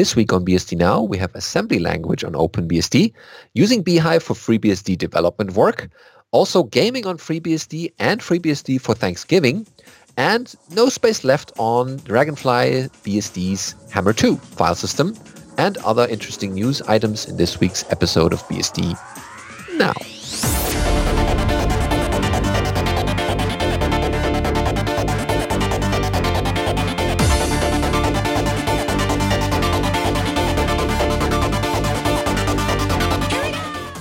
This 0.00 0.16
week 0.16 0.32
on 0.32 0.46
BSD 0.46 0.78
Now, 0.78 1.02
we 1.02 1.18
have 1.18 1.34
assembly 1.34 1.78
language 1.78 2.24
on 2.24 2.32
OpenBSD, 2.32 3.12
using 3.52 3.84
bhyve 3.84 4.22
for 4.22 4.32
FreeBSD 4.32 4.96
development 4.96 5.52
work, 5.52 5.90
also 6.30 6.62
gaming 6.62 7.06
on 7.06 7.18
FreeBSD 7.18 7.92
and 7.98 8.22
FreeBSD 8.22 8.80
for 8.80 8.94
Thanksgiving, 8.94 9.66
and 10.16 10.54
no 10.70 10.88
space 10.88 11.22
left 11.22 11.52
on 11.58 11.98
Dragonfly 11.98 12.88
BSD's 13.04 13.74
Hammer 13.92 14.14
2 14.14 14.36
file 14.36 14.74
system, 14.74 15.14
and 15.58 15.76
other 15.84 16.08
interesting 16.08 16.54
news 16.54 16.80
items 16.88 17.26
in 17.26 17.36
this 17.36 17.60
week's 17.60 17.84
episode 17.90 18.32
of 18.32 18.42
BSD 18.48 18.98
Now. 19.76 19.92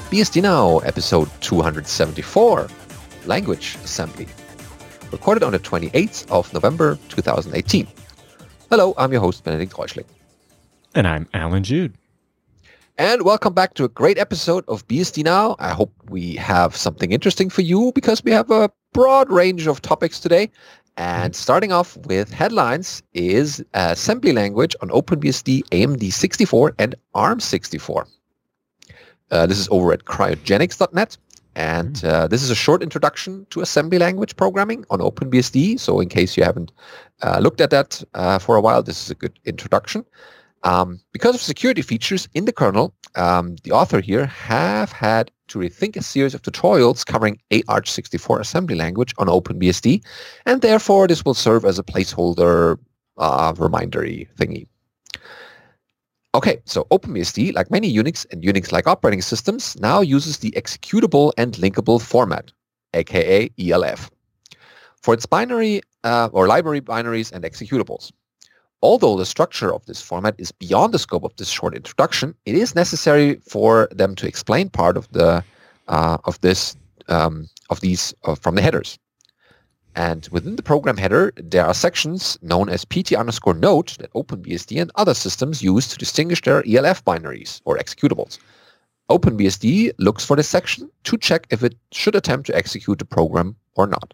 BSD 0.09 0.41
Now, 0.41 0.79
episode 0.79 1.29
274, 1.41 2.67
Language 3.27 3.75
Assembly, 3.83 4.25
recorded 5.11 5.43
on 5.43 5.51
the 5.51 5.59
28th 5.59 6.27
of 6.31 6.51
November 6.51 6.97
2018. 7.09 7.87
Hello, 8.71 8.95
I'm 8.97 9.11
your 9.11 9.21
host, 9.21 9.43
Benedict 9.43 9.71
Reuschling. 9.71 10.05
And 10.95 11.07
I'm 11.07 11.27
Allan 11.35 11.63
Jude. 11.63 11.93
And 12.97 13.21
welcome 13.21 13.53
back 13.53 13.75
to 13.75 13.83
a 13.83 13.87
great 13.87 14.17
episode 14.17 14.63
of 14.67 14.87
BSD 14.87 15.23
Now. 15.23 15.55
I 15.59 15.69
hope 15.69 15.93
we 16.09 16.33
have 16.37 16.75
something 16.75 17.11
interesting 17.11 17.51
for 17.51 17.61
you 17.61 17.91
because 17.93 18.23
we 18.23 18.31
have 18.31 18.49
a 18.49 18.71
broad 18.93 19.31
range 19.31 19.67
of 19.67 19.79
topics 19.79 20.19
today. 20.19 20.49
And 20.97 21.33
mm-hmm. 21.33 21.39
starting 21.39 21.71
off 21.71 21.95
with 22.07 22.31
headlines 22.31 23.03
is 23.13 23.63
assembly 23.75 24.31
language 24.33 24.75
on 24.81 24.89
OpenBSD 24.89 25.65
AMD 25.65 26.11
64 26.11 26.73
and 26.79 26.95
ARM64. 27.13 28.07
Uh, 29.31 29.45
this 29.45 29.59
is 29.59 29.67
over 29.71 29.91
at 29.93 30.05
cryogenix.net. 30.05 31.17
And 31.55 31.95
mm. 31.95 32.07
uh, 32.07 32.27
this 32.27 32.43
is 32.43 32.49
a 32.49 32.55
short 32.55 32.83
introduction 32.83 33.45
to 33.49 33.61
assembly 33.61 33.99
language 33.99 34.35
programming 34.35 34.85
on 34.89 34.99
OpenBSD. 34.99 35.79
So 35.79 35.99
in 35.99 36.09
case 36.09 36.37
you 36.37 36.43
haven't 36.43 36.71
uh, 37.21 37.39
looked 37.39 37.61
at 37.61 37.69
that 37.71 38.03
uh, 38.13 38.39
for 38.39 38.55
a 38.55 38.61
while, 38.61 38.83
this 38.83 39.03
is 39.03 39.11
a 39.11 39.15
good 39.15 39.39
introduction. 39.45 40.05
Um, 40.63 40.99
because 41.11 41.35
of 41.35 41.41
security 41.41 41.81
features 41.81 42.27
in 42.33 42.45
the 42.45 42.51
kernel, 42.51 42.93
um, 43.15 43.55
the 43.63 43.71
author 43.71 44.01
here 44.01 44.25
have 44.25 44.91
had 44.91 45.31
to 45.47 45.59
rethink 45.59 45.95
a 45.95 46.03
series 46.03 46.33
of 46.33 46.41
tutorials 46.41 47.05
covering 47.05 47.39
AArch64 47.51 48.39
assembly 48.39 48.75
language 48.75 49.13
on 49.17 49.27
OpenBSD, 49.27 50.03
and 50.45 50.61
therefore 50.61 51.07
this 51.07 51.25
will 51.25 51.33
serve 51.33 51.65
as 51.65 51.79
a 51.79 51.83
placeholder 51.83 52.77
uh, 53.17 53.53
remindery 53.53 54.27
thingy. 54.37 54.67
Okay, 56.39 56.61
so 56.63 56.85
OpenBSD, 56.85 57.53
like 57.53 57.69
many 57.69 57.93
Unix 57.93 58.25
and 58.31 58.41
Unix-like 58.41 58.87
operating 58.87 59.21
systems, 59.21 59.77
now 59.81 59.99
uses 59.99 60.37
the 60.37 60.51
executable 60.51 61.33
and 61.37 61.51
linkable 61.55 62.01
format, 62.01 62.53
aka 62.93 63.51
ELF, 63.59 64.09
for 65.01 65.13
its 65.13 65.25
binary 65.25 65.81
uh, 66.05 66.29
or 66.31 66.47
library 66.47 66.79
binaries 66.79 67.29
and 67.33 67.43
executables. 67.43 68.13
Although 68.81 69.17
the 69.17 69.25
structure 69.25 69.73
of 69.75 69.85
this 69.85 70.01
format 70.01 70.33
is 70.37 70.53
beyond 70.53 70.93
the 70.93 70.99
scope 70.99 71.25
of 71.25 71.35
this 71.35 71.49
short 71.49 71.75
introduction, 71.75 72.33
it 72.45 72.55
is 72.55 72.73
necessary 72.73 73.35
for 73.45 73.89
them 73.91 74.15
to 74.15 74.25
explain 74.25 74.69
part 74.69 74.95
of 74.95 75.11
the 75.11 75.43
uh, 75.89 76.19
of 76.23 76.39
this 76.39 76.77
um, 77.09 77.49
of 77.69 77.81
these 77.81 78.13
uh, 78.23 78.35
from 78.35 78.55
the 78.55 78.61
headers. 78.61 78.97
And 79.95 80.27
within 80.31 80.55
the 80.55 80.63
program 80.63 80.97
header, 80.97 81.33
there 81.35 81.65
are 81.65 81.73
sections 81.73 82.37
known 82.41 82.69
as 82.69 82.85
pt 82.85 83.13
underscore 83.13 83.53
note 83.53 83.97
that 83.99 84.13
OpenBSD 84.13 84.81
and 84.81 84.91
other 84.95 85.13
systems 85.13 85.61
use 85.61 85.87
to 85.87 85.97
distinguish 85.97 86.41
their 86.41 86.63
ELF 86.67 87.03
binaries 87.03 87.61
or 87.65 87.77
executables. 87.77 88.37
OpenBSD 89.09 89.93
looks 89.97 90.23
for 90.23 90.35
this 90.35 90.47
section 90.47 90.89
to 91.03 91.17
check 91.17 91.47
if 91.49 91.63
it 91.63 91.75
should 91.91 92.15
attempt 92.15 92.47
to 92.47 92.55
execute 92.55 92.99
the 92.99 93.05
program 93.05 93.55
or 93.75 93.87
not. 93.87 94.13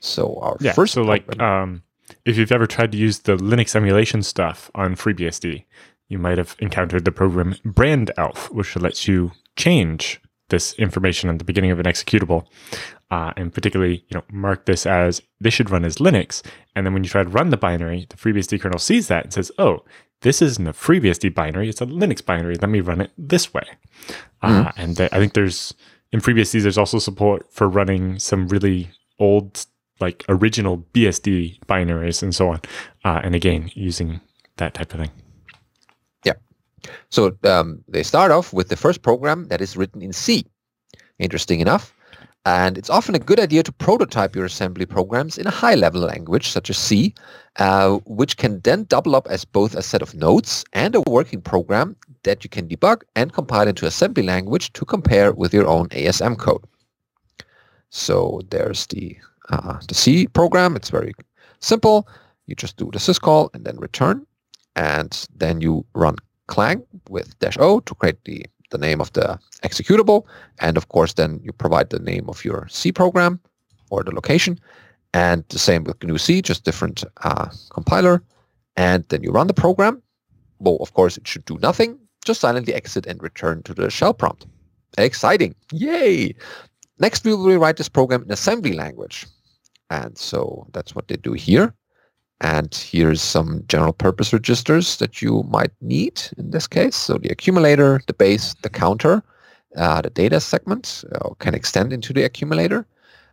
So 0.00 0.38
our 0.40 0.56
yeah, 0.60 0.72
first 0.72 0.94
so 0.94 1.02
like 1.02 1.38
um, 1.40 1.82
if 2.24 2.38
you've 2.38 2.52
ever 2.52 2.66
tried 2.66 2.92
to 2.92 2.98
use 2.98 3.20
the 3.20 3.36
Linux 3.36 3.76
emulation 3.76 4.22
stuff 4.22 4.70
on 4.74 4.96
FreeBSD, 4.96 5.64
you 6.08 6.18
might 6.18 6.38
have 6.38 6.56
encountered 6.58 7.04
the 7.04 7.12
program 7.12 7.54
brand 7.64 8.10
elf, 8.16 8.50
which 8.50 8.74
lets 8.76 9.06
you 9.06 9.32
change 9.56 10.20
this 10.50 10.74
information 10.74 11.30
at 11.30 11.38
the 11.38 11.44
beginning 11.44 11.70
of 11.70 11.78
an 11.78 11.86
executable, 11.86 12.46
uh, 13.10 13.32
and 13.36 13.52
particularly, 13.52 14.04
you 14.08 14.14
know, 14.14 14.24
mark 14.30 14.66
this 14.66 14.86
as 14.86 15.22
this 15.40 15.54
should 15.54 15.70
run 15.70 15.84
as 15.84 15.96
Linux. 15.96 16.42
And 16.76 16.86
then 16.86 16.92
when 16.92 17.02
you 17.02 17.10
try 17.10 17.22
to 17.22 17.28
run 17.28 17.50
the 17.50 17.56
binary, 17.56 18.06
the 18.08 18.16
FreeBSD 18.16 18.60
kernel 18.60 18.78
sees 18.78 19.08
that 19.08 19.24
and 19.24 19.32
says, 19.32 19.50
"Oh, 19.58 19.84
this 20.20 20.42
isn't 20.42 20.66
a 20.66 20.72
FreeBSD 20.72 21.34
binary; 21.34 21.68
it's 21.68 21.80
a 21.80 21.86
Linux 21.86 22.24
binary. 22.24 22.56
Let 22.56 22.70
me 22.70 22.80
run 22.80 23.00
it 23.00 23.10
this 23.16 23.54
way." 23.54 23.64
Mm-hmm. 24.42 24.66
Uh, 24.66 24.72
and 24.76 24.96
th- 24.96 25.12
I 25.12 25.18
think 25.18 25.32
there's 25.32 25.74
in 26.12 26.20
FreeBSD 26.20 26.62
there's 26.62 26.78
also 26.78 26.98
support 26.98 27.52
for 27.52 27.68
running 27.68 28.18
some 28.18 28.48
really 28.48 28.90
old, 29.18 29.66
like 30.00 30.24
original 30.28 30.78
BSD 30.92 31.60
binaries 31.66 32.22
and 32.22 32.34
so 32.34 32.50
on. 32.50 32.60
Uh, 33.04 33.20
and 33.22 33.34
again, 33.34 33.70
using 33.74 34.20
that 34.56 34.74
type 34.74 34.92
of 34.92 35.00
thing. 35.00 35.10
So 37.10 37.36
um, 37.44 37.82
they 37.88 38.02
start 38.02 38.30
off 38.30 38.52
with 38.52 38.68
the 38.68 38.76
first 38.76 39.02
program 39.02 39.48
that 39.48 39.60
is 39.60 39.76
written 39.76 40.02
in 40.02 40.12
C. 40.12 40.44
Interesting 41.18 41.60
enough. 41.60 41.94
And 42.46 42.78
it's 42.78 42.88
often 42.88 43.14
a 43.14 43.18
good 43.18 43.38
idea 43.38 43.62
to 43.62 43.72
prototype 43.72 44.34
your 44.34 44.46
assembly 44.46 44.86
programs 44.86 45.36
in 45.36 45.46
a 45.46 45.50
high-level 45.50 46.00
language 46.00 46.48
such 46.48 46.70
as 46.70 46.78
C, 46.78 47.14
uh, 47.56 47.98
which 48.06 48.38
can 48.38 48.60
then 48.60 48.84
double 48.84 49.14
up 49.14 49.26
as 49.28 49.44
both 49.44 49.74
a 49.74 49.82
set 49.82 50.00
of 50.00 50.14
nodes 50.14 50.64
and 50.72 50.94
a 50.94 51.02
working 51.02 51.42
program 51.42 51.96
that 52.22 52.42
you 52.42 52.48
can 52.48 52.66
debug 52.66 53.02
and 53.14 53.34
compile 53.34 53.68
into 53.68 53.84
assembly 53.84 54.22
language 54.22 54.72
to 54.72 54.86
compare 54.86 55.32
with 55.32 55.52
your 55.52 55.66
own 55.66 55.88
ASM 55.90 56.38
code. 56.38 56.64
So 57.90 58.40
there's 58.48 58.86
the, 58.86 59.18
uh, 59.50 59.78
the 59.86 59.94
C 59.94 60.26
program. 60.26 60.76
It's 60.76 60.90
very 60.90 61.12
simple. 61.60 62.08
You 62.46 62.54
just 62.54 62.78
do 62.78 62.88
the 62.90 62.98
syscall 62.98 63.50
and 63.52 63.66
then 63.66 63.76
return. 63.76 64.26
And 64.76 65.26
then 65.36 65.60
you 65.60 65.84
run 65.94 66.16
clang 66.50 66.84
with 67.08 67.38
dash 67.38 67.56
O 67.58 67.80
to 67.80 67.94
create 67.94 68.22
the, 68.24 68.44
the 68.70 68.78
name 68.78 69.00
of 69.00 69.12
the 69.12 69.38
executable. 69.62 70.26
And 70.58 70.76
of 70.76 70.88
course, 70.88 71.14
then 71.14 71.40
you 71.42 71.52
provide 71.52 71.88
the 71.90 72.00
name 72.00 72.28
of 72.28 72.44
your 72.44 72.66
C 72.68 72.92
program 72.92 73.40
or 73.90 74.04
the 74.04 74.14
location. 74.14 74.58
And 75.12 75.44
the 75.48 75.58
same 75.58 75.84
with 75.84 76.02
GNU 76.02 76.18
C, 76.18 76.42
just 76.42 76.64
different 76.64 77.04
uh, 77.22 77.48
compiler. 77.70 78.22
And 78.76 79.04
then 79.08 79.22
you 79.22 79.32
run 79.32 79.46
the 79.46 79.54
program. 79.54 80.02
Well, 80.58 80.78
of 80.80 80.92
course, 80.92 81.16
it 81.16 81.26
should 81.26 81.44
do 81.46 81.58
nothing. 81.62 81.98
Just 82.24 82.40
silently 82.40 82.74
exit 82.74 83.06
and 83.06 83.22
return 83.22 83.62
to 83.62 83.74
the 83.74 83.90
shell 83.90 84.14
prompt. 84.14 84.46
Exciting. 84.98 85.54
Yay. 85.72 86.34
Next, 86.98 87.24
we 87.24 87.32
will 87.32 87.46
rewrite 87.46 87.76
this 87.76 87.88
program 87.88 88.22
in 88.22 88.30
assembly 88.30 88.74
language. 88.74 89.26
And 89.88 90.16
so 90.18 90.66
that's 90.72 90.94
what 90.94 91.08
they 91.08 91.16
do 91.16 91.32
here. 91.32 91.74
And 92.40 92.74
here's 92.74 93.20
some 93.20 93.64
general 93.68 93.92
purpose 93.92 94.32
registers 94.32 94.96
that 94.96 95.20
you 95.20 95.42
might 95.48 95.72
need 95.80 96.22
in 96.38 96.50
this 96.50 96.66
case. 96.66 96.96
So 96.96 97.18
the 97.18 97.28
accumulator, 97.28 98.00
the 98.06 98.14
base, 98.14 98.54
the 98.62 98.70
counter, 98.70 99.22
uh, 99.76 100.00
the 100.00 100.10
data 100.10 100.40
segment 100.40 101.04
uh, 101.12 101.30
can 101.38 101.54
extend 101.54 101.92
into 101.92 102.12
the 102.12 102.24
accumulator. 102.24 102.86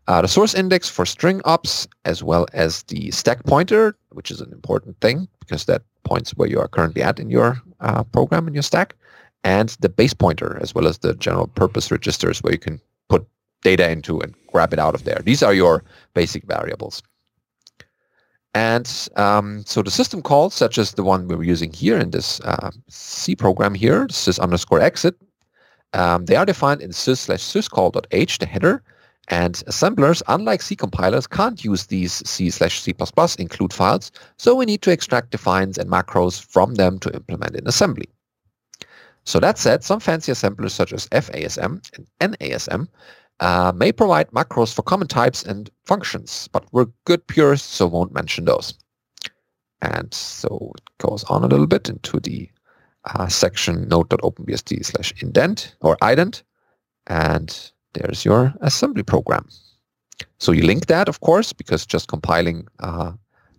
Uh, 0.07 0.21
the 0.21 0.27
source 0.27 0.53
index 0.53 0.89
for 0.89 1.05
string 1.05 1.41
ops, 1.45 1.87
as 2.05 2.23
well 2.23 2.45
as 2.53 2.83
the 2.83 3.11
stack 3.11 3.43
pointer, 3.45 3.95
which 4.11 4.31
is 4.31 4.39
an 4.39 4.51
important 4.51 4.99
thing 5.01 5.27
because 5.39 5.65
that 5.65 5.83
points 6.03 6.31
where 6.31 6.47
you 6.47 6.59
are 6.59 6.67
currently 6.67 7.01
at 7.01 7.19
in 7.19 7.29
your 7.29 7.61
uh, 7.81 8.03
program, 8.03 8.47
in 8.47 8.53
your 8.53 8.63
stack, 8.63 8.95
and 9.43 9.69
the 9.81 9.89
base 9.89 10.13
pointer, 10.13 10.57
as 10.61 10.73
well 10.73 10.87
as 10.87 10.99
the 10.99 11.13
general 11.15 11.47
purpose 11.47 11.91
registers 11.91 12.41
where 12.41 12.53
you 12.53 12.59
can 12.59 12.79
put 13.09 13.25
data 13.63 13.89
into 13.89 14.19
and 14.21 14.33
grab 14.51 14.73
it 14.73 14.79
out 14.79 14.95
of 14.95 15.03
there. 15.03 15.21
These 15.23 15.43
are 15.43 15.53
your 15.53 15.83
basic 16.13 16.43
variables. 16.43 17.01
And 18.53 19.09
um, 19.15 19.63
so 19.65 19.83
the 19.83 19.91
system 19.91 20.21
calls, 20.21 20.53
such 20.53 20.77
as 20.77 20.93
the 20.93 21.03
one 21.03 21.27
we're 21.27 21.43
using 21.43 21.71
here 21.71 21.97
in 21.97 22.11
this 22.11 22.39
uh, 22.41 22.71
C 22.89 23.35
program 23.35 23.75
here, 23.75 24.07
sys 24.07 24.39
underscore 24.39 24.81
exit, 24.81 25.15
um, 25.93 26.25
they 26.25 26.35
are 26.35 26.45
defined 26.45 26.81
in 26.81 26.91
sys 26.91 27.19
slash 27.19 27.41
syscall.h, 27.41 28.39
the 28.39 28.45
header, 28.45 28.83
and 29.29 29.61
assemblers, 29.67 30.23
unlike 30.27 30.61
C 30.61 30.75
compilers, 30.75 31.27
can't 31.27 31.63
use 31.63 31.87
these 31.87 32.13
C 32.27 32.49
slash 32.49 32.81
C++ 32.81 32.95
include 33.37 33.73
files, 33.73 34.11
so 34.37 34.55
we 34.55 34.65
need 34.65 34.81
to 34.83 34.91
extract 34.91 35.31
defines 35.31 35.77
and 35.77 35.89
macros 35.89 36.41
from 36.41 36.75
them 36.75 36.97
to 36.99 37.13
implement 37.13 37.55
in 37.55 37.67
assembly. 37.67 38.07
So 39.25 39.39
that 39.41 39.57
said, 39.57 39.83
some 39.83 39.99
fancy 39.99 40.31
assemblers 40.31 40.73
such 40.73 40.93
as 40.93 41.07
FASM 41.07 41.81
and 42.21 42.39
NASM 42.39 42.87
uh, 43.39 43.71
may 43.75 43.91
provide 43.91 44.31
macros 44.31 44.73
for 44.73 44.81
common 44.81 45.07
types 45.07 45.43
and 45.43 45.69
functions, 45.85 46.49
but 46.51 46.65
we're 46.71 46.87
good 47.05 47.25
purists, 47.27 47.75
so 47.75 47.87
won't 47.87 48.13
mention 48.13 48.45
those. 48.45 48.73
And 49.81 50.11
so 50.13 50.71
it 50.75 50.83
goes 50.97 51.23
on 51.25 51.43
a 51.43 51.47
little 51.47 51.67
bit 51.67 51.87
into 51.89 52.19
the 52.19 52.49
uh, 53.05 53.27
section 53.27 53.87
note.openbsd 53.87 54.83
slash 54.83 55.13
indent 55.21 55.75
or 55.81 55.97
ident, 55.97 56.41
and 57.05 57.71
there's 57.93 58.25
your 58.25 58.53
assembly 58.61 59.03
program. 59.03 59.47
So 60.39 60.51
you 60.51 60.63
link 60.63 60.87
that, 60.87 61.07
of 61.07 61.21
course, 61.21 61.53
because 61.53 61.85
just 61.85 62.07
compiling 62.07 62.67
uh, 62.79 63.11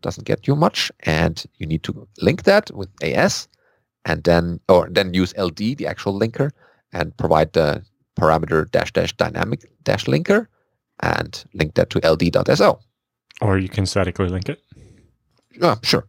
doesn't 0.03 0.27
get 0.27 0.47
you 0.47 0.57
much, 0.57 0.91
and 1.01 1.45
you 1.59 1.67
need 1.67 1.83
to 1.85 2.09
link 2.21 2.43
that 2.45 2.71
with 2.73 2.89
AS, 3.03 3.49
and 4.05 4.25
then 4.25 4.61
or 4.69 4.89
then 4.91 5.15
use 5.15 5.37
LD, 5.37 5.79
the 5.79 5.87
actual 5.87 6.19
linker, 6.19 6.51
and 6.93 7.17
provide 7.17 7.53
the 7.53 7.83
parameter 8.19 8.71
dash 8.71 8.93
dash 8.93 9.17
dynamic 9.17 9.71
dash 9.85 10.05
linker, 10.05 10.47
and 11.01 11.45
link 11.55 11.75
that 11.75 11.91
to 11.91 12.01
ld.so. 12.01 12.81
Or 13.41 13.59
you 13.59 13.69
can 13.69 13.87
statically 13.87 14.29
link 14.29 14.49
it. 14.49 14.63
Uh, 15.63 15.77
sure. 15.83 16.09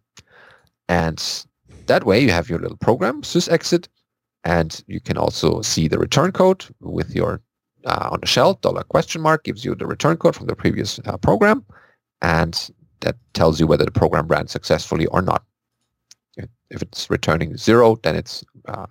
And 0.88 1.46
that 1.88 2.06
way 2.06 2.20
you 2.20 2.32
have 2.32 2.50
your 2.50 2.60
little 2.60 2.78
program, 2.78 3.22
sysexit, 3.22 3.88
and 4.44 4.84
you 4.88 5.00
can 5.00 5.18
also 5.18 5.62
see 5.62 5.88
the 5.88 6.00
return 6.00 6.32
code 6.32 6.66
with 6.80 7.16
your 7.16 7.42
uh, 7.86 8.10
on 8.12 8.20
the 8.20 8.28
shell 8.28 8.56
dollar 8.56 8.84
question 8.84 9.22
mark 9.22 9.44
gives 9.44 9.64
you 9.64 9.74
the 9.76 9.88
return 9.88 10.18
code 10.18 10.36
from 10.36 10.48
the 10.48 10.56
previous 10.56 11.00
uh, 11.06 11.18
program, 11.18 11.66
and 12.22 12.70
that 13.02 13.16
tells 13.34 13.60
you 13.60 13.68
whether 13.68 13.86
the 13.86 13.92
program 13.92 14.28
ran 14.28 14.48
successfully 14.48 15.06
or 15.08 15.22
not. 15.22 15.44
If 16.72 16.82
it's 16.84 17.10
returning 17.10 17.58
zero, 17.58 17.98
then 18.04 18.16
it's 18.16 18.44
uh, 18.68 18.86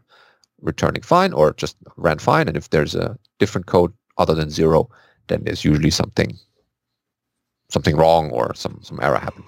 returning 0.61 1.03
fine 1.03 1.33
or 1.33 1.53
just 1.53 1.77
ran 1.97 2.19
fine. 2.19 2.49
And 2.49 2.57
if 2.57 2.71
there's 2.71 2.95
a 2.95 3.19
different 3.39 3.67
code 3.67 3.93
other 4.17 4.35
than 4.35 4.51
zero, 4.51 4.91
then 5.29 5.45
there's 5.45 5.65
usually 5.65 5.91
something 5.91 6.37
something 7.71 7.97
wrong 7.97 8.31
or 8.31 8.55
some 8.55 8.81
some 8.83 8.99
error 9.03 9.19
happened. 9.19 9.45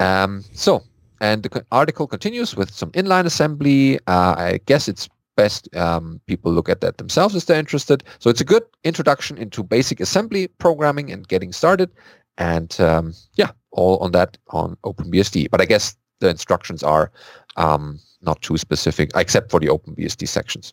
Um, 0.00 0.44
so, 0.52 0.82
and 1.20 1.42
the 1.42 1.64
article 1.72 2.06
continues 2.06 2.56
with 2.56 2.70
some 2.72 2.90
inline 2.92 3.26
assembly. 3.26 3.98
Uh, 4.06 4.34
I 4.36 4.60
guess 4.66 4.88
it's 4.88 5.08
best 5.36 5.74
um, 5.76 6.20
people 6.26 6.52
look 6.52 6.68
at 6.68 6.80
that 6.80 6.98
themselves 6.98 7.34
if 7.36 7.46
they're 7.46 7.58
interested. 7.58 8.02
So 8.18 8.28
it's 8.28 8.40
a 8.40 8.44
good 8.44 8.64
introduction 8.84 9.38
into 9.38 9.62
basic 9.62 10.00
assembly 10.00 10.48
programming 10.58 11.12
and 11.12 11.26
getting 11.28 11.52
started. 11.52 11.90
And 12.38 12.78
um, 12.80 13.14
yeah, 13.34 13.50
all 13.70 13.98
on 13.98 14.12
that 14.12 14.36
on 14.48 14.76
OpenBSD. 14.84 15.50
But 15.50 15.60
I 15.60 15.64
guess 15.64 15.96
the 16.20 16.28
instructions 16.28 16.82
are 16.82 17.10
um, 17.56 18.00
not 18.22 18.40
too 18.42 18.56
specific, 18.56 19.10
except 19.14 19.50
for 19.50 19.60
the 19.60 19.68
OpenBSD 19.68 20.26
sections. 20.28 20.72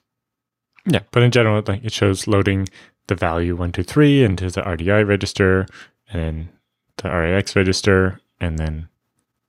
Yeah, 0.86 1.01
but 1.12 1.24
in 1.24 1.31
general, 1.31 1.63
like 1.65 1.83
it 1.83 1.94
shows 1.94 2.27
loading 2.27 2.68
the 3.07 3.15
value 3.15 3.56
one 3.56 3.71
two 3.71 3.83
three 3.83 4.24
into 4.24 4.50
the 4.50 4.62
RDI 4.62 5.07
register, 5.07 5.68
and 6.12 6.50
the 6.97 7.09
RAX 7.09 7.56
register, 7.56 8.19
and 8.39 8.57
then 8.59 8.88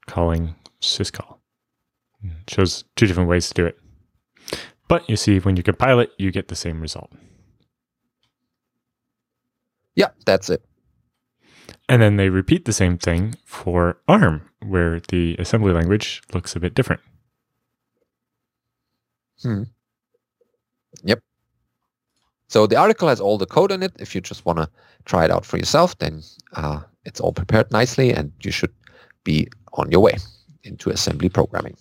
calling 0.07 0.55
syscall. 0.81 1.39
It 2.23 2.51
shows 2.51 2.85
two 2.97 3.07
different 3.07 3.29
ways 3.29 3.49
to 3.49 3.55
do 3.55 3.67
it. 3.67 3.79
But 4.89 5.09
you 5.09 5.17
see, 5.17 5.39
when 5.39 5.57
you 5.57 5.63
compile 5.63 6.01
it, 6.01 6.13
you 6.19 6.31
get 6.31 6.49
the 6.49 6.57
same 6.57 6.81
result. 6.81 7.13
Yeah, 9.95 10.11
that's 10.25 10.51
it. 10.51 10.65
And 11.89 12.03
then 12.03 12.17
they 12.17 12.29
repeat 12.29 12.65
the 12.65 12.73
same 12.73 12.99
thing 12.99 13.35
for 13.45 13.99
ARM, 14.09 14.49
where 14.67 15.01
the 15.09 15.37
assembly 15.39 15.73
language 15.73 16.23
looks 16.33 16.57
a 16.57 16.61
bit 16.61 16.75
different. 16.75 17.01
Hmm. 19.43 19.65
Yep. 21.05 21.21
So 22.49 22.67
the 22.67 22.77
article 22.77 23.09
has 23.09 23.21
all 23.21 23.39
the 23.39 23.47
code 23.47 23.73
in 23.73 23.83
it. 23.83 23.93
If 23.99 24.15
you 24.15 24.21
just 24.21 24.47
want 24.47 24.59
to 24.59 24.69
try 25.05 25.25
it 25.25 25.31
out 25.31 25.45
for 25.45 25.57
yourself, 25.57 25.99
then 25.99 26.23
uh, 26.55 26.81
it's 27.05 27.21
all 27.21 27.33
prepared 27.33 27.71
nicely 27.71 28.13
and 28.13 28.33
you 28.43 28.51
should 28.51 28.73
be 29.25 29.49
on 29.75 29.91
your 29.91 30.01
way 30.01 30.17
into 30.63 30.91
assembly 30.91 31.29
programming. 31.29 31.77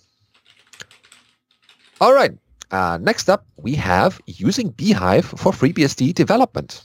All 2.00 2.12
right. 2.14 2.32
Uh, 2.70 2.98
next 3.00 3.28
up, 3.30 3.46
we 3.56 3.74
have 3.76 4.20
using 4.26 4.72
bhyve 4.72 5.24
for 5.24 5.52
FreeBSD 5.52 6.14
development. 6.14 6.82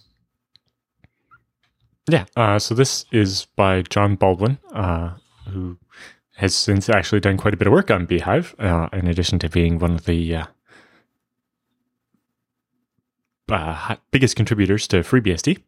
Yeah. 2.07 2.25
Uh, 2.35 2.59
so 2.59 2.75
this 2.75 3.05
is 3.11 3.47
by 3.55 3.81
John 3.83 4.15
Baldwin, 4.15 4.57
uh, 4.73 5.15
who 5.49 5.77
has 6.41 6.55
since 6.55 6.89
actually 6.89 7.19
done 7.19 7.37
quite 7.37 7.53
a 7.53 7.57
bit 7.57 7.67
of 7.67 7.71
work 7.71 7.91
on 7.91 8.07
bhyve, 8.07 8.55
uh, 8.59 8.89
in 8.91 9.05
addition 9.07 9.37
to 9.37 9.47
being 9.47 9.77
one 9.77 9.91
of 9.91 10.05
the 10.05 10.37
uh, 10.37 10.45
uh, 13.49 13.95
biggest 14.09 14.35
contributors 14.35 14.87
to 14.87 15.01
FreeBSD. 15.01 15.59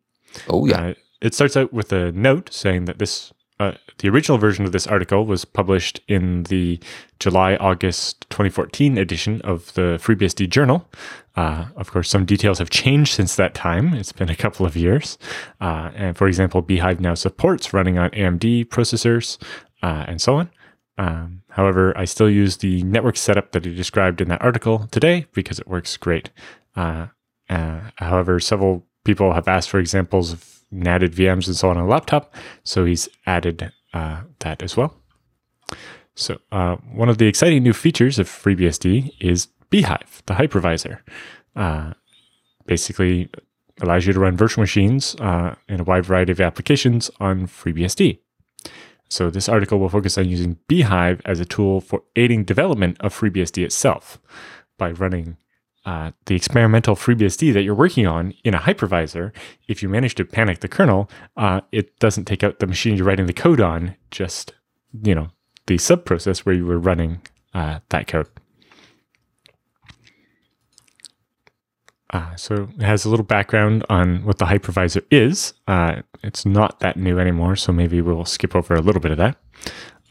Oh, 0.49 0.65
yeah. 0.65 0.93
it 1.21 1.35
starts 1.35 1.55
out 1.55 1.71
with 1.73 1.93
a 1.93 2.11
note 2.11 2.51
saying 2.51 2.85
that 2.85 2.97
this 2.97 3.31
uh, 3.59 3.73
the 3.99 4.09
original 4.09 4.39
version 4.39 4.65
of 4.65 4.71
this 4.71 4.87
article 4.87 5.27
was 5.27 5.45
published 5.45 6.01
in 6.07 6.41
the 6.43 6.79
July 7.19 7.55
August 7.57 8.27
2014 8.31 8.97
edition 8.97 9.41
of 9.41 9.71
the 9.75 9.99
FreeBSD 10.01 10.49
Journal. 10.49 10.89
Uh, 11.35 11.65
of 11.75 11.91
course, 11.91 12.09
some 12.09 12.25
details 12.25 12.57
have 12.57 12.71
changed 12.71 13.13
since 13.13 13.35
that 13.35 13.53
time. 13.53 13.93
It's 13.93 14.11
been 14.11 14.29
a 14.29 14.35
couple 14.35 14.65
of 14.65 14.75
years. 14.75 15.19
Uh, 15.61 15.91
and 15.93 16.17
for 16.17 16.27
example, 16.27 16.63
bhyve 16.63 16.99
now 16.99 17.13
supports 17.13 17.73
running 17.73 17.99
on 17.99 18.09
AMD 18.09 18.69
processors 18.69 19.37
uh, 19.83 20.05
and 20.07 20.19
so 20.19 20.37
on. 20.37 20.49
Um, 20.97 21.41
however, 21.49 21.97
I 21.97 22.05
still 22.05 22.29
use 22.29 22.57
the 22.57 22.83
network 22.83 23.17
setup 23.17 23.51
that 23.51 23.65
he 23.65 23.73
described 23.73 24.21
in 24.21 24.29
that 24.29 24.41
article 24.41 24.87
today 24.91 25.25
because 25.33 25.59
it 25.59 25.67
works 25.67 25.97
great. 25.97 26.29
Uh, 26.75 27.07
uh, 27.49 27.81
however, 27.95 28.39
several 28.39 28.85
people 29.03 29.33
have 29.33 29.47
asked 29.47 29.69
for 29.69 29.79
examples 29.79 30.31
of 30.31 30.61
NATed 30.71 31.13
VMs 31.13 31.47
and 31.47 31.55
so 31.55 31.69
on 31.69 31.77
on 31.77 31.83
a 31.83 31.87
laptop. 31.87 32.33
So 32.63 32.85
he's 32.85 33.09
added 33.25 33.71
uh, 33.93 34.21
that 34.39 34.61
as 34.61 34.77
well. 34.77 34.95
So 36.15 36.39
uh, 36.51 36.75
one 36.93 37.09
of 37.09 37.17
the 37.17 37.27
exciting 37.27 37.63
new 37.63 37.73
features 37.73 38.19
of 38.19 38.27
FreeBSD 38.27 39.13
is 39.19 39.47
bhyve, 39.71 40.23
the 40.25 40.35
hypervisor. 40.35 40.99
Uh, 41.55 41.93
basically 42.65 43.29
allows 43.81 44.05
you 44.05 44.13
to 44.13 44.19
run 44.19 44.37
virtual 44.37 44.61
machines 44.61 45.15
uh, 45.15 45.55
in 45.67 45.79
a 45.79 45.83
wide 45.83 46.05
variety 46.05 46.31
of 46.31 46.39
applications 46.39 47.09
on 47.19 47.47
FreeBSD. 47.47 48.19
So 49.13 49.29
this 49.29 49.47
article 49.47 49.77
will 49.79 49.89
focus 49.89 50.17
on 50.17 50.27
using 50.27 50.57
bhyve 50.67 51.21
as 51.23 51.39
a 51.39 51.45
tool 51.45 51.81
for 51.81 52.03
aiding 52.15 52.45
development 52.45 52.97
of 52.99 53.17
FreeBSD 53.17 53.63
itself 53.63 54.19
by 54.77 54.91
running 54.91 55.37
uh, 55.85 56.11
the 56.25 56.35
experimental 56.35 56.95
FreeBSD 56.95 57.53
that 57.53 57.61
you're 57.61 57.75
working 57.75 58.07
on 58.07 58.33
in 58.43 58.53
a 58.53 58.59
hypervisor, 58.59 59.31
if 59.67 59.83
you 59.83 59.89
manage 59.89 60.15
to 60.15 60.25
panic 60.25 60.59
the 60.61 60.67
kernel, 60.67 61.09
uh, 61.37 61.61
it 61.71 61.99
doesn't 61.99 62.25
take 62.25 62.43
out 62.43 62.59
the 62.59 62.67
machine 62.67 62.95
you're 62.95 63.05
writing 63.05 63.27
the 63.27 63.33
code 63.33 63.59
on, 63.59 63.95
just 64.09 64.53
you 65.03 65.13
know 65.13 65.29
the 65.67 65.75
subprocess 65.75 66.39
where 66.39 66.55
you 66.55 66.65
were 66.65 66.79
running 66.79 67.21
uh, 67.53 67.79
that 67.89 68.07
code. 68.07 68.27
Uh, 72.13 72.35
so 72.35 72.69
it 72.77 72.83
has 72.83 73.05
a 73.05 73.09
little 73.09 73.25
background 73.25 73.83
on 73.89 74.23
what 74.23 74.37
the 74.37 74.45
hypervisor 74.45 75.03
is. 75.09 75.53
Uh, 75.67 76.03
it's 76.21 76.45
not 76.45 76.79
that 76.79 76.95
new 76.95 77.17
anymore, 77.17 77.55
so 77.55 77.73
maybe 77.73 78.01
we'll 78.01 78.23
skip 78.23 78.55
over 78.55 78.75
a 78.75 78.81
little 78.81 79.01
bit 79.01 79.11
of 79.11 79.17
that. 79.17 79.35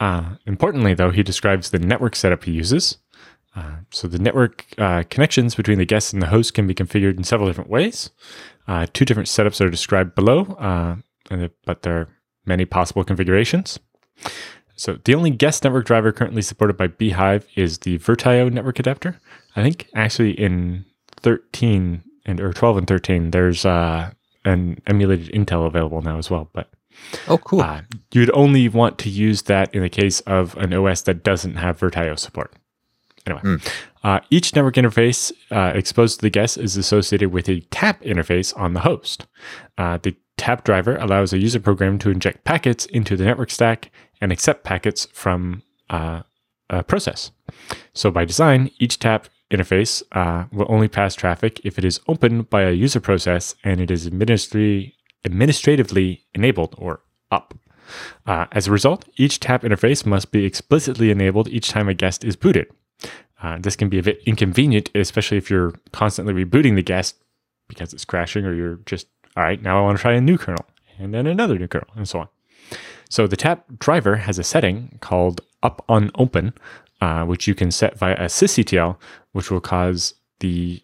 Uh, 0.00 0.34
importantly, 0.44 0.94
though, 0.94 1.10
he 1.10 1.22
describes 1.22 1.70
the 1.70 1.78
network 1.78 2.16
setup 2.16 2.43
he 2.43 2.50
uses. 2.50 2.99
Uh, 3.54 3.76
so 3.90 4.08
the 4.08 4.19
network 4.19 4.66
uh, 4.79 5.05
connections 5.10 5.55
between 5.55 5.79
the 5.79 5.84
guest 5.84 6.12
and 6.12 6.20
the 6.20 6.26
host 6.26 6.55
can 6.55 6.67
be 6.67 6.74
configured 6.74 7.17
in 7.17 7.22
several 7.22 7.48
different 7.48 7.70
ways. 7.70 8.10
Uh, 8.67 8.86
two 8.93 9.05
different 9.05 9.29
setups 9.29 9.60
are 9.60 9.70
described 9.70 10.15
below, 10.17 10.96
but 11.29 11.82
there 11.82 12.00
are 12.00 12.08
many 12.46 12.65
possible 12.65 13.05
configurations. 13.05 13.79
So 14.74 14.98
the 15.05 15.15
only 15.15 15.31
guest 15.31 15.62
network 15.62 15.86
driver 15.86 16.10
currently 16.10 16.43
supported 16.43 16.76
by 16.76 16.88
bhyve 16.88 17.44
is 17.55 17.79
the 17.79 17.98
Virtio 17.98 18.48
network 18.48 18.81
adapter. 18.81 19.20
I 19.55 19.62
think 19.62 19.86
actually 19.94 20.32
in 20.32 20.86
13 21.22 22.02
and 22.24 22.41
or 22.41 22.52
12 22.52 22.76
and 22.79 22.86
13, 22.86 23.31
there's 23.31 23.64
uh, 23.64 24.10
an 24.44 24.81
emulated 24.86 25.29
Intel 25.32 25.67
available 25.67 26.02
now 26.02 26.19
as 26.19 26.31
well. 26.31 26.48
But 26.52 26.70
oh, 27.29 27.38
cool! 27.38 27.60
Uh, 27.60 27.82
you'd 28.12 28.31
only 28.34 28.69
want 28.69 28.98
to 28.98 29.10
use 29.10 29.43
that 29.43 29.74
in 29.74 29.82
the 29.82 29.88
case 29.88 30.20
of 30.20 30.56
an 30.56 30.72
OS 30.72 31.02
that 31.02 31.22
doesn't 31.22 31.56
have 31.56 31.79
Virtio 31.79 32.14
support. 32.17 32.52
Anyway, 33.26 33.43
mm. 33.43 33.72
uh, 34.02 34.20
each 34.31 34.55
network 34.55 34.74
interface 34.74 35.32
uh, 35.50 35.72
exposed 35.76 36.19
to 36.19 36.22
the 36.22 36.31
guest 36.31 36.58
is 36.58 36.76
associated 36.76 37.32
with 37.32 37.48
a 37.48 37.60
tap 37.70 38.02
interface 38.02 38.56
on 38.58 38.72
the 38.72 38.81
host. 38.81 39.26
Uh, 39.79 39.98
the 40.02 40.17
tap 40.36 40.64
driver 40.64 40.96
allows 40.96 41.32
a 41.32 41.38
user 41.38 41.60
program 41.60 41.98
to 42.00 42.10
inject 42.10 42.43
packets 42.44 42.86
into 42.86 43.17
the 43.17 43.24
network 43.24 43.50
stack 43.50 43.91
and 44.20 44.32
accept 44.32 44.64
packets 44.64 45.06
from 45.12 45.62
uh, 45.91 46.22
a 46.69 46.82
process. 46.82 47.31
So, 47.94 48.10
by 48.10 48.24
design, 48.24 48.70
each 48.79 48.98
tap 48.98 49.29
interface 49.52 50.02
uh, 50.12 50.44
will 50.52 50.66
only 50.68 50.88
pass 50.88 51.14
traffic 51.14 51.60
if 51.64 51.78
it 51.78 51.84
is 51.84 52.00
opened 52.08 52.50
by 52.50 52.62
a 52.62 52.72
user 52.72 53.00
process 53.00 53.54
and 53.62 53.80
it 53.80 53.90
is 53.90 54.06
administratively 54.06 56.24
enabled 56.34 56.74
or 56.78 57.00
up. 57.30 57.54
Uh, 58.26 58.46
as 58.52 58.66
a 58.66 58.70
result, 58.70 59.04
each 59.16 59.40
tap 59.40 59.62
interface 59.62 60.06
must 60.06 60.30
be 60.30 60.44
explicitly 60.44 61.10
enabled 61.10 61.48
each 61.48 61.68
time 61.68 61.88
a 61.88 61.94
guest 61.94 62.24
is 62.24 62.36
booted. 62.36 62.66
Uh, 63.42 63.58
this 63.60 63.76
can 63.76 63.88
be 63.88 63.98
a 63.98 64.02
bit 64.02 64.20
inconvenient, 64.24 64.90
especially 64.94 65.36
if 65.36 65.50
you're 65.50 65.74
constantly 65.92 66.32
rebooting 66.32 66.76
the 66.76 66.82
guest 66.82 67.16
because 67.68 67.92
it's 67.92 68.04
crashing, 68.04 68.44
or 68.44 68.54
you're 68.54 68.76
just, 68.86 69.08
all 69.36 69.42
right, 69.42 69.62
now 69.62 69.78
I 69.78 69.82
want 69.82 69.98
to 69.98 70.02
try 70.02 70.12
a 70.12 70.20
new 70.20 70.38
kernel, 70.38 70.64
and 70.98 71.12
then 71.12 71.26
another 71.26 71.58
new 71.58 71.68
kernel, 71.68 71.88
and 71.96 72.08
so 72.08 72.20
on. 72.20 72.28
So 73.08 73.26
the 73.26 73.36
tap 73.36 73.64
driver 73.78 74.16
has 74.16 74.38
a 74.38 74.44
setting 74.44 74.98
called 75.00 75.40
up 75.62 75.84
on 75.88 76.10
open, 76.14 76.54
uh, 77.02 77.24
which 77.24 77.48
you 77.48 77.54
can 77.54 77.72
set 77.72 77.98
via 77.98 78.14
a 78.14 78.26
sysctl, 78.26 78.96
which 79.32 79.50
will 79.50 79.60
cause 79.60 80.14
the 80.38 80.80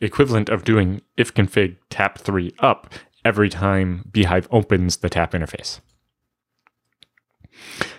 equivalent 0.00 0.48
of 0.48 0.62
doing 0.62 1.02
ifconfig 1.18 1.76
tap3 1.90 2.54
up 2.60 2.94
every 3.24 3.48
time 3.48 4.08
bhyve 4.12 4.46
opens 4.52 4.98
the 4.98 5.10
tap 5.10 5.32
interface. 5.32 5.80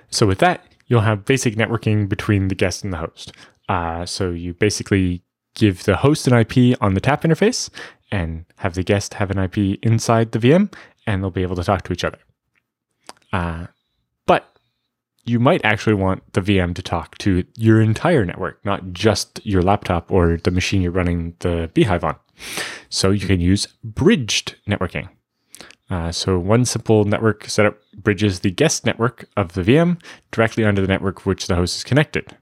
So 0.09 0.25
with 0.25 0.39
that, 0.39 0.65
you'll 0.87 1.01
have 1.01 1.25
basic 1.25 1.55
networking 1.55 2.07
between 2.07 2.47
the 2.47 2.55
guest 2.55 2.85
and 2.85 2.93
the 2.93 2.97
host. 2.97 3.33
Uh, 3.67 4.05
so 4.05 4.29
you 4.29 4.53
basically 4.53 5.21
give 5.53 5.83
the 5.83 5.97
host 5.97 6.27
an 6.27 6.33
IP 6.33 6.77
on 6.79 6.93
the 6.93 7.01
tap 7.01 7.23
interface 7.23 7.69
and 8.09 8.45
have 8.57 8.75
the 8.75 8.83
guest 8.83 9.15
have 9.15 9.31
an 9.31 9.37
IP 9.37 9.79
inside 9.83 10.31
the 10.31 10.39
VM, 10.39 10.73
and 11.05 11.21
they'll 11.21 11.29
be 11.29 11.41
able 11.41 11.57
to 11.57 11.63
talk 11.63 11.81
to 11.83 11.91
each 11.91 12.05
other. 12.05 12.19
Uh, 13.33 13.67
you 15.25 15.39
might 15.39 15.63
actually 15.63 15.95
want 15.95 16.21
the 16.33 16.41
VM 16.41 16.75
to 16.75 16.81
talk 16.81 17.17
to 17.19 17.43
your 17.55 17.81
entire 17.81 18.25
network, 18.25 18.63
not 18.63 18.93
just 18.93 19.43
your 19.43 19.61
laptop 19.61 20.11
or 20.11 20.37
the 20.37 20.51
machine 20.51 20.81
you're 20.81 20.91
running 20.91 21.35
the 21.39 21.69
bhyve 21.73 22.03
on. 22.03 22.15
So 22.89 23.09
you 23.11 23.27
can 23.27 23.41
use 23.41 23.67
bridged 23.83 24.55
networking. 24.67 25.09
Uh, 25.89 26.11
so 26.11 26.39
one 26.39 26.65
simple 26.65 27.05
network 27.05 27.47
setup 27.49 27.79
bridges 27.95 28.39
the 28.39 28.51
guest 28.51 28.85
network 28.85 29.27
of 29.37 29.53
the 29.53 29.61
VM 29.61 30.01
directly 30.31 30.63
onto 30.63 30.81
the 30.81 30.87
network 30.87 31.25
which 31.25 31.47
the 31.47 31.55
host 31.55 31.77
is 31.77 31.83
connected. 31.83 32.35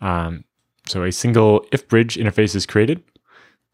Um, 0.00 0.44
so 0.86 1.04
a 1.04 1.12
single 1.12 1.66
if 1.72 1.88
bridge 1.88 2.16
interface 2.16 2.54
is 2.54 2.66
created. 2.66 3.02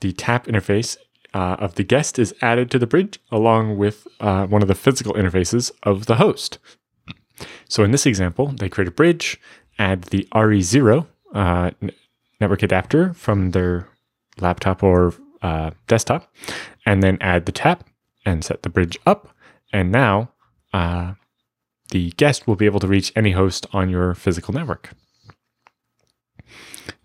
The 0.01 0.13
tap 0.13 0.47
interface 0.47 0.97
uh, 1.35 1.57
of 1.59 1.77
the 1.77 1.85
guest 1.85 2.19
is 2.19 2.35
added 2.43 2.71
to 2.71 2.79
the 2.79 2.87
bridge 2.87 3.19
along 3.31 3.77
with 3.79 4.07
uh, 4.21 4.47
one 4.47 4.63
of 4.63 4.69
the 4.69 4.75
physical 4.75 5.15
interfaces 5.15 5.71
of 5.83 6.07
the 6.07 6.17
host. 6.17 6.59
So 7.69 7.85
in 7.85 7.91
this 7.91 8.07
example, 8.07 8.49
they 8.49 8.69
create 8.69 8.89
a 8.89 8.93
bridge, 8.93 9.41
add 9.79 10.05
the 10.05 10.29
RE0 10.35 11.07
uh, 11.35 11.71
network 12.41 12.63
adapter 12.63 13.15
from 13.15 13.51
their 13.51 13.89
laptop 14.41 14.83
or 14.83 15.15
uh, 15.43 15.71
desktop, 15.87 16.33
and 16.87 17.03
then 17.03 17.19
add 17.21 17.47
the 17.47 17.53
tap 17.53 17.89
and 18.25 18.45
set 18.45 18.63
the 18.63 18.71
bridge 18.71 18.99
up. 19.07 19.35
And 19.73 19.91
now 19.91 20.31
uh, 20.73 21.15
the 21.91 22.11
guest 22.13 22.47
will 22.47 22.57
be 22.57 22.67
able 22.67 22.81
to 22.81 22.87
reach 22.87 23.13
any 23.17 23.33
host 23.33 23.67
on 23.73 23.89
your 23.89 24.15
physical 24.15 24.55
network. 24.55 24.91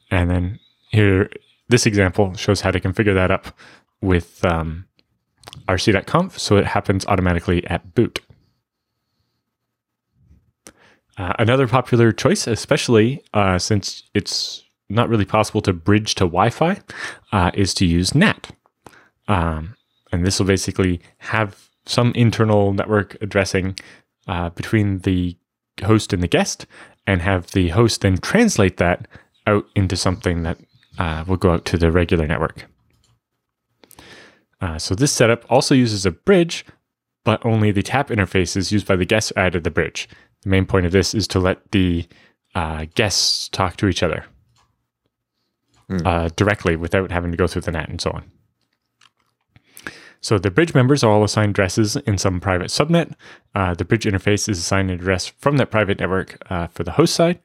And 0.09 0.29
then 0.29 0.59
here, 0.89 1.29
this 1.69 1.85
example 1.85 2.33
shows 2.35 2.61
how 2.61 2.71
to 2.71 2.79
configure 2.79 3.13
that 3.13 3.31
up 3.31 3.47
with 4.01 4.43
um, 4.45 4.85
rc.conf 5.67 6.39
so 6.39 6.57
it 6.57 6.65
happens 6.65 7.05
automatically 7.07 7.65
at 7.67 7.93
boot. 7.93 8.19
Uh, 11.17 11.33
another 11.39 11.67
popular 11.67 12.11
choice, 12.11 12.45
especially 12.45 13.23
uh, 13.33 13.57
since 13.57 14.03
it's 14.13 14.63
not 14.89 15.09
really 15.09 15.25
possible 15.25 15.61
to 15.61 15.73
bridge 15.73 16.13
to 16.15 16.25
Wi 16.25 16.49
Fi, 16.51 16.79
uh, 17.31 17.51
is 17.55 17.73
to 17.73 17.85
use 17.85 18.13
NAT. 18.13 18.51
Um, 19.27 19.75
and 20.11 20.25
this 20.25 20.39
will 20.39 20.45
basically 20.45 21.01
have 21.17 21.69
some 21.85 22.11
internal 22.13 22.71
network 22.71 23.17
addressing 23.21 23.77
uh, 24.27 24.51
between 24.51 24.99
the 24.99 25.35
host 25.83 26.13
and 26.13 26.21
the 26.21 26.27
guest, 26.27 26.65
and 27.07 27.21
have 27.21 27.51
the 27.51 27.69
host 27.69 28.01
then 28.01 28.17
translate 28.17 28.77
that 28.77 29.07
out 29.47 29.65
into 29.75 29.95
something 29.95 30.43
that 30.43 30.59
uh, 30.99 31.23
will 31.27 31.37
go 31.37 31.51
out 31.51 31.65
to 31.65 31.77
the 31.77 31.91
regular 31.91 32.27
network. 32.27 32.65
So 34.77 34.95
this 34.95 35.11
setup 35.11 35.45
also 35.49 35.75
uses 35.75 36.05
a 36.05 36.11
bridge, 36.11 36.65
but 37.23 37.45
only 37.45 37.71
the 37.71 37.83
tap 37.83 38.09
interface 38.09 38.57
is 38.57 38.71
used 38.71 38.87
by 38.87 38.95
the 38.95 39.05
guests 39.05 39.31
added 39.35 39.63
the 39.63 39.71
bridge. 39.71 40.09
The 40.43 40.49
main 40.49 40.65
point 40.65 40.85
of 40.85 40.91
this 40.91 41.13
is 41.13 41.27
to 41.29 41.39
let 41.39 41.71
the 41.71 42.07
uh, 42.55 42.85
guests 42.95 43.49
talk 43.49 43.77
to 43.77 43.87
each 43.87 44.03
other 44.03 44.25
Hmm. 45.89 46.05
uh, 46.05 46.29
directly 46.35 46.75
without 46.75 47.11
having 47.11 47.31
to 47.31 47.37
go 47.37 47.47
through 47.47 47.61
the 47.61 47.71
NAT 47.71 47.87
and 47.87 48.01
so 48.01 48.11
on. 48.11 48.29
So 50.19 50.37
the 50.37 50.51
bridge 50.51 50.73
members 50.73 51.01
are 51.01 51.11
all 51.11 51.23
assigned 51.23 51.51
addresses 51.51 51.95
in 51.95 52.17
some 52.17 52.41
private 52.41 52.67
subnet. 52.67 53.13
Uh, 53.55 53.73
the 53.73 53.85
bridge 53.85 54.03
interface 54.03 54.49
is 54.49 54.59
assigned 54.59 54.91
an 54.91 54.99
address 54.99 55.27
from 55.27 55.55
that 55.57 55.71
private 55.71 55.99
network 55.99 56.37
uh, 56.49 56.67
for 56.67 56.83
the 56.83 56.91
host 56.91 57.15
side. 57.15 57.39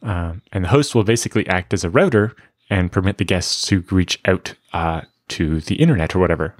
Um, 0.00 0.40
and 0.52 0.64
the 0.64 0.68
host 0.68 0.94
will 0.94 1.04
basically 1.04 1.46
act 1.48 1.74
as 1.74 1.84
a 1.84 1.90
router 1.90 2.34
and 2.70 2.90
permit 2.90 3.18
the 3.18 3.24
guests 3.24 3.66
to 3.66 3.84
reach 3.90 4.18
out 4.24 4.54
uh, 4.72 5.02
to 5.28 5.60
the 5.60 5.74
internet 5.74 6.14
or 6.14 6.18
whatever. 6.18 6.54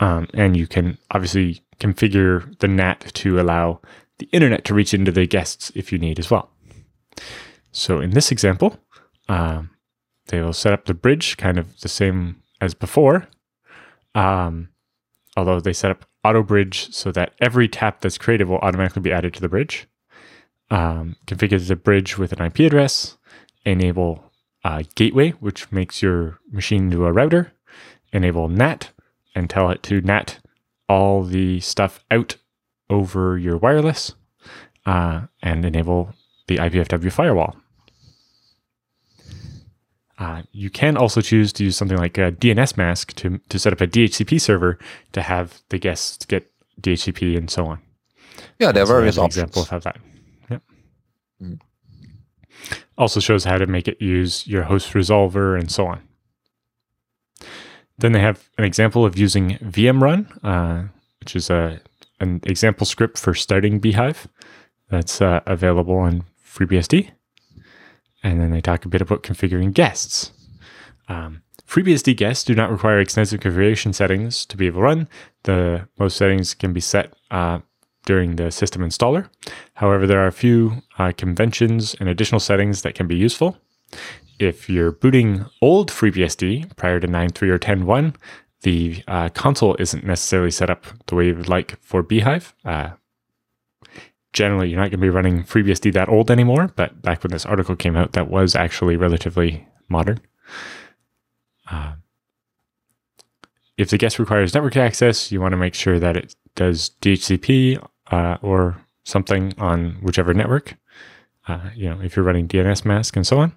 Um, 0.00 0.26
and 0.34 0.56
you 0.56 0.66
can 0.66 0.98
obviously 1.12 1.62
configure 1.78 2.58
the 2.58 2.68
NAT 2.68 3.12
to 3.14 3.38
allow 3.40 3.80
the 4.18 4.28
internet 4.32 4.64
to 4.64 4.74
reach 4.74 4.94
into 4.94 5.12
the 5.12 5.26
guests 5.26 5.72
if 5.74 5.92
you 5.92 5.98
need 5.98 6.18
as 6.18 6.30
well. 6.30 6.50
So 7.72 8.00
in 8.00 8.10
this 8.10 8.30
example, 8.30 8.78
um, 9.28 9.70
they 10.26 10.40
will 10.40 10.52
set 10.52 10.72
up 10.72 10.84
the 10.84 10.94
bridge 10.94 11.36
kind 11.36 11.58
of 11.58 11.80
the 11.80 11.88
same 11.88 12.42
as 12.60 12.74
before. 12.74 13.28
Um, 14.14 14.68
although 15.36 15.60
they 15.60 15.72
set 15.72 15.90
up 15.90 16.06
auto 16.22 16.42
bridge 16.42 16.92
so 16.92 17.12
that 17.12 17.34
every 17.40 17.68
tap 17.68 18.00
that's 18.00 18.18
created 18.18 18.48
will 18.48 18.58
automatically 18.58 19.02
be 19.02 19.12
added 19.12 19.34
to 19.34 19.40
the 19.40 19.48
bridge. 19.48 19.86
Um, 20.70 21.16
configure 21.26 21.66
the 21.66 21.76
bridge 21.76 22.16
with 22.16 22.32
an 22.32 22.44
IP 22.44 22.60
address, 22.60 23.18
enable 23.64 24.32
uh, 24.64 24.84
gateway, 24.94 25.30
which 25.30 25.70
makes 25.70 26.00
your 26.00 26.38
machine 26.50 26.84
into 26.84 27.06
a 27.06 27.12
router, 27.12 27.52
enable 28.12 28.48
NAT, 28.48 28.90
and 29.34 29.50
tell 29.50 29.70
it 29.70 29.82
to 29.84 30.00
NAT 30.00 30.38
all 30.88 31.22
the 31.22 31.60
stuff 31.60 32.00
out 32.10 32.36
over 32.90 33.38
your 33.38 33.56
wireless, 33.56 34.14
uh, 34.86 35.22
and 35.42 35.64
enable 35.64 36.14
the 36.46 36.58
IPFW 36.58 37.10
firewall. 37.10 37.56
Uh, 40.18 40.42
you 40.52 40.70
can 40.70 40.96
also 40.96 41.20
choose 41.20 41.52
to 41.52 41.64
use 41.64 41.76
something 41.76 41.98
like 41.98 42.16
a 42.18 42.30
dnsmasq 42.30 43.12
to, 43.14 43.38
to 43.48 43.58
set 43.58 43.72
up 43.72 43.80
a 43.80 43.86
DHCP 43.86 44.40
server 44.40 44.78
to 45.12 45.22
have 45.22 45.60
the 45.70 45.78
guests 45.78 46.24
get 46.24 46.50
DHCP 46.80 47.36
and 47.36 47.50
so 47.50 47.66
on. 47.66 47.80
Yeah, 48.58 48.70
there 48.72 48.84
are 48.84 48.86
various 48.86 49.18
options. 49.18 49.36
example 49.36 49.62
of 49.62 49.68
how 49.68 49.78
that. 49.80 49.98
Yep. 50.50 50.62
Mm. 51.42 51.60
Also 52.96 53.18
shows 53.18 53.44
how 53.44 53.58
to 53.58 53.66
make 53.66 53.88
it 53.88 54.00
use 54.00 54.46
your 54.46 54.62
host 54.62 54.92
resolver 54.92 55.58
and 55.58 55.70
so 55.70 55.86
on. 55.86 56.00
Then 57.98 58.12
they 58.12 58.20
have 58.20 58.48
an 58.58 58.64
example 58.64 59.04
of 59.04 59.18
using 59.18 59.58
VMrun, 59.58 60.38
uh, 60.42 60.88
which 61.20 61.34
is 61.36 61.50
a 61.50 61.80
an 62.24 62.40
example 62.42 62.86
script 62.86 63.18
for 63.18 63.34
starting 63.34 63.80
bhyve 63.80 64.26
that's 64.90 65.20
uh, 65.20 65.40
available 65.46 65.96
on 65.96 66.24
FreeBSD. 66.44 67.10
And 68.22 68.40
then 68.40 68.50
they 68.50 68.60
talk 68.60 68.84
a 68.84 68.88
bit 68.88 69.02
about 69.02 69.22
configuring 69.22 69.72
guests. 69.72 70.32
Um, 71.08 71.42
FreeBSD 71.68 72.16
guests 72.16 72.44
do 72.44 72.54
not 72.54 72.70
require 72.70 72.98
extensive 72.98 73.40
configuration 73.40 73.92
settings 73.92 74.46
to 74.46 74.56
be 74.56 74.66
able 74.66 74.80
to 74.80 74.84
run. 74.84 75.08
The 75.44 75.88
most 75.98 76.16
settings 76.16 76.54
can 76.54 76.72
be 76.72 76.80
set 76.80 77.14
uh, 77.30 77.60
during 78.06 78.36
the 78.36 78.50
system 78.50 78.82
installer. 78.82 79.28
However, 79.74 80.06
there 80.06 80.20
are 80.20 80.26
a 80.26 80.32
few 80.32 80.82
uh, 80.98 81.12
conventions 81.16 81.94
and 82.00 82.08
additional 82.08 82.40
settings 82.40 82.82
that 82.82 82.94
can 82.94 83.06
be 83.06 83.16
useful. 83.16 83.56
If 84.38 84.68
you're 84.68 84.92
booting 84.92 85.46
old 85.62 85.90
FreeBSD 85.90 86.76
prior 86.76 87.00
to 87.00 87.06
9.3 87.06 87.48
or 87.48 87.58
10.1, 87.58 88.14
the 88.64 89.04
uh, 89.06 89.28
console 89.28 89.76
isn't 89.78 90.04
necessarily 90.04 90.50
set 90.50 90.70
up 90.70 90.86
the 91.06 91.14
way 91.14 91.26
you 91.26 91.36
would 91.36 91.48
like 91.48 91.78
for 91.82 92.02
bhyve. 92.02 92.54
Uh, 92.64 92.90
generally, 94.32 94.70
you're 94.70 94.80
not 94.80 94.90
going 94.90 94.92
to 94.92 94.98
be 94.98 95.10
running 95.10 95.44
FreeBSD 95.44 95.92
that 95.92 96.08
old 96.08 96.30
anymore, 96.30 96.72
but 96.74 97.00
back 97.02 97.22
when 97.22 97.30
this 97.30 97.46
article 97.46 97.76
came 97.76 97.94
out, 97.94 98.12
that 98.12 98.28
was 98.28 98.56
actually 98.56 98.96
relatively 98.96 99.68
modern. 99.88 100.18
Uh, 101.70 101.94
if 103.76 103.90
the 103.90 103.98
guest 103.98 104.18
requires 104.18 104.54
network 104.54 104.76
access, 104.76 105.30
you 105.30 105.40
want 105.40 105.52
to 105.52 105.58
make 105.58 105.74
sure 105.74 106.00
that 106.00 106.16
it 106.16 106.34
does 106.54 106.90
DHCP 107.02 107.86
uh, 108.10 108.38
or 108.40 108.80
something 109.04 109.52
on 109.58 109.98
whichever 110.00 110.32
network. 110.32 110.76
Uh, 111.46 111.68
you 111.74 111.90
know, 111.90 112.00
if 112.00 112.16
you're 112.16 112.24
running 112.24 112.48
dnsmasq 112.48 113.14
and 113.14 113.26
so 113.26 113.38
on. 113.40 113.52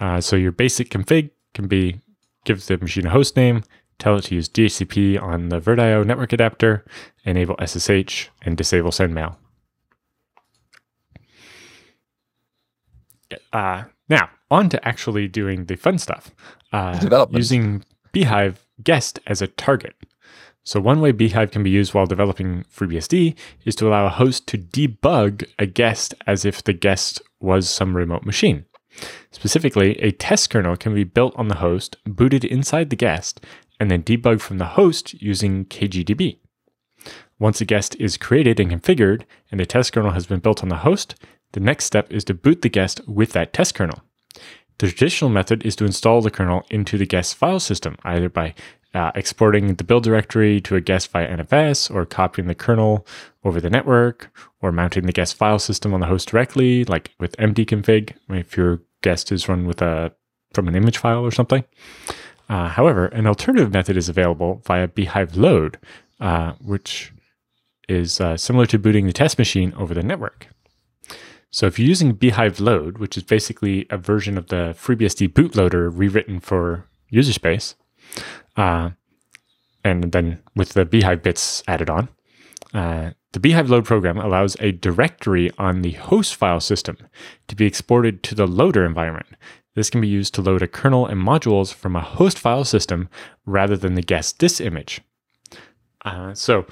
Uh, 0.00 0.20
so 0.22 0.36
your 0.36 0.52
basic 0.52 0.88
config 0.88 1.30
can 1.52 1.66
be 1.66 2.00
give 2.46 2.64
the 2.66 2.78
machine 2.78 3.06
a 3.06 3.10
host 3.10 3.36
name, 3.36 3.62
tell 3.98 4.16
it 4.16 4.22
to 4.24 4.34
use 4.34 4.48
DHCP 4.48 5.20
on 5.20 5.48
the 5.48 5.60
VirtIO 5.60 6.04
network 6.04 6.32
adapter, 6.32 6.84
enable 7.24 7.56
SSH, 7.64 8.28
and 8.42 8.56
disable 8.56 8.90
SendMail. 8.90 9.36
Uh, 13.52 13.84
now, 14.08 14.30
on 14.50 14.68
to 14.68 14.86
actually 14.86 15.28
doing 15.28 15.64
the 15.64 15.76
fun 15.76 15.98
stuff. 15.98 16.30
Uh, 16.72 16.98
Development. 16.98 17.36
using 17.36 17.84
bhyve 18.12 18.56
guest 18.82 19.18
as 19.26 19.42
a 19.42 19.46
target. 19.46 19.94
So 20.62 20.80
one 20.80 21.00
way 21.00 21.12
bhyve 21.12 21.52
can 21.52 21.62
be 21.62 21.70
used 21.70 21.94
while 21.94 22.06
developing 22.06 22.64
FreeBSD 22.64 23.36
is 23.64 23.76
to 23.76 23.88
allow 23.88 24.06
a 24.06 24.10
host 24.10 24.46
to 24.48 24.58
debug 24.58 25.48
a 25.58 25.66
guest 25.66 26.14
as 26.26 26.44
if 26.44 26.62
the 26.62 26.72
guest 26.72 27.22
was 27.40 27.68
some 27.70 27.96
remote 27.96 28.24
machine. 28.24 28.64
Specifically, 29.30 29.98
a 30.00 30.12
test 30.12 30.50
kernel 30.50 30.76
can 30.76 30.94
be 30.94 31.04
built 31.04 31.34
on 31.36 31.48
the 31.48 31.56
host, 31.56 31.96
booted 32.04 32.44
inside 32.44 32.90
the 32.90 32.96
guest, 32.96 33.44
and 33.78 33.90
then 33.90 34.02
debugged 34.02 34.40
from 34.40 34.58
the 34.58 34.64
host 34.64 35.14
using 35.20 35.64
KGDB. 35.66 36.38
Once 37.38 37.60
a 37.60 37.64
guest 37.64 37.94
is 37.96 38.16
created 38.16 38.58
and 38.58 38.70
configured, 38.70 39.22
and 39.50 39.60
a 39.60 39.66
test 39.66 39.92
kernel 39.92 40.12
has 40.12 40.26
been 40.26 40.40
built 40.40 40.62
on 40.62 40.70
the 40.70 40.76
host, 40.76 41.14
the 41.52 41.60
next 41.60 41.84
step 41.84 42.10
is 42.10 42.24
to 42.24 42.34
boot 42.34 42.62
the 42.62 42.68
guest 42.68 43.00
with 43.06 43.32
that 43.32 43.52
test 43.52 43.74
kernel. 43.74 44.02
The 44.78 44.88
traditional 44.88 45.30
method 45.30 45.64
is 45.64 45.76
to 45.76 45.84
install 45.84 46.20
the 46.20 46.30
kernel 46.30 46.66
into 46.70 46.98
the 46.98 47.06
guest 47.06 47.34
file 47.34 47.60
system, 47.60 47.96
either 48.04 48.28
by 48.28 48.54
uh, 48.94 49.10
exporting 49.14 49.74
the 49.74 49.84
build 49.84 50.04
directory 50.04 50.60
to 50.62 50.76
a 50.76 50.80
guest 50.80 51.10
via 51.10 51.36
NFS, 51.36 51.94
or 51.94 52.06
copying 52.06 52.48
the 52.48 52.54
kernel 52.54 53.06
over 53.44 53.60
the 53.60 53.70
network, 53.70 54.30
or 54.60 54.72
mounting 54.72 55.04
the 55.04 55.12
guest 55.12 55.34
file 55.34 55.58
system 55.58 55.92
on 55.92 56.00
the 56.00 56.06
host 56.06 56.28
directly, 56.28 56.84
like 56.84 57.10
with 57.18 57.36
mdconfig, 57.36 58.14
if 58.30 58.56
your 58.56 58.80
guest 59.02 59.32
is 59.32 59.48
run 59.48 59.66
with 59.66 59.82
a 59.82 60.12
from 60.54 60.68
an 60.68 60.74
image 60.74 60.98
file 60.98 61.24
or 61.24 61.30
something. 61.30 61.64
Uh, 62.48 62.68
however, 62.68 63.06
an 63.06 63.26
alternative 63.26 63.72
method 63.72 63.96
is 63.96 64.08
available 64.08 64.62
via 64.64 64.88
bhyve 64.88 65.36
load, 65.36 65.78
uh, 66.20 66.52
which 66.60 67.12
is 67.88 68.20
uh, 68.20 68.36
similar 68.36 68.66
to 68.66 68.78
booting 68.78 69.06
the 69.06 69.12
test 69.12 69.38
machine 69.38 69.72
over 69.76 69.94
the 69.94 70.02
network. 70.02 70.48
So 71.50 71.66
if 71.66 71.78
you're 71.78 71.88
using 71.88 72.16
bhyve 72.16 72.60
load, 72.60 72.98
which 72.98 73.16
is 73.16 73.22
basically 73.22 73.86
a 73.90 73.96
version 73.96 74.36
of 74.36 74.48
the 74.48 74.74
FreeBSD 74.78 75.32
bootloader 75.32 75.90
rewritten 75.92 76.40
for 76.40 76.84
user 77.08 77.32
space, 77.32 77.74
uh, 78.56 78.90
and 79.84 80.12
then 80.12 80.42
with 80.54 80.70
the 80.70 80.84
bhyve 80.84 81.22
bits 81.22 81.62
added 81.66 81.90
on, 81.90 82.08
uh, 82.74 83.10
the 83.36 83.50
bhyve 83.50 83.68
load 83.68 83.84
program 83.84 84.16
allows 84.16 84.56
a 84.60 84.72
directory 84.72 85.50
on 85.58 85.82
the 85.82 85.92
host 85.92 86.34
file 86.34 86.58
system 86.58 86.96
to 87.48 87.54
be 87.54 87.66
exported 87.66 88.22
to 88.22 88.34
the 88.34 88.46
loader 88.46 88.82
environment. 88.82 89.26
This 89.74 89.90
can 89.90 90.00
be 90.00 90.08
used 90.08 90.32
to 90.34 90.40
load 90.40 90.62
a 90.62 90.66
kernel 90.66 91.04
and 91.04 91.20
modules 91.20 91.74
from 91.74 91.96
a 91.96 92.00
host 92.00 92.38
file 92.38 92.64
system 92.64 93.10
rather 93.44 93.76
than 93.76 93.92
the 93.92 94.00
guest 94.00 94.38
disk 94.38 94.62
image. 94.62 95.02
Uh, 96.02 96.32
so 96.32 96.64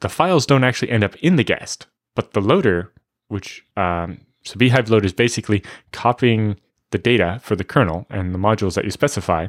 the 0.00 0.08
files 0.08 0.46
don't 0.46 0.64
actually 0.64 0.90
end 0.90 1.04
up 1.04 1.14
in 1.16 1.36
the 1.36 1.44
guest, 1.44 1.88
but 2.14 2.32
the 2.32 2.40
loader, 2.40 2.90
which 3.28 3.62
um, 3.76 4.22
so 4.44 4.58
bhyve 4.58 4.88
load 4.88 5.04
is 5.04 5.12
basically 5.12 5.62
copying 5.92 6.56
the 6.90 6.96
data 6.96 7.38
for 7.42 7.54
the 7.54 7.64
kernel 7.64 8.06
and 8.08 8.34
the 8.34 8.38
modules 8.38 8.76
that 8.76 8.86
you 8.86 8.90
specify 8.90 9.48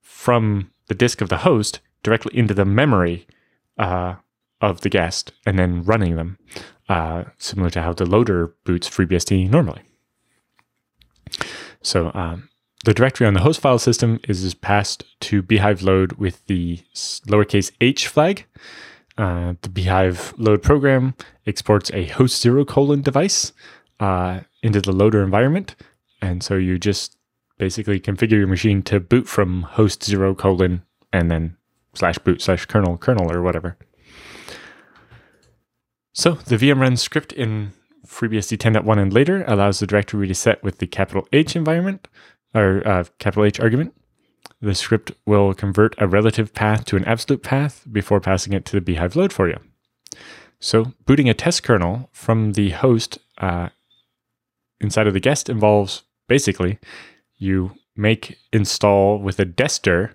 from 0.00 0.70
the 0.86 0.94
disk 0.94 1.20
of 1.20 1.28
the 1.28 1.38
host 1.38 1.80
directly 2.04 2.38
into 2.38 2.54
the 2.54 2.64
memory 2.64 3.26
uh, 3.78 4.14
of 4.62 4.80
the 4.80 4.88
guest 4.88 5.32
and 5.44 5.58
then 5.58 5.82
running 5.82 6.16
them, 6.16 6.38
uh, 6.88 7.24
similar 7.36 7.68
to 7.70 7.82
how 7.82 7.92
the 7.92 8.06
loader 8.06 8.54
boots 8.64 8.88
FreeBSD 8.88 9.50
normally. 9.50 9.82
So 11.82 12.12
um, 12.14 12.48
the 12.84 12.94
directory 12.94 13.26
on 13.26 13.34
the 13.34 13.40
host 13.40 13.60
file 13.60 13.78
system 13.78 14.20
is 14.28 14.54
passed 14.54 15.04
to 15.20 15.42
bhyve 15.42 15.82
load 15.82 16.12
with 16.12 16.46
the 16.46 16.80
lowercase 17.26 17.72
h 17.80 18.06
flag. 18.06 18.46
Uh, 19.18 19.54
the 19.60 19.68
bhyve 19.68 20.32
load 20.38 20.62
program 20.62 21.14
exports 21.46 21.90
a 21.92 22.06
host 22.06 22.40
zero 22.40 22.64
colon 22.64 23.02
device 23.02 23.52
uh, 24.00 24.40
into 24.62 24.80
the 24.80 24.92
loader 24.92 25.22
environment. 25.22 25.74
And 26.20 26.42
so 26.42 26.54
you 26.54 26.78
just 26.78 27.16
basically 27.58 28.00
configure 28.00 28.38
your 28.38 28.46
machine 28.46 28.82
to 28.84 29.00
boot 29.00 29.28
from 29.28 29.62
host 29.62 30.04
zero 30.04 30.34
colon 30.34 30.82
and 31.12 31.30
then 31.30 31.56
slash 31.94 32.18
boot 32.18 32.40
slash 32.40 32.64
kernel 32.66 32.96
kernel 32.96 33.30
or 33.30 33.42
whatever. 33.42 33.76
So 36.12 36.32
the 36.32 36.56
VM 36.56 36.76
vmrun 36.76 36.98
script 36.98 37.32
in 37.32 37.72
FreeBSD 38.06 38.58
10.1 38.58 38.98
and 38.98 39.12
later 39.12 39.44
allows 39.46 39.78
the 39.78 39.86
directory 39.86 40.28
to 40.28 40.34
set 40.34 40.62
with 40.62 40.78
the 40.78 40.86
capital 40.86 41.26
H 41.32 41.56
environment 41.56 42.08
or 42.54 42.86
uh, 42.86 43.04
capital 43.18 43.44
H 43.44 43.60
argument. 43.60 43.94
The 44.60 44.74
script 44.74 45.12
will 45.26 45.54
convert 45.54 45.94
a 45.98 46.06
relative 46.06 46.52
path 46.52 46.84
to 46.86 46.96
an 46.96 47.04
absolute 47.04 47.42
path 47.42 47.86
before 47.90 48.20
passing 48.20 48.52
it 48.52 48.64
to 48.66 48.78
the 48.78 48.94
bhyve 48.94 49.16
load 49.16 49.32
for 49.32 49.48
you. 49.48 49.58
So 50.60 50.92
booting 51.06 51.28
a 51.28 51.34
test 51.34 51.62
kernel 51.62 52.08
from 52.12 52.52
the 52.52 52.70
host 52.70 53.18
uh, 53.38 53.70
inside 54.80 55.06
of 55.06 55.14
the 55.14 55.20
guest 55.20 55.48
involves 55.48 56.02
basically 56.28 56.78
you 57.38 57.72
make 57.96 58.38
install 58.52 59.18
with 59.18 59.40
a 59.40 59.46
dester 59.46 60.14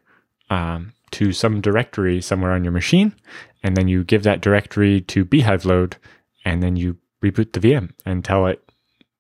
um, 0.50 0.94
to 1.12 1.32
some 1.32 1.62
directory 1.62 2.22
somewhere 2.22 2.52
on 2.52 2.64
your 2.64 2.74
machine, 2.74 3.16
and 3.64 3.76
then 3.76 3.88
you 3.88 4.04
give 4.04 4.24
that 4.24 4.42
directory 4.42 5.02
to 5.02 5.26
bhyve 5.26 5.66
load, 5.66 5.98
and 6.46 6.62
then 6.62 6.76
you 6.76 6.98
reboot 7.24 7.54
the 7.54 7.60
VM 7.60 7.92
and 8.06 8.24
tell 8.24 8.46
it 8.48 8.68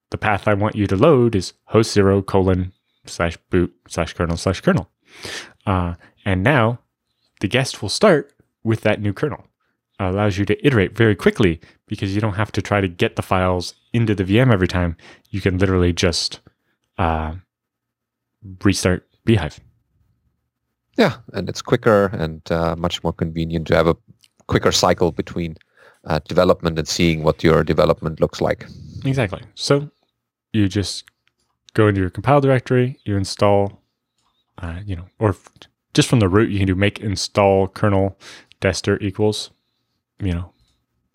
the 0.09 0.17
path 0.17 0.47
I 0.47 0.53
want 0.53 0.75
you 0.75 0.87
to 0.87 0.95
load 0.95 1.35
is 1.35 1.53
host 1.65 1.91
zero 1.91 2.21
colon 2.21 2.73
slash 3.05 3.37
boot 3.49 3.73
slash 3.87 4.13
kernel 4.13 4.37
slash 4.37 4.61
kernel. 4.61 4.89
Uh, 5.65 5.95
and 6.25 6.43
now 6.43 6.79
the 7.41 7.47
guest 7.47 7.81
will 7.81 7.89
start 7.89 8.33
with 8.63 8.81
that 8.81 9.01
new 9.01 9.13
kernel. 9.13 9.45
Uh, 9.99 10.11
allows 10.11 10.37
you 10.37 10.45
to 10.45 10.65
iterate 10.65 10.95
very 10.95 11.15
quickly 11.15 11.59
because 11.87 12.13
you 12.13 12.21
don't 12.21 12.35
have 12.35 12.51
to 12.51 12.61
try 12.61 12.79
to 12.79 12.87
get 12.87 13.15
the 13.15 13.21
files 13.21 13.73
into 13.93 14.13
the 14.13 14.23
VM 14.23 14.53
every 14.53 14.67
time. 14.67 14.95
You 15.29 15.41
can 15.41 15.57
literally 15.57 15.91
just 15.91 16.39
uh, 16.97 17.35
restart 18.63 19.07
bhyve. 19.25 19.59
Yeah, 20.97 21.17
and 21.33 21.47
it's 21.47 21.61
quicker 21.61 22.07
and 22.07 22.41
uh, 22.51 22.75
much 22.75 23.03
more 23.03 23.13
convenient 23.13 23.67
to 23.67 23.75
have 23.75 23.87
a 23.87 23.95
quicker 24.47 24.71
cycle 24.71 25.11
between 25.11 25.55
uh, 26.05 26.19
development 26.27 26.79
and 26.79 26.87
seeing 26.87 27.23
what 27.23 27.43
your 27.43 27.63
development 27.63 28.19
looks 28.19 28.41
like. 28.41 28.65
Exactly. 29.05 29.41
So 29.55 29.89
you 30.53 30.67
just 30.67 31.03
go 31.73 31.87
into 31.87 32.01
your 32.01 32.09
compile 32.09 32.41
directory, 32.41 32.99
you 33.05 33.15
install, 33.15 33.83
uh, 34.57 34.79
you 34.85 34.95
know, 34.95 35.05
or 35.19 35.29
f- 35.29 35.49
just 35.93 36.09
from 36.09 36.19
the 36.19 36.27
root, 36.29 36.49
you 36.49 36.57
can 36.57 36.67
do 36.67 36.75
make 36.75 36.99
install 36.99 37.67
kernel 37.67 38.17
dester 38.59 38.99
equals, 39.01 39.51
you 40.19 40.33
know, 40.33 40.51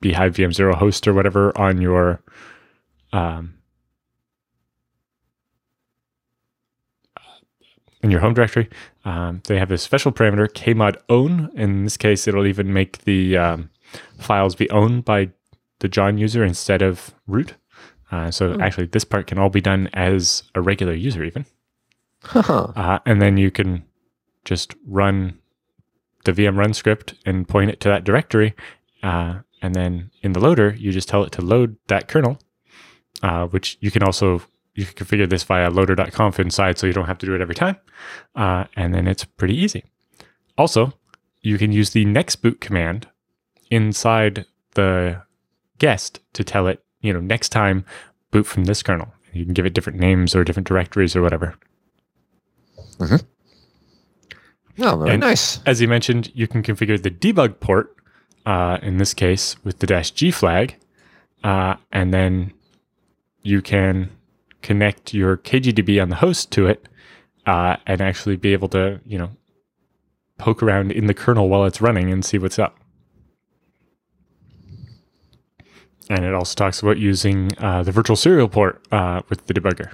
bhyve 0.02 0.34
VM0 0.34 0.74
host 0.74 1.08
or 1.08 1.14
whatever 1.14 1.56
on 1.58 1.80
your 1.80 2.22
um, 3.12 3.54
in 8.02 8.10
your 8.10 8.20
home 8.20 8.34
directory. 8.34 8.68
Um, 9.04 9.42
they 9.46 9.58
have 9.58 9.68
this 9.68 9.82
special 9.82 10.12
parameter 10.12 10.48
kmod 10.48 10.96
own. 11.08 11.50
In 11.54 11.84
this 11.84 11.96
case, 11.96 12.28
it'll 12.28 12.46
even 12.46 12.72
make 12.72 12.98
the 12.98 13.36
um, 13.36 13.70
files 14.18 14.54
be 14.54 14.70
owned 14.70 15.04
by 15.04 15.30
the 15.80 15.88
John 15.88 16.18
user 16.18 16.44
instead 16.44 16.82
of 16.82 17.12
root. 17.26 17.54
Uh, 18.10 18.30
so 18.30 18.54
mm. 18.54 18.62
actually, 18.62 18.86
this 18.86 19.04
part 19.04 19.26
can 19.26 19.38
all 19.38 19.48
be 19.48 19.60
done 19.60 19.88
as 19.92 20.44
a 20.54 20.60
regular 20.60 20.94
user, 20.94 21.24
even. 21.24 21.46
uh, 22.76 22.98
and 23.04 23.20
then 23.20 23.36
you 23.36 23.50
can 23.50 23.84
just 24.44 24.74
run 24.86 25.38
the 26.24 26.32
VM 26.32 26.56
run 26.56 26.72
script 26.72 27.14
and 27.26 27.48
point 27.48 27.70
it 27.70 27.80
to 27.80 27.88
that 27.88 28.04
directory. 28.04 28.54
Uh, 29.02 29.40
and 29.60 29.74
then 29.74 30.10
in 30.22 30.32
the 30.32 30.40
loader, 30.40 30.74
you 30.78 30.92
just 30.92 31.08
tell 31.08 31.24
it 31.24 31.32
to 31.32 31.42
load 31.42 31.76
that 31.88 32.08
kernel, 32.08 32.38
uh, 33.22 33.46
which 33.46 33.78
you 33.80 33.90
can 33.90 34.02
also 34.02 34.42
you 34.74 34.86
can 34.86 34.94
configure 34.94 35.28
this 35.28 35.42
via 35.42 35.70
loader.conf 35.70 36.40
inside, 36.40 36.78
so 36.78 36.86
you 36.86 36.92
don't 36.92 37.06
have 37.06 37.18
to 37.18 37.26
do 37.26 37.34
it 37.34 37.40
every 37.40 37.54
time. 37.54 37.76
Uh, 38.34 38.64
and 38.76 38.94
then 38.94 39.06
it's 39.06 39.24
pretty 39.24 39.56
easy. 39.56 39.84
Also, 40.56 40.92
you 41.40 41.58
can 41.58 41.72
use 41.72 41.90
the 41.90 42.04
next 42.04 42.36
boot 42.36 42.60
command 42.60 43.08
inside 43.70 44.46
the 44.74 45.22
guest 45.78 46.20
to 46.32 46.44
tell 46.44 46.66
it, 46.66 46.82
you 47.00 47.12
know, 47.12 47.20
next 47.20 47.50
time 47.50 47.84
boot 48.30 48.46
from 48.46 48.64
this 48.64 48.82
kernel. 48.82 49.12
You 49.32 49.44
can 49.44 49.54
give 49.54 49.66
it 49.66 49.74
different 49.74 49.98
names 49.98 50.34
or 50.34 50.44
different 50.44 50.68
directories 50.68 51.16
or 51.16 51.22
whatever. 51.22 51.54
Mm-hmm. 52.98 53.16
Oh, 54.82 54.96
very 54.96 55.10
and 55.10 55.20
nice. 55.20 55.60
As 55.66 55.80
you 55.80 55.88
mentioned, 55.88 56.30
you 56.34 56.46
can 56.46 56.62
configure 56.62 57.02
the 57.02 57.10
debug 57.10 57.60
port, 57.60 57.94
uh, 58.46 58.78
in 58.82 58.98
this 58.98 59.14
case 59.14 59.56
with 59.64 59.78
the 59.78 59.86
dash 59.86 60.10
G 60.10 60.30
flag, 60.30 60.76
uh, 61.44 61.76
and 61.90 62.12
then 62.12 62.52
you 63.42 63.62
can 63.62 64.10
connect 64.62 65.12
your 65.12 65.36
KGDB 65.36 66.00
on 66.00 66.08
the 66.08 66.16
host 66.16 66.50
to 66.52 66.66
it 66.66 66.88
uh, 67.46 67.76
and 67.86 68.00
actually 68.00 68.36
be 68.36 68.52
able 68.52 68.68
to, 68.68 69.00
you 69.04 69.18
know, 69.18 69.30
poke 70.38 70.62
around 70.62 70.92
in 70.92 71.06
the 71.06 71.14
kernel 71.14 71.48
while 71.48 71.64
it's 71.64 71.80
running 71.80 72.10
and 72.10 72.24
see 72.24 72.38
what's 72.38 72.58
up. 72.58 72.76
And 76.08 76.24
it 76.24 76.34
also 76.34 76.54
talks 76.54 76.80
about 76.82 76.98
using 76.98 77.50
uh, 77.58 77.82
the 77.82 77.92
virtual 77.92 78.16
serial 78.16 78.48
port 78.48 78.84
uh, 78.90 79.22
with 79.28 79.46
the 79.46 79.54
debugger. 79.54 79.92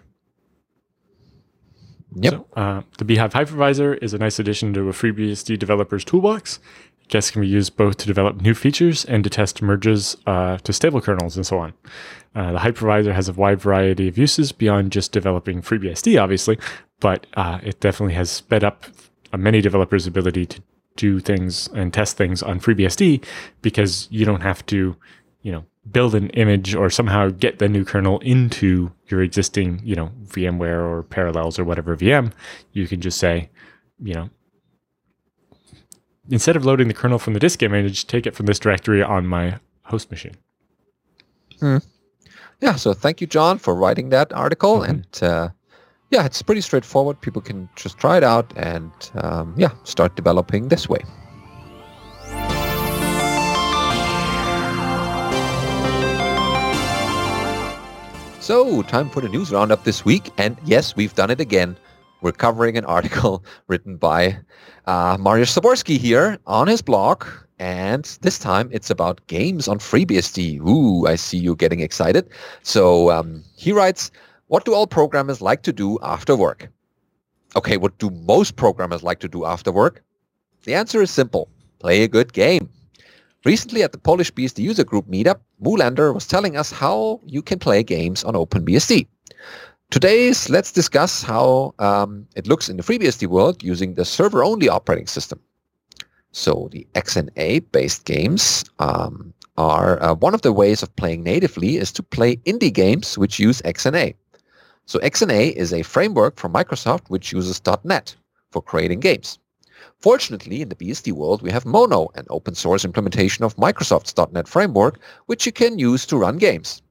Yep. 2.16 2.32
So, 2.32 2.46
uh, 2.56 2.82
the 2.96 3.04
bhyve 3.04 3.32
hypervisor 3.32 4.02
is 4.02 4.14
a 4.14 4.18
nice 4.18 4.38
addition 4.38 4.72
to 4.74 4.88
a 4.88 4.92
FreeBSD 4.92 5.58
developer's 5.58 6.04
toolbox. 6.04 6.58
Guests 7.08 7.30
can 7.30 7.42
be 7.42 7.48
used 7.48 7.76
both 7.76 7.96
to 7.98 8.06
develop 8.06 8.40
new 8.40 8.54
features 8.54 9.04
and 9.04 9.22
to 9.24 9.30
test 9.30 9.62
merges 9.62 10.16
uh, 10.26 10.58
to 10.58 10.72
stable 10.72 11.00
kernels 11.00 11.36
and 11.36 11.46
so 11.46 11.58
on. 11.58 11.72
Uh, 12.34 12.52
the 12.52 12.58
hypervisor 12.58 13.14
has 13.14 13.28
a 13.28 13.32
wide 13.32 13.60
variety 13.60 14.08
of 14.08 14.18
uses 14.18 14.52
beyond 14.52 14.92
just 14.92 15.12
developing 15.12 15.62
FreeBSD, 15.62 16.20
obviously, 16.22 16.58
but 17.00 17.26
uh, 17.34 17.58
it 17.62 17.80
definitely 17.80 18.14
has 18.14 18.30
sped 18.30 18.62
up 18.62 18.84
many 19.36 19.60
developers' 19.60 20.06
ability 20.06 20.46
to 20.46 20.62
do 20.96 21.20
things 21.20 21.68
and 21.74 21.92
test 21.92 22.16
things 22.16 22.42
on 22.42 22.60
FreeBSD 22.60 23.24
because 23.62 24.08
you 24.10 24.24
don't 24.24 24.40
have 24.42 24.64
to, 24.66 24.96
you 25.42 25.52
know, 25.52 25.64
build 25.90 26.14
an 26.14 26.28
image 26.30 26.74
or 26.74 26.90
somehow 26.90 27.30
get 27.30 27.58
the 27.58 27.68
new 27.68 27.84
kernel 27.84 28.18
into 28.20 28.92
your 29.08 29.22
existing, 29.22 29.80
you 29.84 29.94
know, 29.94 30.10
VMware 30.26 30.82
or 30.82 31.02
Parallels 31.04 31.58
or 31.58 31.64
whatever 31.64 31.96
VM. 31.96 32.32
You 32.72 32.86
can 32.86 33.00
just 33.00 33.18
say, 33.18 33.48
you 34.02 34.14
know, 34.14 34.30
instead 36.30 36.56
of 36.56 36.64
loading 36.64 36.88
the 36.88 36.94
kernel 36.94 37.18
from 37.18 37.32
the 37.32 37.40
disk 37.40 37.62
image, 37.62 38.06
take 38.06 38.26
it 38.26 38.34
from 38.34 38.46
this 38.46 38.58
directory 38.58 39.02
on 39.02 39.26
my 39.26 39.58
host 39.84 40.10
machine. 40.10 40.34
Hmm. 41.60 41.78
Yeah, 42.60 42.74
so 42.74 42.92
thank 42.92 43.20
you, 43.20 43.26
John, 43.26 43.58
for 43.58 43.74
writing 43.74 44.08
that 44.08 44.32
article. 44.32 44.80
Mm-hmm. 44.80 44.90
And 44.90 45.22
uh, 45.22 45.48
yeah, 46.10 46.24
it's 46.24 46.42
pretty 46.42 46.60
straightforward. 46.60 47.20
People 47.20 47.40
can 47.40 47.68
just 47.76 47.98
try 47.98 48.16
it 48.16 48.24
out 48.24 48.52
and 48.56 48.90
um, 49.14 49.54
yeah, 49.56 49.70
start 49.84 50.16
developing 50.16 50.68
this 50.68 50.88
way. 50.88 51.00
So, 58.40 58.80
time 58.82 59.10
for 59.10 59.20
the 59.20 59.28
news 59.28 59.52
roundup 59.52 59.84
this 59.84 60.06
week. 60.06 60.30
And 60.38 60.56
yes, 60.64 60.96
we've 60.96 61.14
done 61.14 61.30
it 61.30 61.38
again. 61.38 61.76
We're 62.22 62.32
covering 62.32 62.78
an 62.78 62.84
article 62.86 63.44
written 63.68 63.98
by 63.98 64.38
uh, 64.86 65.18
Mariusz 65.18 65.54
Zaborski 65.56 65.98
here 65.98 66.38
on 66.46 66.66
his 66.66 66.80
blog. 66.82 67.24
And 67.58 68.04
this 68.22 68.38
time 68.38 68.68
it's 68.72 68.90
about 68.90 69.26
games 69.26 69.66
on 69.68 69.78
FreeBSD. 69.78 70.60
Ooh, 70.60 71.06
I 71.06 71.16
see 71.16 71.38
you 71.38 71.56
getting 71.56 71.80
excited. 71.80 72.28
So 72.62 73.10
um, 73.10 73.42
he 73.56 73.72
writes, 73.72 74.10
what 74.46 74.64
do 74.64 74.74
all 74.74 74.86
programmers 74.86 75.42
like 75.42 75.62
to 75.64 75.72
do 75.72 75.98
after 76.02 76.36
work? 76.36 76.70
Okay, 77.56 77.76
what 77.76 77.98
do 77.98 78.10
most 78.10 78.56
programmers 78.56 79.02
like 79.02 79.20
to 79.20 79.28
do 79.28 79.44
after 79.44 79.72
work? 79.72 80.02
The 80.64 80.74
answer 80.74 81.02
is 81.02 81.10
simple. 81.10 81.48
Play 81.78 82.02
a 82.02 82.08
good 82.08 82.32
game. 82.32 82.68
Recently 83.44 83.82
at 83.82 83.92
the 83.92 83.98
Polish 83.98 84.32
BSD 84.32 84.58
user 84.58 84.84
group 84.84 85.06
meetup, 85.06 85.40
Mulander 85.62 86.12
was 86.12 86.26
telling 86.26 86.56
us 86.56 86.70
how 86.70 87.20
you 87.24 87.40
can 87.40 87.58
play 87.58 87.82
games 87.82 88.24
on 88.24 88.34
OpenBSD. 88.34 89.06
Today's 89.90 90.50
let's 90.50 90.72
discuss 90.72 91.22
how 91.22 91.74
um, 91.78 92.26
it 92.36 92.46
looks 92.46 92.68
in 92.68 92.76
the 92.76 92.82
FreeBSD 92.82 93.26
world 93.26 93.62
using 93.62 93.94
the 93.94 94.04
server-only 94.04 94.68
operating 94.68 95.06
system. 95.06 95.40
So 96.32 96.68
the 96.72 96.86
XNA-based 96.94 98.04
games 98.04 98.64
um, 98.78 99.32
are 99.56 100.02
uh, 100.02 100.14
one 100.14 100.34
of 100.34 100.42
the 100.42 100.52
ways 100.52 100.82
of 100.82 100.94
playing 100.96 101.22
natively 101.22 101.76
is 101.76 101.90
to 101.92 102.02
play 102.02 102.36
indie 102.38 102.72
games 102.72 103.16
which 103.18 103.38
use 103.38 103.62
XNA. 103.62 104.14
So 104.86 104.98
XNA 105.00 105.52
is 105.52 105.72
a 105.72 105.82
framework 105.82 106.36
from 106.36 106.52
Microsoft 106.52 107.08
which 107.08 107.32
uses 107.32 107.60
.NET 107.84 108.14
for 108.50 108.62
creating 108.62 109.00
games. 109.00 109.38
Fortunately, 110.00 110.62
in 110.62 110.68
the 110.68 110.76
BSD 110.76 111.12
world, 111.12 111.42
we 111.42 111.50
have 111.50 111.66
Mono, 111.66 112.08
an 112.14 112.26
open 112.30 112.54
source 112.54 112.84
implementation 112.84 113.44
of 113.44 113.56
Microsoft's 113.56 114.14
.NET 114.32 114.46
framework, 114.48 114.98
which 115.26 115.44
you 115.44 115.52
can 115.52 115.78
use 115.78 116.06
to 116.06 116.16
run 116.16 116.38
games. 116.38 116.82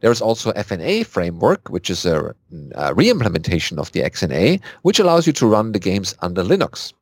There 0.00 0.12
is 0.12 0.20
also 0.20 0.52
FNA 0.52 1.06
framework, 1.06 1.68
which 1.68 1.90
is 1.90 2.06
a, 2.06 2.34
a 2.74 2.94
re-implementation 2.94 3.78
of 3.78 3.92
the 3.92 4.00
XNA, 4.00 4.60
which 4.82 4.98
allows 4.98 5.26
you 5.26 5.32
to 5.34 5.46
run 5.46 5.72
the 5.72 5.78
games 5.78 6.14
under 6.20 6.42
Linux. 6.42 6.92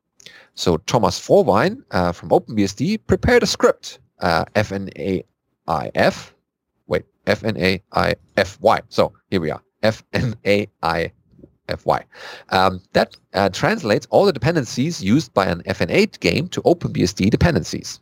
So 0.57 0.77
Thomas 0.77 1.19
Frohwein 1.19 1.83
uh, 1.91 2.11
from 2.11 2.29
OpenBSD 2.29 3.05
prepared 3.05 3.43
a 3.43 3.45
script, 3.45 3.99
uh, 4.21 4.43
FNAIF, 4.55 6.31
wait, 6.87 7.05
FNAIFY. 7.27 8.81
So 8.89 9.13
here 9.29 9.39
we 9.39 9.51
are, 9.51 9.61
FNAIFY. 9.83 11.11
Um, 12.49 12.81
that 12.93 13.15
uh, 13.35 13.49
translates 13.49 14.07
all 14.09 14.25
the 14.25 14.33
dependencies 14.33 15.03
used 15.03 15.31
by 15.35 15.45
an 15.45 15.61
FNA 15.67 16.19
game 16.21 16.47
to 16.47 16.61
OpenBSD 16.63 17.29
dependencies. 17.29 17.99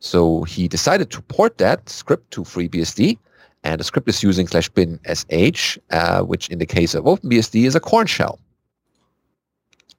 So 0.00 0.44
he 0.44 0.68
decided 0.68 1.10
to 1.10 1.20
port 1.22 1.58
that 1.58 1.86
script 1.90 2.30
to 2.30 2.44
FreeBSD, 2.44 3.18
and 3.64 3.78
the 3.78 3.84
script 3.84 4.08
is 4.08 4.22
using 4.22 4.46
slash 4.46 4.70
bin 4.70 4.98
sh, 5.04 5.76
uh, 5.90 6.22
which 6.22 6.48
in 6.48 6.60
the 6.60 6.66
case 6.66 6.94
of 6.94 7.04
OpenBSD 7.04 7.66
is 7.66 7.74
a 7.74 7.80
Korn 7.80 8.06
shell. 8.06 8.38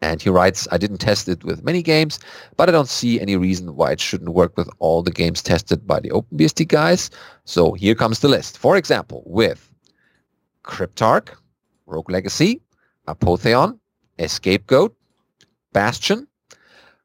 And 0.02 0.22
he 0.22 0.30
writes, 0.30 0.68
I 0.72 0.78
didn't 0.78 1.00
test 1.00 1.28
it 1.28 1.44
with 1.44 1.64
many 1.64 1.82
games, 1.82 2.20
but 2.56 2.70
I 2.70 2.72
don't 2.72 2.88
see 2.88 3.20
any 3.20 3.36
reason 3.36 3.76
why 3.76 3.92
it 3.92 4.00
shouldn't 4.00 4.34
work 4.34 4.56
with 4.56 4.70
all 4.80 5.04
the 5.04 5.12
games 5.12 5.42
tested 5.42 5.86
by 5.86 6.00
the 6.00 6.10
OpenBSD 6.10 6.68
guys. 6.68 7.10
So 7.44 7.74
here 7.74 7.96
comes 7.96 8.20
the 8.20 8.30
list. 8.30 8.58
For 8.58 8.78
example, 8.78 9.24
with 9.26 9.70
Cryptark, 10.64 11.36
Rogue 11.86 12.10
Legacy, 12.10 12.62
Apotheon, 13.08 13.78
Escapegoat, 14.20 14.94
Bastion, 15.74 16.28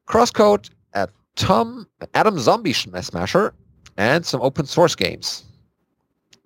Crosscode, 0.07 0.71
Atom, 0.95 1.87
Atom 2.15 2.39
Zombie 2.39 2.73
Smasher, 2.73 3.55
and 3.97 4.25
some 4.25 4.41
open 4.41 4.67
source 4.67 4.95
games. 4.95 5.45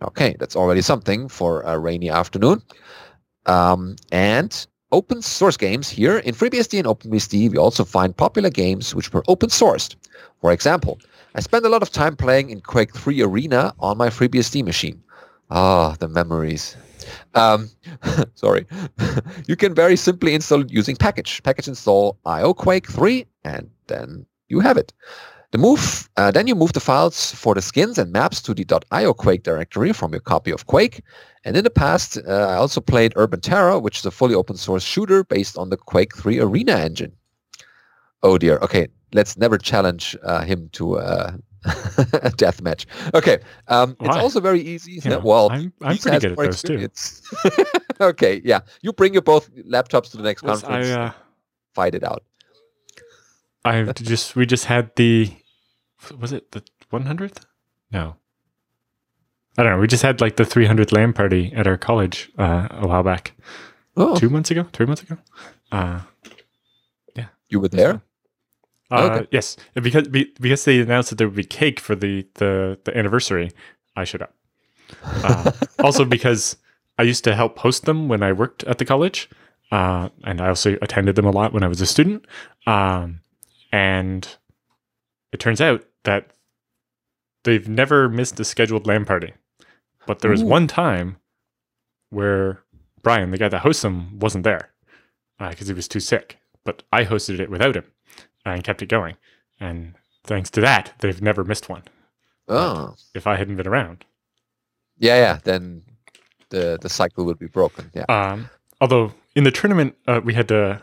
Okay, 0.03 0.37
that's 0.39 0.57
already 0.57 0.81
something 0.81 1.29
for 1.29 1.63
a 1.63 1.79
rainy 1.79 2.09
afternoon. 2.09 2.63
Um, 3.47 3.97
and 4.13 4.67
open 4.93 5.23
source 5.23 5.57
games 5.57 5.89
here 5.89 6.19
in 6.19 6.35
FreeBSD 6.35 6.79
and 6.79 6.87
OpenBSD, 6.87 7.51
we 7.51 7.59
also 7.59 7.85
find 7.85 8.17
popular 8.17 8.51
games 8.51 8.95
which 8.95 9.13
were 9.13 9.25
open 9.29 9.51
sourced. 9.51 9.97
For 10.41 10.53
example, 10.53 10.99
I 11.35 11.41
spent 11.41 11.67
a 11.67 11.69
lot 11.69 11.83
of 11.83 11.91
time 11.91 12.17
playing 12.17 12.51
in 12.51 12.61
Quake 12.61 12.95
3 12.95 13.23
Arena 13.23 13.75
on 13.81 13.99
my 13.99 14.09
FreeBSD 14.09 14.65
machine. 14.65 15.03
Ah, 15.51 15.97
the 15.99 16.09
memories. 16.09 16.77
Um, 17.35 17.71
sorry. 18.35 18.67
you 19.47 19.57
can 19.57 19.75
very 19.75 19.97
simply 19.97 20.35
install 20.35 20.63
it 20.63 20.71
using 20.71 20.97
package. 20.97 21.43
Package 21.43 21.69
install 21.69 22.19
ioquake 22.27 22.87
3 22.87 23.27
and 23.45 23.71
then 23.87 24.27
you 24.49 24.61
have 24.61 24.77
it. 24.77 24.93
The 25.51 25.59
move, 25.59 26.11
uh, 26.19 26.31
then 26.31 26.47
you 26.47 26.55
move 26.55 26.75
the 26.75 26.81
files 26.81 27.33
for 27.33 27.55
the 27.55 27.63
skins 27.63 27.97
and 27.97 28.13
maps 28.13 28.43
to 28.43 28.53
the 28.53 28.65
.ioquake 28.65 29.43
directory 29.43 29.95
from 29.95 30.13
your 30.13 30.21
copy 30.21 30.51
of 30.51 30.67
Quake. 30.67 31.01
And 31.45 31.57
in 31.57 31.65
the 31.65 31.71
past, 31.71 32.19
uh, 32.19 32.31
I 32.31 32.57
also 32.57 32.83
played 32.83 33.15
Urban 33.17 33.41
Terror, 33.41 33.79
which 33.79 33.99
is 33.99 34.05
a 34.05 34.11
fully 34.11 34.35
open 34.35 34.57
source 34.57 34.83
shooter 34.83 35.25
based 35.25 35.57
on 35.57 35.71
the 35.71 35.79
Quake 35.79 36.15
3 36.15 36.39
Arena 36.41 36.73
engine. 36.73 37.13
Oh 38.23 38.37
dear. 38.37 38.59
Okay, 38.59 38.89
let's 39.15 39.39
never 39.39 39.57
challenge 39.57 40.17
uh, 40.23 40.43
him 40.43 40.69
to 40.73 40.99
uh, 40.99 41.33
a 42.23 42.31
death 42.37 42.61
match. 42.61 42.87
Okay, 43.15 43.39
um, 43.69 43.97
it's 44.01 44.17
also 44.17 44.41
very 44.41 44.61
easy. 44.61 45.01
Know, 45.09 45.21
well, 45.21 45.51
I'm, 45.51 45.73
I'm 45.83 45.99
pretty 45.99 46.19
good 46.19 46.33
at 46.33 46.37
those 46.37 46.63
too. 46.63 46.89
okay, 48.01 48.41
yeah, 48.45 48.61
you 48.83 48.93
bring 48.93 49.13
your 49.13 49.23
both 49.23 49.51
laptops 49.65 50.11
to 50.11 50.17
the 50.17 50.23
next 50.23 50.43
Was 50.43 50.63
conference. 50.63 50.89
I, 50.89 51.01
uh, 51.01 51.13
fight 51.75 51.95
it 51.95 52.05
out. 52.05 52.23
I 53.69 53.93
just 53.93 54.37
we 54.37 54.47
just 54.47 54.67
had 54.67 54.95
the 54.97 55.31
was 56.19 56.33
it 56.33 56.53
the 56.53 56.63
100th? 56.93 57.45
No, 57.91 58.17
I 59.57 59.63
don't 59.63 59.73
know. 59.73 59.79
We 59.81 59.87
just 59.89 60.03
had 60.03 60.21
like 60.21 60.37
the 60.37 60.45
300th 60.45 60.93
lamb 60.93 61.13
party 61.13 61.53
at 61.55 61.67
our 61.67 61.77
college 61.77 62.31
uh, 62.39 62.69
a 62.71 62.87
while 62.87 63.03
back, 63.03 63.33
two 64.17 64.31
months 64.31 64.51
ago, 64.51 64.67
three 64.73 64.87
months 64.87 65.03
ago. 65.03 65.19
Uh, 65.73 66.01
you 67.51 67.61
were 67.61 67.69
there? 67.69 68.03
Uh, 68.91 69.11
Okay. 69.13 69.27
Yes, 69.31 69.57
and 69.75 69.83
because 69.83 70.09
be, 70.09 70.33
because 70.41 70.65
they 70.65 70.81
announced 70.81 71.11
that 71.11 71.17
there 71.17 71.27
would 71.29 71.37
be 71.37 71.45
cake 71.45 71.81
for 71.81 71.95
the 71.95 72.27
the, 72.35 72.79
the 72.85 72.97
anniversary, 72.97 73.51
I 73.97 74.05
showed 74.05 74.23
up. 74.23 74.35
Uh, 75.03 75.53
also 75.79 76.05
because 76.17 76.57
I 76.99 77.03
used 77.03 77.25
to 77.25 77.35
help 77.35 77.59
host 77.59 77.85
them 77.85 78.09
when 78.09 78.23
I 78.23 78.33
worked 78.33 78.65
at 78.65 78.79
the 78.79 78.85
college, 78.85 79.29
uh, 79.73 80.09
and 80.25 80.41
I 80.41 80.49
also 80.49 80.79
attended 80.81 81.17
them 81.17 81.27
a 81.27 81.31
lot 81.31 81.53
when 81.53 81.63
I 81.63 81.69
was 81.69 81.81
a 81.81 81.87
student. 81.87 82.27
Um, 82.67 83.21
and 83.73 84.37
it 85.33 85.41
turns 85.41 85.61
out 85.61 85.85
that 86.05 86.31
they've 87.45 87.69
never 87.69 88.09
missed 88.09 88.39
a 88.41 88.45
scheduled 88.45 88.87
LAN 88.87 89.05
party, 89.05 89.35
but 90.07 90.21
there 90.21 90.31
was 90.31 90.43
Ooh. 90.43 90.47
one 90.47 90.67
time 90.67 91.17
where 92.11 92.63
Brian, 93.03 93.31
the 93.31 93.39
guy 93.39 93.49
that 93.49 93.61
hosts 93.61 93.83
them, 93.83 94.19
wasn't 94.19 94.45
there 94.45 94.71
because 95.39 95.69
he 95.69 95.75
was 95.75 95.89
too 95.89 96.01
sick. 96.01 96.39
But 96.65 96.83
I 96.93 97.05
hosted 97.05 97.39
it 97.41 97.51
without 97.51 97.77
him 97.77 97.85
and 98.45 98.65
kept 98.65 98.83
it 98.83 98.89
going. 98.89 99.17
And 99.61 99.95
thanks 100.25 100.51
to 100.51 100.61
that, 100.61 100.93
they've 100.99 101.23
never 101.23 101.45
missed 101.45 101.69
one. 101.69 101.83
Oh, 102.49 102.95
If 103.15 103.27
I 103.27 103.37
hadn't 103.37 103.57
been 103.57 103.67
around, 103.69 104.05
yeah, 104.99 105.17
yeah. 105.17 105.39
Then 105.45 105.83
the 106.51 106.79
the 106.81 106.89
cycle 106.89 107.25
would 107.25 107.39
be 107.39 107.47
broken. 107.47 107.91
Yeah. 107.95 108.05
um, 108.09 108.51
although 108.81 109.13
in 109.35 109.45
the 109.45 109.51
tournament 109.51 109.97
uh, 110.07 110.21
we 110.25 110.35
had 110.35 110.49
to 110.49 110.83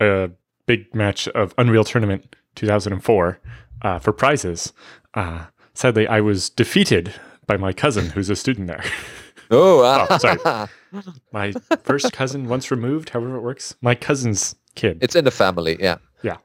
a 0.00 0.30
big 0.66 0.94
match 0.94 1.28
of 1.28 1.54
Unreal 1.58 1.84
Tournament 1.84 2.36
2004 2.56 3.38
uh, 3.82 3.98
for 3.98 4.12
prizes. 4.12 4.72
Uh, 5.14 5.46
sadly, 5.74 6.06
I 6.06 6.20
was 6.20 6.50
defeated 6.50 7.14
by 7.46 7.56
my 7.56 7.72
cousin, 7.72 8.10
who's 8.10 8.30
a 8.30 8.36
student 8.36 8.66
there. 8.68 8.84
Oh, 9.48 10.06
Oh, 10.10 10.18
sorry. 10.18 10.68
my 11.32 11.52
first 11.84 12.12
cousin, 12.12 12.48
once 12.48 12.72
removed, 12.72 13.10
however 13.10 13.36
it 13.36 13.42
works. 13.42 13.76
My 13.80 13.94
cousin's 13.94 14.56
kid. 14.74 14.98
it's 15.00 15.14
in 15.14 15.24
the 15.24 15.30
family. 15.30 15.76
Yeah. 15.78 15.98
Yeah. 16.24 16.38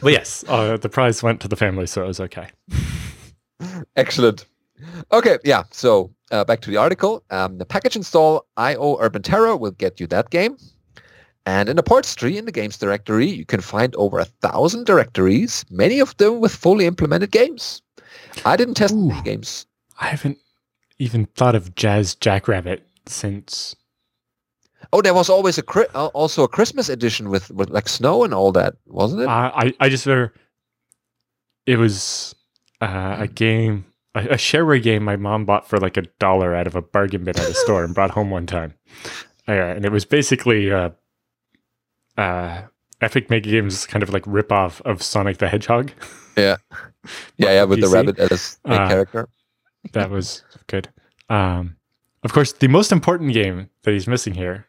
But 0.00 0.12
yes, 0.12 0.42
uh, 0.48 0.78
the 0.78 0.88
prize 0.88 1.22
went 1.22 1.42
to 1.42 1.48
the 1.48 1.56
family, 1.56 1.86
so 1.86 2.02
it 2.02 2.06
was 2.06 2.18
okay. 2.20 2.48
Excellent. 3.96 4.46
Okay, 5.12 5.36
yeah. 5.44 5.64
So 5.70 6.14
uh, 6.30 6.44
back 6.44 6.60
to 6.62 6.70
the 6.70 6.78
article. 6.78 7.24
Um, 7.28 7.58
the 7.58 7.66
package 7.66 7.96
install 7.96 8.46
IO 8.56 8.96
Urban 9.00 9.20
Terror 9.20 9.56
will 9.58 9.72
get 9.72 10.00
you 10.00 10.06
that 10.06 10.30
game. 10.30 10.56
And 11.48 11.70
in 11.70 11.76
the 11.76 11.82
ports 11.82 12.14
tree 12.14 12.36
in 12.36 12.44
the 12.44 12.52
games 12.52 12.76
directory, 12.76 13.26
you 13.26 13.46
can 13.46 13.62
find 13.62 13.96
over 13.96 14.18
a 14.18 14.26
thousand 14.26 14.84
directories, 14.84 15.64
many 15.70 15.98
of 15.98 16.14
them 16.18 16.40
with 16.40 16.54
fully 16.54 16.84
implemented 16.84 17.30
games. 17.30 17.80
I 18.44 18.54
didn't 18.54 18.74
test 18.74 18.92
Ooh. 18.92 19.10
any 19.10 19.22
games. 19.22 19.64
I 19.98 20.08
haven't 20.08 20.36
even 20.98 21.24
thought 21.24 21.54
of 21.54 21.74
Jazz 21.74 22.14
Jackrabbit 22.14 22.86
since. 23.06 23.74
Oh, 24.92 25.00
there 25.00 25.14
was 25.14 25.30
always 25.30 25.56
a 25.56 25.64
uh, 25.96 26.08
also 26.08 26.42
a 26.42 26.48
Christmas 26.48 26.90
edition 26.90 27.30
with, 27.30 27.50
with 27.50 27.70
like 27.70 27.88
snow 27.88 28.24
and 28.24 28.34
all 28.34 28.52
that, 28.52 28.74
wasn't 28.86 29.22
it? 29.22 29.28
I 29.28 29.48
I, 29.54 29.74
I 29.80 29.88
just 29.88 30.04
remember 30.04 30.34
it 31.64 31.78
was 31.78 32.34
uh, 32.82 33.16
a 33.20 33.26
game, 33.26 33.86
a, 34.14 34.20
a 34.20 34.36
shareware 34.36 34.82
game 34.82 35.02
my 35.02 35.16
mom 35.16 35.46
bought 35.46 35.66
for 35.66 35.78
like 35.78 35.96
a 35.96 36.02
dollar 36.18 36.54
out 36.54 36.66
of 36.66 36.76
a 36.76 36.82
bargain 36.82 37.24
bin 37.24 37.38
at 37.38 37.48
a 37.48 37.54
store 37.54 37.84
and 37.84 37.94
brought 37.94 38.10
home 38.10 38.28
one 38.28 38.46
time. 38.46 38.74
Yeah, 39.48 39.68
and 39.68 39.86
it 39.86 39.90
was 39.90 40.04
basically 40.04 40.70
uh, 40.70 40.90
uh, 42.18 42.62
Epic 43.00 43.30
Mega 43.30 43.48
Games 43.50 43.86
kind 43.86 44.02
of 44.02 44.10
like 44.12 44.24
rip 44.26 44.52
off 44.52 44.80
of 44.82 45.02
Sonic 45.02 45.38
the 45.38 45.48
Hedgehog. 45.48 45.92
Yeah, 46.36 46.56
yeah, 47.38 47.52
yeah, 47.52 47.64
with 47.64 47.80
the 47.80 47.88
rabbit 47.88 48.18
as 48.18 48.58
a 48.66 48.72
Uh, 48.72 48.88
character. 48.88 49.28
that 49.92 50.10
was 50.10 50.44
good. 50.66 50.88
Um, 51.30 51.76
of 52.22 52.32
course, 52.32 52.52
the 52.52 52.68
most 52.68 52.92
important 52.92 53.32
game 53.32 53.70
that 53.84 53.92
he's 53.92 54.06
missing 54.08 54.34
here 54.34 54.66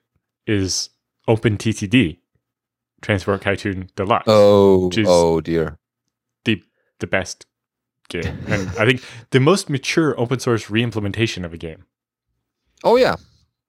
is 0.47 0.89
OpenTTD, 1.27 2.19
Transport 3.01 3.41
Tycoon 3.41 3.89
Deluxe, 3.95 4.25
Oh, 4.27 4.89
oh 5.05 5.41
dear. 5.41 5.77
the 6.45 6.61
the 6.99 7.07
best 7.07 7.45
game, 8.09 8.37
and 8.47 8.67
I 8.77 8.85
think 8.85 9.03
the 9.31 9.39
most 9.39 9.69
mature 9.69 10.19
open 10.19 10.39
source 10.39 10.69
re-implementation 10.69 11.45
of 11.45 11.53
a 11.53 11.57
game. 11.57 11.85
Oh 12.83 12.95
yeah, 12.95 13.15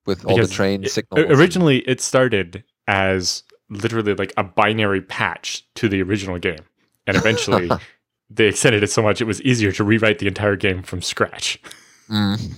with 0.07 0.25
all 0.25 0.37
the 0.37 0.43
Because 0.43 0.53
train 0.53 0.85
it- 0.85 0.91
signals. 0.91 1.27
Originally, 1.31 1.79
it 1.89 2.01
started 2.01 2.65
as 2.87 3.43
literally 3.71 4.15
like 4.15 4.33
a 4.37 4.45
binary 4.45 5.01
patch 5.01 5.65
to 5.77 5.89
the 5.89 6.03
original 6.03 6.39
game, 6.39 6.61
and 7.07 7.17
eventually 7.17 7.71
they 8.31 8.49
extended 8.49 8.83
it 8.83 8.91
so 8.91 9.03
much 9.03 9.21
it 9.21 9.25
was 9.25 9.41
easier 9.43 9.73
to 9.73 9.85
rewrite 9.85 10.19
the 10.19 10.27
entire 10.27 10.57
game 10.57 10.83
from 10.83 11.01
scratch. 11.01 11.61
Mm. 12.11 12.53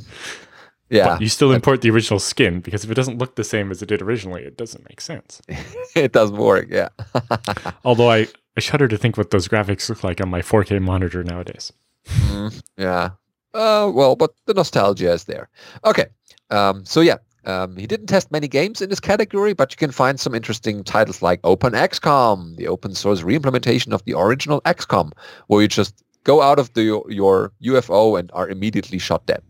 Yeah, 0.92 1.06
But 1.14 1.22
you 1.22 1.28
still 1.28 1.52
import 1.52 1.80
the 1.80 1.90
original 1.90 2.20
skin 2.20 2.60
because 2.60 2.84
if 2.84 2.90
it 2.90 2.94
doesn't 2.94 3.16
look 3.16 3.36
the 3.36 3.44
same 3.44 3.70
as 3.70 3.80
it 3.80 3.86
did 3.86 4.02
originally, 4.02 4.42
it 4.42 4.58
doesn't 4.58 4.86
make 4.90 5.00
sense. 5.00 5.40
it 5.96 6.12
doesn't 6.12 6.36
work. 6.36 6.66
Yeah. 6.68 6.90
Although 7.84 8.10
I, 8.10 8.28
I 8.58 8.60
shudder 8.60 8.88
to 8.88 8.98
think 8.98 9.16
what 9.16 9.30
those 9.30 9.48
graphics 9.48 9.88
look 9.88 10.04
like 10.04 10.20
on 10.20 10.28
my 10.28 10.42
4K 10.42 10.82
monitor 10.82 11.24
nowadays. 11.24 11.72
Mm, 12.06 12.62
yeah. 12.76 13.10
Uh, 13.54 13.90
well, 13.94 14.16
but 14.16 14.34
the 14.44 14.52
nostalgia 14.52 15.12
is 15.12 15.24
there. 15.24 15.48
Okay. 15.86 16.06
Um, 16.50 16.84
so 16.84 17.00
yeah, 17.00 17.16
um, 17.44 17.76
he 17.76 17.86
didn't 17.86 18.06
test 18.06 18.30
many 18.30 18.48
games 18.48 18.80
in 18.80 18.90
this 18.90 19.00
category, 19.00 19.52
but 19.52 19.72
you 19.72 19.76
can 19.76 19.90
find 19.90 20.20
some 20.20 20.34
interesting 20.34 20.84
titles 20.84 21.22
like 21.22 21.40
Open 21.44 21.72
XCOM, 21.72 22.56
the 22.56 22.68
open 22.68 22.94
source 22.94 23.22
reimplementation 23.22 23.92
of 23.92 24.04
the 24.04 24.14
original 24.14 24.60
XCOM, 24.62 25.12
where 25.48 25.62
you 25.62 25.68
just 25.68 26.02
go 26.24 26.42
out 26.42 26.58
of 26.58 26.72
the, 26.74 27.02
your 27.08 27.52
UFO 27.64 28.18
and 28.18 28.30
are 28.32 28.48
immediately 28.48 28.98
shot 28.98 29.26
dead. 29.26 29.42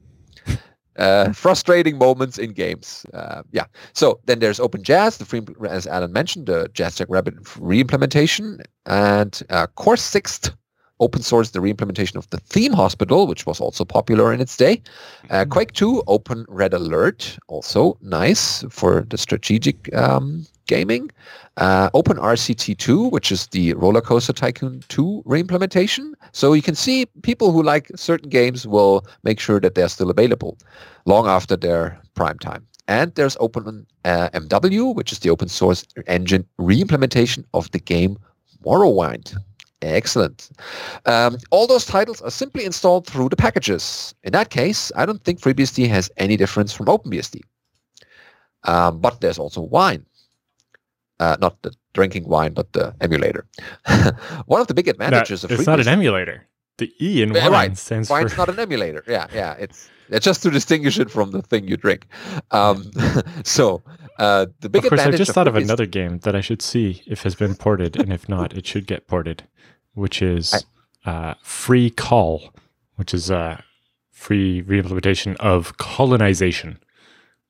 Uh, 0.99 1.33
frustrating 1.33 1.97
moments 1.97 2.37
in 2.37 2.53
games. 2.53 3.07
Uh, 3.15 3.43
yeah. 3.51 3.65
So 3.95 4.21
then 4.27 4.41
there's 4.41 4.61
Open 4.61 4.83
Jazz, 4.83 5.17
the 5.17 5.25
free, 5.25 5.41
as 5.67 5.87
Alan 5.87 6.13
mentioned, 6.13 6.45
the 6.45 6.69
Jazz 6.75 6.97
Jack 6.97 7.07
Rabbit 7.09 7.35
reimplementation, 7.45 8.63
and 8.85 9.43
uh, 9.49 9.69
CorsixTH 9.79 10.53
open 11.03 11.23
source 11.23 11.51
the 11.51 11.59
reimplementation 11.59 12.17
of 12.17 12.31
the 12.31 12.39
theme 12.39 12.73
hospital, 12.73 13.27
which 13.27 13.45
was 13.45 13.61
also 13.61 13.85
popular 13.85 14.33
in 14.33 14.41
its 14.41 14.57
day. 14.57 14.81
Uh, 15.31 15.45
Quake 15.45 15.73
2, 15.73 16.05
Open 16.07 16.47
Red 16.49 16.73
Alert, 16.73 17.39
also 17.49 17.99
nice 18.01 18.65
for 18.71 19.03
the 19.11 19.19
strategic 19.19 19.95
um, 19.95 20.47
gaming. 20.67 21.11
Uh, 21.57 21.91
Open 21.93 22.17
RCT 22.17 22.79
2, 22.79 23.09
which 23.09 23.33
is 23.33 23.49
the 23.49 23.75
Roller 23.75 24.01
Coaster 24.01 24.33
Tycoon 24.33 24.83
2 24.89 25.25
reimplementation. 25.27 26.13
So 26.33 26.53
you 26.53 26.63
can 26.63 26.77
see 26.77 27.07
people 27.23 27.53
who 27.53 27.63
like 27.63 27.91
certain 27.97 28.31
games 28.31 28.67
will 28.67 29.05
make 29.25 29.41
sure 29.41 29.61
that 29.61 29.75
they're 29.75 29.89
still 29.89 30.11
available 30.11 30.57
long 31.05 31.27
after 31.27 31.57
their 31.57 32.01
prime 32.15 32.39
time. 32.39 32.67
And 32.89 33.15
there's 33.15 33.37
Open 33.41 33.87
uh, 34.05 34.29
MW, 34.31 34.95
which 34.95 35.13
is 35.13 35.21
the 35.21 35.31
open 35.31 35.49
source 35.49 35.85
engine 36.07 36.47
reimplementation 36.59 37.45
of 37.55 37.71
the 37.71 37.79
game 37.79 38.19
Morrowind. 38.65 39.37
Excellent. 39.83 40.51
Um, 41.07 41.37
all 41.51 41.67
those 41.67 41.85
titles 41.85 42.23
are 42.23 42.31
simply 42.31 42.65
installed 42.65 43.07
through 43.07 43.29
the 43.29 43.37
packages. 43.37 44.15
In 44.23 44.33
that 44.33 44.51
case, 44.51 44.93
I 44.97 45.05
don't 45.05 45.23
think 45.25 45.41
FreeBSD 45.41 45.89
has 45.89 46.11
any 46.17 46.37
difference 46.37 46.73
from 46.73 46.87
OpenBSD. 46.87 47.41
Um, 48.65 49.01
but 49.01 49.21
there's 49.21 49.39
also 49.39 49.61
wine. 49.61 50.07
Uh, 51.19 51.37
not 51.41 51.61
the 51.63 51.73
drinking 51.95 52.29
wine, 52.29 52.53
but 52.53 52.73
the 52.73 52.95
emulator. 53.01 53.47
One 54.47 54.61
of 54.61 54.67
the 54.69 54.75
big 54.75 54.87
No, 54.87 54.93
advantages 54.93 55.45
of 55.45 55.51
FreeBSD. 55.51 55.59
it's 55.59 55.67
not 55.67 55.81
an 55.81 55.89
emulator. 55.89 56.47
The 56.79 56.93
E 57.01 57.23
in 57.23 57.33
wine 57.33 57.53
right. 57.53 57.77
stands 57.77 58.09
Wine's 58.09 58.33
for 58.33 58.39
not 58.39 58.49
an 58.49 58.59
emulator. 58.59 59.05
Yeah, 59.07 59.27
yeah. 59.35 59.55
It's 59.59 59.91
it's 60.09 60.25
just 60.25 60.43
to 60.43 60.51
distinguish 60.51 60.99
it 60.99 61.11
from 61.11 61.31
the 61.31 61.43
thing 61.43 61.69
you 61.69 61.77
drink. 61.77 62.07
Um, 62.51 62.91
so 63.45 63.83
uh, 64.19 64.47
the 64.61 64.69
big 64.69 64.85
Of 64.85 64.91
course, 64.91 65.03
I 65.03 65.11
just 65.11 65.33
thought 65.33 65.49
of 65.49 65.57
another 65.57 65.87
game 65.87 66.19
that 66.21 66.35
I 66.35 66.41
should 66.41 66.63
see 66.63 67.03
if 67.07 67.23
has 67.23 67.35
been 67.35 67.55
ported, 67.55 67.97
and 67.97 68.13
if 68.13 68.29
not, 68.29 68.55
it 68.55 68.67
should 68.67 68.87
get 68.87 69.07
ported, 69.07 69.45
which 69.95 70.23
is 70.23 70.65
uh, 71.05 71.35
FreeCol, 71.45 72.51
which 72.97 73.13
is 73.15 73.31
a 73.31 73.63
free 74.11 74.63
reimplementation 74.63 75.37
of 75.37 75.77
colonization. 75.79 76.79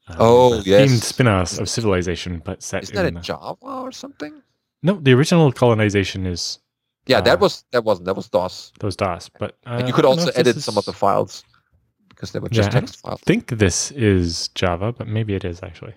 Um, 0.09 0.17
Oh, 0.19 0.53
a 0.55 0.61
yes. 0.63 0.91
themed 0.91 1.03
spin-offs 1.03 1.59
of 1.59 1.69
Civilization, 1.69 2.43
but 2.45 2.63
set 2.63 2.83
Isn't 2.85 2.95
that 2.97 3.03
in 3.03 3.09
in 3.09 3.15
the, 3.15 3.21
Java 3.21 3.57
or 3.63 3.93
something? 3.93 4.43
no. 4.83 4.95
The 5.01 5.13
original 5.13 5.53
colonization 5.53 6.27
is 6.27 6.59
Yeah, 7.07 7.21
that 7.21 7.37
Uh, 7.39 7.41
was 7.43 7.65
that 7.73 7.85
wasn't 7.85 8.07
that 8.07 8.17
was 8.17 8.29
DOS. 8.29 8.73
those 8.81 8.97
DOS, 8.97 9.29
but 9.39 9.57
uh, 9.67 9.77
and 9.79 9.89
you 9.89 9.95
could 9.95 10.05
also 10.05 10.31
edit 10.35 10.57
some 10.61 10.77
of 10.79 10.85
the 10.87 10.93
files 10.93 11.45
because 12.09 12.33
they 12.33 12.39
were 12.41 12.49
just 12.49 12.71
Yeah, 12.73 12.79
I 12.79 12.81
text 12.81 13.01
files. 13.01 13.21
I 13.23 13.25
think 13.27 13.47
this 13.49 13.91
is 13.93 14.49
Java, 14.55 14.93
but 14.93 15.07
maybe 15.07 15.35
it 15.35 15.45
is 15.45 15.63
actually. 15.63 15.95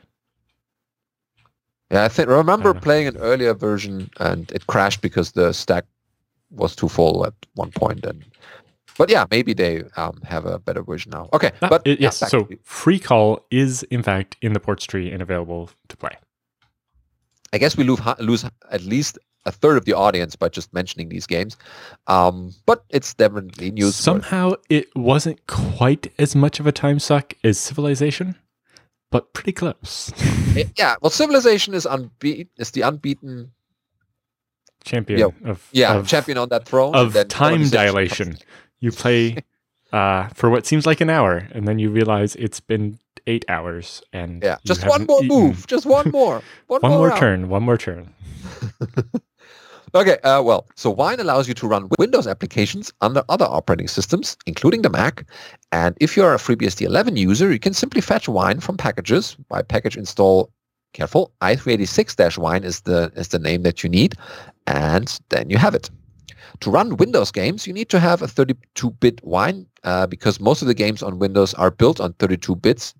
Yeah, 1.91 2.03
I 2.03 2.07
think 2.09 2.27
remember 2.29 2.73
know. 2.73 2.79
playing 2.79 3.07
an 3.07 3.17
earlier 3.17 3.53
version 3.53 4.09
and 4.19 4.51
it 4.51 4.65
crashed 4.67 5.01
because 5.01 5.31
the 5.31 5.53
stack 5.53 5.85
was 6.51 6.75
too 6.75 6.87
full 6.89 7.25
at 7.25 7.33
one. 7.55 7.71
And 8.03 8.23
but 8.97 9.09
yeah, 9.09 9.25
maybe 9.29 9.53
they 9.53 9.83
um, 9.97 10.21
have 10.23 10.45
a 10.45 10.59
better 10.59 10.81
version 10.83 11.11
now. 11.11 11.29
Okay, 11.33 11.51
Ah, 11.61 11.67
but 11.69 11.81
it- 11.85 11.99
yes, 11.99 12.19
back 12.19 12.29
so 12.29 12.45
FreeCol 12.65 13.41
is 13.51 13.83
in 13.83 14.01
fact 14.03 14.37
in 14.41 14.53
the 14.53 14.59
ports 14.59 14.85
tree 14.85 15.11
and 15.11 15.21
available 15.21 15.69
to 15.89 15.97
play. 15.97 16.17
I 17.53 17.57
guess 17.57 17.77
we 17.77 17.83
lose 17.83 17.99
lose 18.19 18.45
at 18.71 18.81
least 18.83 19.17
a 19.45 19.51
third 19.51 19.77
of 19.77 19.85
the 19.85 19.93
audience 19.93 20.35
by 20.35 20.49
just 20.49 20.73
mentioning 20.73 21.09
these 21.09 21.27
games. 21.27 21.55
Um, 22.07 22.53
but 22.65 22.83
it's 22.89 23.13
definitely 23.13 23.71
news. 23.71 23.95
Somehow 23.95 24.53
it 24.69 24.87
wasn't 24.95 25.45
quite 25.47 26.11
as 26.17 26.35
much 26.35 26.59
of 26.59 26.65
a 26.67 26.71
time 26.71 26.97
suck 26.99 27.33
as 27.43 27.59
Civilization, 27.59 28.35
but 29.11 29.33
pretty 29.33 29.51
close. 29.51 30.11
yeah, 30.77 30.95
well, 31.01 31.11
Civilization 31.11 31.73
is 31.75 31.85
unbeaten. 31.85 32.49
Is 32.57 32.71
the 32.71 32.81
unbeaten 32.81 33.51
Champion 34.85 35.19
Yeah, 35.19 35.49
of 35.51 35.67
yeah 35.71 35.95
of, 35.95 36.07
champion 36.07 36.37
on 36.37 36.49
that 36.49 36.65
throne 36.67 36.95
of 36.95 37.13
time 37.27 37.69
dilation. 37.69 38.37
You 38.79 38.91
play 38.91 39.43
uh, 39.91 40.27
for 40.29 40.49
what 40.49 40.65
seems 40.65 40.85
like 40.85 41.01
an 41.01 41.09
hour, 41.09 41.47
and 41.51 41.67
then 41.67 41.79
you 41.79 41.89
realize 41.89 42.35
it's 42.35 42.59
been 42.61 42.99
eight 43.27 43.43
hours, 43.49 44.03
and 44.13 44.43
Yeah, 44.43 44.57
just 44.63 44.85
one 44.85 45.05
more 45.07 45.23
eaten. 45.23 45.37
move, 45.37 45.67
just 45.67 45.85
one 45.85 46.11
more, 46.11 46.41
one, 46.67 46.81
one 46.81 46.91
more 46.91 47.07
round. 47.09 47.19
turn, 47.19 47.49
one 47.49 47.63
more 47.63 47.77
turn. 47.77 48.13
Okay, 49.93 50.17
uh, 50.23 50.41
well, 50.43 50.67
so 50.75 50.89
Wine 50.89 51.21
allows 51.21 51.47
you 51.47 51.53
to 51.53 51.67
run 51.67 51.87
Windows 51.97 52.27
applications 52.27 52.91
under 52.99 53.23
other 53.29 53.45
operating 53.45 53.87
systems, 53.87 54.35
including 54.45 54.81
the 54.81 54.89
Mac. 54.89 55.25
And 55.71 55.95
if 56.01 56.17
you're 56.17 56.33
a 56.33 56.37
FreeBSD 56.37 56.85
11 56.85 57.15
user, 57.15 57.49
you 57.49 57.59
can 57.59 57.73
simply 57.73 58.01
fetch 58.01 58.27
Wine 58.27 58.59
from 58.59 58.75
packages 58.75 59.37
by 59.47 59.61
package 59.61 59.95
install. 59.95 60.51
Careful, 60.95 61.33
i386-Wine 61.41 62.63
is 62.63 62.79
the 62.81 63.11
is 63.17 63.27
the 63.27 63.37
name 63.37 63.63
that 63.63 63.83
you 63.83 63.89
need, 63.89 64.15
and 64.65 65.19
then 65.27 65.49
you 65.49 65.57
have 65.57 65.75
it. 65.75 65.89
To 66.61 66.71
run 66.71 66.95
Windows 66.95 67.31
games, 67.31 67.67
you 67.67 67.73
need 67.73 67.89
to 67.89 67.99
have 67.99 68.21
a 68.21 68.27
32-bit 68.27 69.21
Wine 69.21 69.67
uh, 69.83 70.07
because 70.07 70.39
most 70.39 70.61
of 70.61 70.69
the 70.69 70.73
games 70.73 71.03
on 71.03 71.19
Windows 71.19 71.53
are 71.55 71.69
built 71.69 71.99
on 71.99 72.13
32 72.13 72.55
bits 72.55 72.93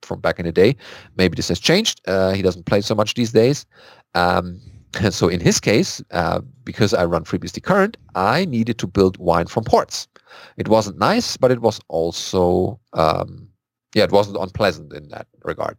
from 0.00 0.20
back 0.20 0.38
in 0.38 0.46
the 0.46 0.52
day. 0.52 0.74
Maybe 1.18 1.36
this 1.36 1.48
has 1.48 1.60
changed. 1.60 2.00
Uh, 2.08 2.32
he 2.32 2.40
doesn't 2.40 2.64
play 2.64 2.80
so 2.80 2.94
much 2.94 3.12
these 3.12 3.32
days. 3.32 3.66
Um, 4.14 4.58
so 5.10 5.28
in 5.28 5.40
his 5.40 5.60
case, 5.60 6.02
uh, 6.12 6.40
because 6.64 6.94
I 6.94 7.04
run 7.04 7.24
FreeBSD 7.24 7.62
current, 7.62 7.98
I 8.14 8.46
needed 8.46 8.78
to 8.78 8.86
build 8.86 9.18
wine 9.18 9.48
from 9.48 9.64
ports. 9.64 10.08
It 10.56 10.68
wasn't 10.68 10.96
nice, 10.96 11.36
but 11.36 11.50
it 11.50 11.60
was 11.60 11.78
also, 11.88 12.80
um, 12.94 13.48
yeah, 13.94 14.04
it 14.04 14.12
wasn't 14.12 14.38
unpleasant 14.38 14.94
in 14.94 15.08
that 15.08 15.26
regard. 15.42 15.76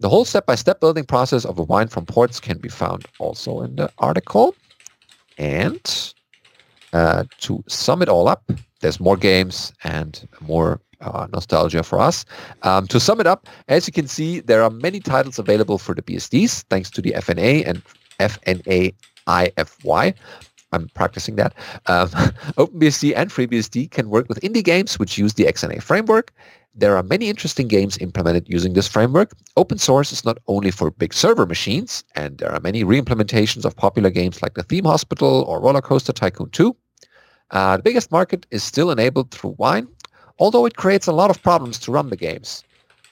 The 0.00 0.08
whole 0.08 0.24
step-by-step 0.24 0.80
building 0.80 1.04
process 1.04 1.44
of 1.44 1.58
a 1.58 1.64
wine 1.64 1.88
from 1.88 2.06
ports 2.06 2.38
can 2.38 2.58
be 2.58 2.68
found 2.68 3.04
also 3.18 3.62
in 3.62 3.76
the 3.76 3.90
article. 3.98 4.54
And 5.38 6.14
uh, 6.92 7.24
to 7.40 7.64
sum 7.66 8.02
it 8.02 8.08
all 8.08 8.28
up, 8.28 8.48
there's 8.80 9.00
more 9.00 9.16
games 9.16 9.72
and 9.82 10.28
more 10.40 10.80
uh, 11.00 11.26
nostalgia 11.32 11.82
for 11.82 11.98
us. 11.98 12.24
Um, 12.62 12.86
to 12.88 13.00
sum 13.00 13.20
it 13.20 13.26
up, 13.26 13.48
as 13.66 13.86
you 13.86 13.92
can 13.92 14.06
see, 14.06 14.40
there 14.40 14.62
are 14.62 14.70
many 14.70 15.00
titles 15.00 15.38
available 15.38 15.78
for 15.78 15.94
the 15.94 16.02
BSDs 16.02 16.62
thanks 16.70 16.90
to 16.90 17.02
the 17.02 17.12
FNA 17.12 17.66
and 17.66 17.82
FNA 18.20 18.94
IFY. 19.26 20.14
I'm 20.72 20.88
practicing 20.90 21.36
that. 21.36 21.54
Um, 21.86 22.08
OpenBSD 22.58 23.14
and 23.16 23.30
FreeBSD 23.30 23.90
can 23.90 24.10
work 24.10 24.28
with 24.28 24.40
indie 24.40 24.64
games 24.64 24.98
which 24.98 25.18
use 25.18 25.34
the 25.34 25.44
XNA 25.44 25.82
framework. 25.82 26.32
There 26.74 26.96
are 26.96 27.02
many 27.02 27.28
interesting 27.28 27.66
games 27.66 27.98
implemented 27.98 28.48
using 28.48 28.74
this 28.74 28.86
framework. 28.86 29.32
Open 29.56 29.78
source 29.78 30.12
is 30.12 30.24
not 30.24 30.38
only 30.46 30.70
for 30.70 30.90
big 30.90 31.12
server 31.12 31.46
machines, 31.46 32.04
and 32.14 32.38
there 32.38 32.52
are 32.52 32.60
many 32.60 32.84
re-implementations 32.84 33.64
of 33.64 33.74
popular 33.74 34.10
games 34.10 34.42
like 34.42 34.54
the 34.54 34.62
Theme 34.62 34.84
Hospital 34.84 35.42
or 35.48 35.60
Roller 35.60 35.80
Coaster 35.80 36.12
Tycoon 36.12 36.50
2. 36.50 36.76
Uh, 37.50 37.76
the 37.78 37.82
biggest 37.82 38.12
market 38.12 38.46
is 38.50 38.62
still 38.62 38.90
enabled 38.90 39.30
through 39.30 39.56
Wine, 39.58 39.88
although 40.38 40.66
it 40.66 40.76
creates 40.76 41.06
a 41.06 41.12
lot 41.12 41.30
of 41.30 41.42
problems 41.42 41.78
to 41.80 41.90
run 41.90 42.10
the 42.10 42.16
games. 42.16 42.62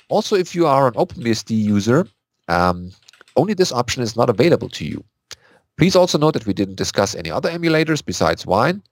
Also, 0.08 0.36
if 0.36 0.54
you 0.54 0.66
are 0.66 0.86
an 0.86 0.94
OpenBSD 0.94 1.50
user, 1.50 2.06
um, 2.48 2.92
only 3.36 3.54
this 3.54 3.72
option 3.72 4.02
is 4.02 4.14
not 4.14 4.30
available 4.30 4.68
to 4.68 4.84
you. 4.84 5.02
Please 5.76 5.94
also 5.94 6.18
note 6.18 6.34
that 6.34 6.46
we 6.46 6.54
didn't 6.54 6.76
discuss 6.76 7.14
any 7.14 7.30
other 7.30 7.50
emulators 7.50 8.04
besides 8.04 8.46
Wine. 8.46 8.82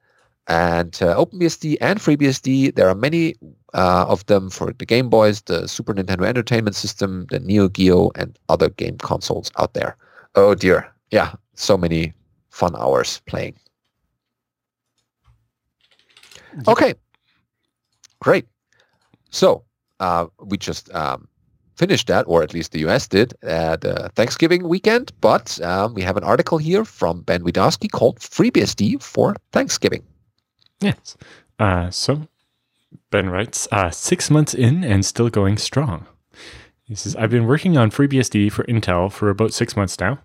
And 0.46 0.94
uh, 1.00 1.16
OpenBSD 1.16 1.78
and 1.80 1.98
FreeBSD, 1.98 2.74
there 2.74 2.88
are 2.88 2.94
many 2.94 3.34
uh, 3.72 4.04
of 4.06 4.26
them 4.26 4.50
for 4.50 4.72
the 4.72 4.84
Game 4.84 5.08
Boys, 5.08 5.40
the 5.42 5.66
Super 5.66 5.94
Nintendo 5.94 6.26
Entertainment 6.26 6.76
System, 6.76 7.26
the 7.30 7.40
Neo 7.40 7.68
Geo, 7.68 8.10
and 8.14 8.38
other 8.50 8.68
game 8.68 8.98
consoles 8.98 9.50
out 9.58 9.72
there. 9.72 9.96
Oh 10.34 10.54
dear. 10.54 10.92
Yeah, 11.10 11.32
so 11.54 11.78
many 11.78 12.12
fun 12.50 12.76
hours 12.76 13.22
playing. 13.26 13.56
Okay, 16.68 16.94
great. 18.20 18.46
So 19.30 19.64
uh, 20.00 20.26
we 20.44 20.58
just 20.58 20.92
um, 20.94 21.26
finished 21.76 22.06
that, 22.08 22.24
or 22.26 22.42
at 22.42 22.54
least 22.54 22.72
the 22.72 22.80
US 22.86 23.08
did, 23.08 23.34
at 23.42 23.84
uh, 23.84 24.08
Thanksgiving 24.14 24.68
weekend. 24.68 25.12
But 25.20 25.60
um, 25.62 25.94
we 25.94 26.02
have 26.02 26.16
an 26.16 26.24
article 26.24 26.58
here 26.58 26.84
from 26.84 27.22
Ben 27.22 27.42
Widawsky 27.42 27.90
called 27.90 28.20
FreeBSD 28.20 29.02
for 29.02 29.36
Thanksgiving. 29.52 30.04
Yes. 30.80 31.16
Uh, 31.58 31.90
so 31.90 32.28
Ben 33.10 33.30
writes, 33.30 33.68
uh, 33.70 33.90
six 33.90 34.30
months 34.30 34.54
in 34.54 34.84
and 34.84 35.04
still 35.04 35.28
going 35.28 35.56
strong. 35.58 36.06
He 36.84 36.94
says, 36.94 37.16
I've 37.16 37.30
been 37.30 37.46
working 37.46 37.78
on 37.78 37.90
FreeBSD 37.90 38.52
for 38.52 38.64
Intel 38.64 39.10
for 39.10 39.30
about 39.30 39.54
six 39.54 39.76
months 39.76 39.98
now. 39.98 40.18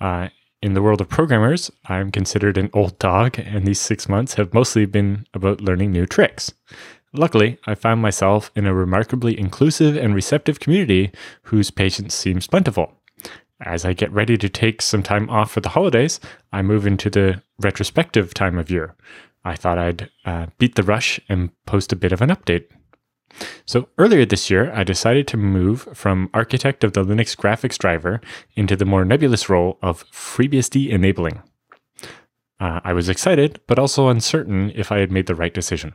Uh, 0.00 0.28
in 0.62 0.72
the 0.72 0.80
world 0.80 1.00
of 1.00 1.08
programmers, 1.08 1.70
I'm 1.86 2.10
considered 2.10 2.56
an 2.56 2.70
old 2.72 2.98
dog, 2.98 3.38
and 3.38 3.66
these 3.66 3.80
six 3.80 4.08
months 4.08 4.34
have 4.34 4.54
mostly 4.54 4.86
been 4.86 5.26
about 5.34 5.60
learning 5.60 5.92
new 5.92 6.06
tricks. 6.06 6.54
Luckily, 7.16 7.58
I 7.64 7.76
found 7.76 8.02
myself 8.02 8.50
in 8.56 8.66
a 8.66 8.74
remarkably 8.74 9.38
inclusive 9.38 9.96
and 9.96 10.16
receptive 10.16 10.58
community 10.58 11.12
whose 11.44 11.70
patience 11.70 12.12
seems 12.12 12.48
plentiful. 12.48 12.92
As 13.60 13.84
I 13.84 13.92
get 13.92 14.12
ready 14.12 14.36
to 14.36 14.48
take 14.48 14.82
some 14.82 15.02
time 15.04 15.30
off 15.30 15.52
for 15.52 15.60
the 15.60 15.68
holidays, 15.70 16.18
I 16.52 16.62
move 16.62 16.88
into 16.88 17.08
the 17.08 17.40
retrospective 17.60 18.34
time 18.34 18.58
of 18.58 18.68
year. 18.68 18.96
I 19.44 19.54
thought 19.54 19.78
I'd 19.78 20.10
uh, 20.24 20.46
beat 20.58 20.74
the 20.74 20.82
rush 20.82 21.20
and 21.28 21.50
post 21.66 21.92
a 21.92 21.96
bit 21.96 22.10
of 22.10 22.20
an 22.20 22.30
update. 22.30 22.66
So 23.64 23.88
earlier 23.96 24.26
this 24.26 24.50
year, 24.50 24.72
I 24.72 24.82
decided 24.82 25.28
to 25.28 25.36
move 25.36 25.88
from 25.94 26.30
architect 26.34 26.82
of 26.82 26.94
the 26.94 27.04
Linux 27.04 27.36
graphics 27.36 27.78
driver 27.78 28.20
into 28.56 28.74
the 28.74 28.84
more 28.84 29.04
nebulous 29.04 29.48
role 29.48 29.78
of 29.82 30.04
FreeBSD 30.10 30.88
enabling. 30.88 31.42
Uh, 32.58 32.80
I 32.82 32.92
was 32.92 33.08
excited, 33.08 33.60
but 33.68 33.78
also 33.78 34.08
uncertain 34.08 34.72
if 34.74 34.90
I 34.90 34.98
had 34.98 35.12
made 35.12 35.26
the 35.26 35.34
right 35.34 35.54
decision. 35.54 35.94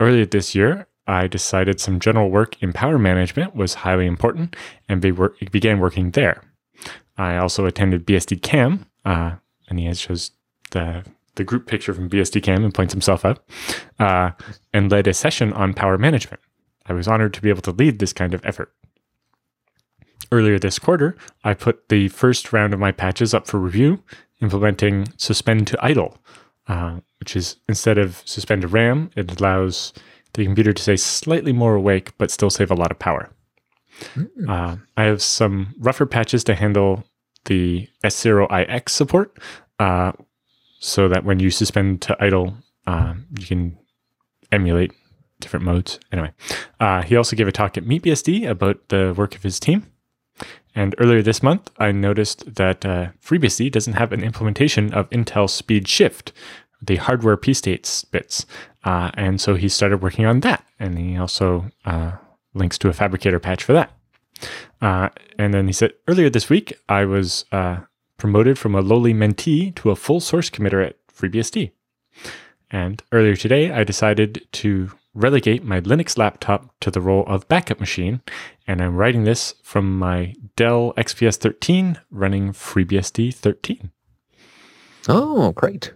Earlier 0.00 0.24
this 0.24 0.54
year, 0.54 0.86
I 1.06 1.26
decided 1.26 1.78
some 1.78 2.00
general 2.00 2.30
work 2.30 2.60
in 2.62 2.72
power 2.72 2.98
management 2.98 3.54
was 3.54 3.74
highly 3.74 4.06
important 4.06 4.56
and 4.88 5.00
be 5.00 5.12
began 5.50 5.78
working 5.78 6.12
there. 6.12 6.42
I 7.18 7.36
also 7.36 7.66
attended 7.66 8.06
BSD 8.06 8.40
Cam, 8.40 8.86
uh, 9.04 9.32
and 9.68 9.78
he 9.78 9.92
shows 9.94 10.32
the 10.70 11.04
the 11.36 11.44
group 11.44 11.66
picture 11.66 11.94
from 11.94 12.08
BSD 12.08 12.42
Cam 12.42 12.64
and 12.64 12.74
points 12.74 12.92
himself 12.92 13.24
up, 13.24 13.48
uh, 13.98 14.30
and 14.72 14.90
led 14.90 15.06
a 15.06 15.14
session 15.14 15.52
on 15.52 15.74
power 15.74 15.96
management. 15.98 16.40
I 16.86 16.92
was 16.92 17.06
honored 17.06 17.34
to 17.34 17.42
be 17.42 17.50
able 17.50 17.62
to 17.62 17.70
lead 17.70 17.98
this 17.98 18.12
kind 18.12 18.34
of 18.34 18.44
effort. 18.44 18.72
Earlier 20.32 20.58
this 20.58 20.78
quarter, 20.78 21.16
I 21.44 21.54
put 21.54 21.88
the 21.88 22.08
first 22.08 22.52
round 22.52 22.72
of 22.72 22.80
my 22.80 22.92
patches 22.92 23.34
up 23.34 23.46
for 23.46 23.58
review, 23.58 24.02
implementing 24.40 25.08
suspend 25.16 25.66
to 25.68 25.84
idle, 25.84 26.18
uh, 26.68 27.00
which 27.20 27.36
is 27.36 27.56
instead 27.68 27.98
of 27.98 28.22
suspend 28.24 28.62
to 28.62 28.68
RAM, 28.68 29.10
it 29.16 29.40
allows 29.40 29.92
the 30.34 30.44
computer 30.44 30.72
to 30.72 30.82
stay 30.82 30.96
slightly 30.96 31.52
more 31.52 31.74
awake 31.74 32.16
but 32.18 32.30
still 32.30 32.50
save 32.50 32.70
a 32.70 32.74
lot 32.74 32.90
of 32.90 32.98
power. 32.98 33.30
Mm. 34.14 34.48
Uh, 34.48 34.76
I 34.96 35.04
have 35.04 35.22
some 35.22 35.74
rougher 35.78 36.06
patches 36.06 36.42
to 36.44 36.54
handle 36.54 37.04
the 37.44 37.88
S0IX 38.04 38.88
support, 38.88 39.38
uh, 39.78 40.12
so 40.78 41.08
that 41.08 41.24
when 41.24 41.40
you 41.40 41.50
suspend 41.50 42.02
to 42.02 42.16
idle, 42.20 42.56
um, 42.86 43.26
you 43.38 43.46
can 43.46 43.78
emulate 44.50 44.92
different 45.40 45.64
modes. 45.64 45.98
Anyway, 46.12 46.32
uh, 46.80 47.02
he 47.02 47.16
also 47.16 47.36
gave 47.36 47.48
a 47.48 47.52
talk 47.52 47.76
at 47.76 47.84
MeetBSD 47.84 48.48
about 48.48 48.88
the 48.88 49.14
work 49.16 49.34
of 49.34 49.42
his 49.42 49.60
team. 49.60 49.86
And 50.74 50.94
earlier 50.98 51.22
this 51.22 51.42
month, 51.42 51.70
I 51.78 51.92
noticed 51.92 52.54
that 52.54 52.86
uh, 52.86 53.08
FreeBSD 53.24 53.72
doesn't 53.72 53.94
have 53.94 54.12
an 54.12 54.22
implementation 54.22 54.92
of 54.94 55.10
Intel 55.10 55.50
Speed 55.50 55.88
Shift, 55.88 56.32
the 56.82 56.96
hardware 56.96 57.36
p-states 57.36 58.04
bits. 58.04 58.46
Uh, 58.84 59.10
and 59.14 59.40
so 59.40 59.54
he 59.54 59.68
started 59.68 60.02
working 60.02 60.26
on 60.26 60.40
that. 60.40 60.64
And 60.78 60.98
he 60.98 61.16
also 61.16 61.70
uh, 61.84 62.12
links 62.54 62.78
to 62.78 62.88
a 62.88 62.92
Phabricator 62.92 63.40
patch 63.40 63.62
for 63.62 63.72
that. 63.72 63.92
Uh, 64.80 65.10
and 65.38 65.52
then 65.52 65.66
he 65.66 65.72
said, 65.72 65.92
earlier 66.08 66.30
this 66.30 66.48
week, 66.48 66.72
I 66.88 67.04
was 67.04 67.44
uh, 67.52 67.80
promoted 68.16 68.58
from 68.58 68.74
a 68.74 68.80
lowly 68.80 69.12
mentee 69.12 69.74
to 69.76 69.90
a 69.90 69.96
full 69.96 70.20
source 70.20 70.50
committer 70.50 70.84
at 70.84 70.96
FreeBSD. 71.08 71.72
And 72.70 73.02
earlier 73.12 73.36
today, 73.36 73.70
I 73.72 73.84
decided 73.84 74.46
to 74.52 74.92
relegate 75.14 75.64
my 75.64 75.80
Linux 75.80 76.16
laptop 76.16 76.72
to 76.80 76.90
the 76.90 77.00
role 77.00 77.24
of 77.26 77.48
backup 77.48 77.80
machine, 77.80 78.20
and 78.66 78.80
I'm 78.80 78.96
writing 78.96 79.24
this 79.24 79.54
from 79.62 79.98
my 79.98 80.34
Dell 80.54 80.92
XPS 80.96 81.36
13 81.36 81.98
running 82.10 82.52
FreeBSD 82.52 83.34
13. 83.34 83.90
Oh, 85.08 85.52
great. 85.52 85.92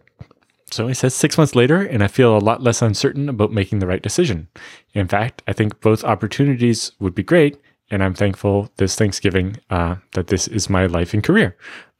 So 0.74 0.88
he 0.88 0.94
says 0.94 1.14
six 1.14 1.38
months 1.38 1.54
later, 1.54 1.82
and 1.82 2.02
I 2.02 2.08
feel 2.08 2.36
a 2.36 2.38
lot 2.38 2.60
less 2.60 2.82
uncertain 2.82 3.28
about 3.28 3.52
making 3.52 3.78
the 3.78 3.86
right 3.86 4.02
decision. 4.02 4.48
In 4.92 5.06
fact, 5.06 5.40
I 5.46 5.52
think 5.52 5.80
both 5.80 6.02
opportunities 6.02 6.90
would 6.98 7.14
be 7.14 7.22
great, 7.22 7.60
and 7.92 8.02
I'm 8.02 8.14
thankful 8.14 8.72
this 8.76 8.96
Thanksgiving 8.96 9.58
uh, 9.70 9.94
that 10.14 10.26
this 10.26 10.48
is 10.48 10.68
my 10.68 10.86
life 10.86 11.14
and 11.14 11.22
career. 11.22 11.56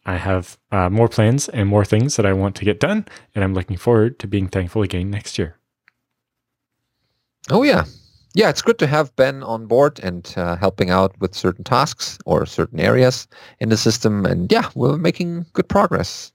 I 0.06 0.16
have 0.16 0.58
uh, 0.72 0.90
more 0.90 1.08
plans 1.08 1.48
and 1.48 1.68
more 1.68 1.84
things 1.84 2.16
that 2.16 2.26
I 2.26 2.32
want 2.32 2.56
to 2.56 2.64
get 2.64 2.80
done, 2.80 3.06
and 3.32 3.44
I'm 3.44 3.54
looking 3.54 3.76
forward 3.76 4.18
to 4.18 4.26
being 4.26 4.48
thankful 4.48 4.82
again 4.82 5.08
next 5.08 5.38
year. 5.38 5.56
Oh, 7.50 7.62
yeah. 7.62 7.84
Yeah, 8.34 8.48
it's 8.48 8.62
good 8.62 8.80
to 8.80 8.88
have 8.88 9.14
Ben 9.14 9.44
on 9.44 9.66
board 9.66 10.00
and 10.02 10.34
uh, 10.36 10.56
helping 10.56 10.90
out 10.90 11.14
with 11.20 11.36
certain 11.36 11.62
tasks 11.62 12.18
or 12.26 12.44
certain 12.44 12.80
areas 12.80 13.28
in 13.60 13.68
the 13.68 13.76
system. 13.76 14.26
And 14.26 14.50
yeah, 14.50 14.68
we're 14.74 14.96
making 14.96 15.46
good 15.52 15.68
progress. 15.68 16.32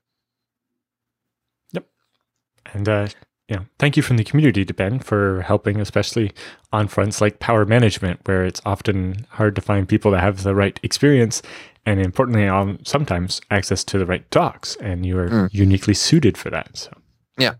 And 2.73 2.87
uh, 2.87 3.07
yeah, 3.47 3.63
thank 3.79 3.97
you 3.97 4.03
from 4.03 4.17
the 4.17 4.23
community 4.23 4.65
to 4.65 4.73
Ben 4.73 4.99
for 4.99 5.41
helping, 5.41 5.79
especially 5.79 6.31
on 6.71 6.87
fronts 6.87 7.21
like 7.21 7.39
power 7.39 7.65
management, 7.65 8.21
where 8.25 8.45
it's 8.45 8.61
often 8.65 9.25
hard 9.29 9.55
to 9.55 9.61
find 9.61 9.87
people 9.87 10.11
that 10.11 10.21
have 10.21 10.43
the 10.43 10.55
right 10.55 10.79
experience 10.83 11.41
and 11.89 11.99
importantly, 11.99 12.47
um, 12.47 12.77
sometimes 12.83 13.41
access 13.49 13.83
to 13.85 13.97
the 13.97 14.05
right 14.05 14.29
docs, 14.29 14.75
and 14.77 15.05
you 15.05 15.17
are 15.17 15.29
mm. 15.29 15.49
uniquely 15.51 15.93
suited 15.93 16.37
for 16.37 16.49
that. 16.51 16.77
So, 16.77 16.91
yeah, 17.37 17.53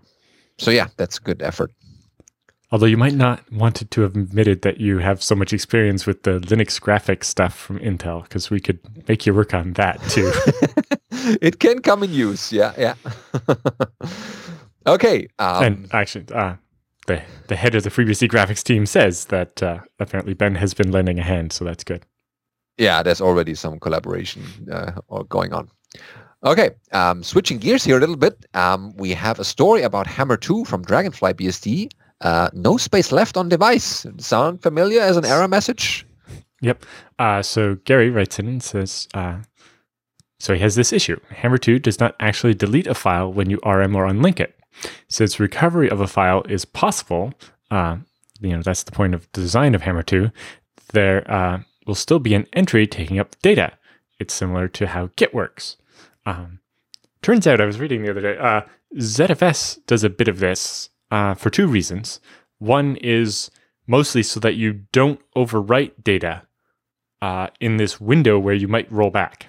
so 0.57 0.71
yeah, 0.71 0.87
that's 0.97 1.17
a 1.17 1.21
good 1.21 1.41
effort. 1.41 1.71
Although 2.71 2.85
you 2.85 2.97
might 2.97 3.15
not 3.15 3.51
wanted 3.51 3.89
to 3.89 4.01
have 4.01 4.15
admitted 4.15 4.61
that 4.61 4.79
you 4.79 4.99
have 4.99 5.23
so 5.23 5.33
much 5.33 5.53
experience 5.53 6.05
with 6.05 6.21
the 6.21 6.39
Linux 6.39 6.79
graphics 6.79 7.23
stuff 7.23 7.57
from 7.57 7.79
Intel, 7.79 8.21
because 8.21 8.51
we 8.51 8.59
could 8.59 8.79
make 9.07 9.25
you 9.25 9.33
work 9.33 9.55
on 9.55 9.73
that 9.73 9.99
too. 10.09 10.31
it 11.41 11.59
can 11.59 11.81
come 11.81 12.03
in 12.03 12.13
use. 12.13 12.51
Yeah, 12.53 12.73
yeah. 12.77 12.93
okay. 14.93 15.27
Um, 15.39 15.63
and 15.63 15.93
actually, 15.93 16.25
uh, 16.33 16.55
the 17.07 17.21
the 17.47 17.55
head 17.55 17.75
of 17.75 17.83
the 17.83 17.89
FreeBSD 17.89 18.29
graphics 18.29 18.63
team 18.63 18.85
says 18.85 19.25
that 19.25 19.63
uh, 19.63 19.79
apparently 19.99 20.33
Ben 20.33 20.55
has 20.55 20.73
been 20.73 20.91
lending 20.91 21.19
a 21.19 21.23
hand, 21.23 21.53
so 21.53 21.65
that's 21.65 21.83
good 21.83 22.05
yeah, 22.79 23.03
there's 23.03 23.21
already 23.21 23.53
some 23.53 23.79
collaboration 23.79 24.43
uh, 24.71 24.91
going 25.27 25.53
on. 25.53 25.69
Okay, 26.45 26.71
um, 26.93 27.21
switching 27.21 27.57
gears 27.57 27.83
here 27.83 27.97
a 27.97 27.99
little 27.99 28.15
bit. 28.15 28.45
Um, 28.53 28.95
we 28.95 29.11
have 29.11 29.39
a 29.39 29.43
story 29.43 29.81
about 29.81 30.07
Hammer 30.07 30.37
2 30.37 30.63
from 30.63 30.83
Dragonfly 30.83 31.33
BSD. 31.33 31.91
Uh, 32.21 32.49
no 32.53 32.77
space 32.77 33.11
left 33.11 33.35
on 33.35 33.49
device. 33.49 34.05
Sound 34.17 34.61
familiar 34.61 35.01
as 35.01 35.17
an 35.17 35.25
error 35.25 35.49
message? 35.49 36.07
Yep. 36.61 36.85
Uh, 37.19 37.41
so 37.41 37.75
Gary 37.83 38.09
writes 38.09 38.39
in 38.39 38.47
and 38.47 38.63
says, 38.63 39.09
uh, 39.13 39.39
so 40.39 40.53
he 40.53 40.61
has 40.61 40.75
this 40.75 40.93
issue. 40.93 41.19
Hammer 41.29 41.57
2 41.57 41.79
does 41.79 41.99
not 41.99 42.15
actually 42.21 42.53
delete 42.53 42.87
a 42.87 42.93
file 42.93 43.31
when 43.31 43.49
you 43.49 43.59
RM 43.65 43.95
or 43.95 44.07
unlink 44.07 44.39
it. 44.39 44.57
Since 45.07 45.39
recovery 45.39 45.89
of 45.89 46.01
a 46.01 46.07
file 46.07 46.43
is 46.43 46.65
possible, 46.65 47.33
uh, 47.71 47.97
you 48.39 48.55
know, 48.55 48.61
that's 48.61 48.83
the 48.83 48.91
point 48.91 49.13
of 49.13 49.31
design 49.31 49.75
of 49.75 49.81
Hammer 49.81 50.03
2, 50.03 50.31
there 50.93 51.29
uh, 51.31 51.59
will 51.85 51.95
still 51.95 52.19
be 52.19 52.33
an 52.33 52.47
entry 52.53 52.87
taking 52.87 53.19
up 53.19 53.35
data. 53.41 53.73
It's 54.19 54.33
similar 54.33 54.67
to 54.69 54.87
how 54.87 55.09
Git 55.15 55.33
works. 55.33 55.77
Um, 56.25 56.59
turns 57.21 57.47
out, 57.47 57.61
I 57.61 57.65
was 57.65 57.79
reading 57.79 58.03
the 58.03 58.11
other 58.11 58.21
day, 58.21 58.37
uh, 58.37 58.61
ZFS 58.95 59.85
does 59.85 60.03
a 60.03 60.09
bit 60.09 60.27
of 60.27 60.39
this 60.39 60.89
uh, 61.11 61.33
for 61.33 61.49
two 61.49 61.67
reasons. 61.67 62.19
One 62.57 62.95
is 62.97 63.51
mostly 63.87 64.23
so 64.23 64.39
that 64.39 64.55
you 64.55 64.85
don't 64.91 65.19
overwrite 65.35 66.03
data 66.03 66.43
uh, 67.21 67.47
in 67.59 67.77
this 67.77 67.99
window 67.99 68.39
where 68.39 68.53
you 68.53 68.67
might 68.67 68.91
roll 68.91 69.09
back. 69.09 69.47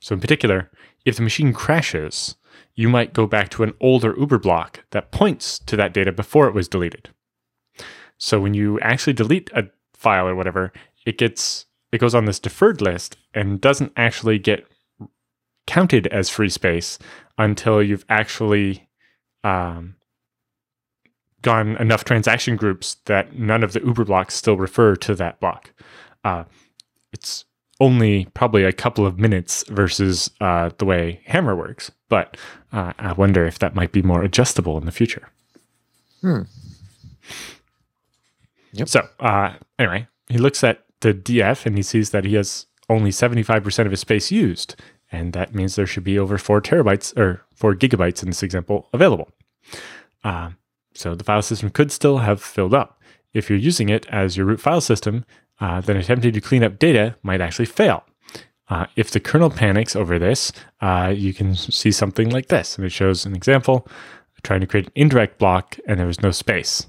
So, 0.00 0.14
in 0.14 0.20
particular, 0.20 0.70
if 1.04 1.16
the 1.16 1.22
machine 1.22 1.52
crashes, 1.52 2.36
you 2.74 2.88
might 2.88 3.12
go 3.12 3.26
back 3.26 3.48
to 3.50 3.62
an 3.62 3.74
older 3.80 4.14
Uber 4.18 4.38
block 4.38 4.84
that 4.90 5.12
points 5.12 5.58
to 5.60 5.76
that 5.76 5.92
data 5.92 6.12
before 6.12 6.48
it 6.48 6.54
was 6.54 6.68
deleted. 6.68 7.10
So, 8.18 8.40
when 8.40 8.54
you 8.54 8.78
actually 8.80 9.12
delete 9.14 9.50
a 9.52 9.68
file 9.94 10.26
or 10.26 10.34
whatever, 10.34 10.72
it 11.04 11.18
gets 11.18 11.66
it 11.90 11.98
goes 11.98 12.14
on 12.14 12.24
this 12.24 12.38
deferred 12.38 12.80
list 12.80 13.16
and 13.34 13.60
doesn't 13.60 13.92
actually 13.96 14.38
get 14.38 14.66
counted 15.66 16.06
as 16.08 16.28
free 16.28 16.48
space 16.48 16.98
until 17.38 17.82
you've 17.82 18.04
actually 18.08 18.88
um, 19.44 19.96
gone 21.42 21.76
enough 21.76 22.04
transaction 22.04 22.56
groups 22.56 22.96
that 23.06 23.38
none 23.38 23.62
of 23.62 23.72
the 23.72 23.80
Uber 23.80 24.04
blocks 24.04 24.34
still 24.34 24.56
refer 24.56 24.96
to 24.96 25.14
that 25.14 25.38
block. 25.40 25.72
Uh, 26.24 26.44
it's 27.12 27.44
only 27.80 28.26
probably 28.26 28.64
a 28.64 28.72
couple 28.72 29.04
of 29.04 29.18
minutes 29.18 29.64
versus 29.68 30.30
uh, 30.40 30.70
the 30.78 30.84
way 30.84 31.20
Hammer 31.26 31.56
works, 31.56 31.90
but 32.12 32.36
uh, 32.74 32.92
I 32.98 33.12
wonder 33.14 33.46
if 33.46 33.58
that 33.60 33.74
might 33.74 33.90
be 33.90 34.02
more 34.02 34.22
adjustable 34.22 34.76
in 34.76 34.84
the 34.84 34.92
future. 34.92 35.30
Hmm. 36.20 36.42
Yep. 38.72 38.88
So 38.90 39.08
uh, 39.18 39.54
anyway, 39.78 40.08
he 40.28 40.36
looks 40.36 40.62
at 40.62 40.84
the 41.00 41.14
DF 41.14 41.64
and 41.64 41.74
he 41.74 41.82
sees 41.82 42.10
that 42.10 42.26
he 42.26 42.34
has 42.34 42.66
only 42.90 43.08
75% 43.08 43.86
of 43.86 43.92
his 43.92 44.00
space 44.00 44.30
used. 44.30 44.76
And 45.10 45.32
that 45.32 45.54
means 45.54 45.74
there 45.74 45.86
should 45.86 46.04
be 46.04 46.18
over 46.18 46.36
four 46.36 46.60
terabytes 46.60 47.16
or 47.16 47.46
four 47.54 47.74
gigabytes 47.74 48.22
in 48.22 48.28
this 48.28 48.42
example 48.42 48.90
available. 48.92 49.30
Uh, 50.22 50.50
so 50.92 51.14
the 51.14 51.24
file 51.24 51.40
system 51.40 51.70
could 51.70 51.90
still 51.90 52.18
have 52.18 52.42
filled 52.42 52.74
up. 52.74 53.00
If 53.32 53.48
you're 53.48 53.58
using 53.58 53.88
it 53.88 54.04
as 54.10 54.36
your 54.36 54.44
root 54.44 54.60
file 54.60 54.82
system, 54.82 55.24
uh, 55.60 55.80
then 55.80 55.96
attempting 55.96 56.34
to 56.34 56.42
clean 56.42 56.62
up 56.62 56.78
data 56.78 57.16
might 57.22 57.40
actually 57.40 57.64
fail. 57.64 58.04
Uh, 58.72 58.86
if 58.96 59.10
the 59.10 59.20
kernel 59.20 59.50
panics 59.50 59.94
over 59.94 60.18
this, 60.18 60.50
uh, 60.80 61.12
you 61.14 61.34
can 61.34 61.54
see 61.54 61.92
something 61.92 62.30
like 62.30 62.48
this. 62.48 62.74
And 62.74 62.86
it 62.86 62.88
shows 62.88 63.26
an 63.26 63.36
example 63.36 63.86
trying 64.44 64.62
to 64.62 64.66
create 64.66 64.86
an 64.86 64.92
indirect 64.94 65.38
block 65.38 65.76
and 65.86 66.00
there 66.00 66.06
was 66.06 66.22
no 66.22 66.30
space. 66.30 66.86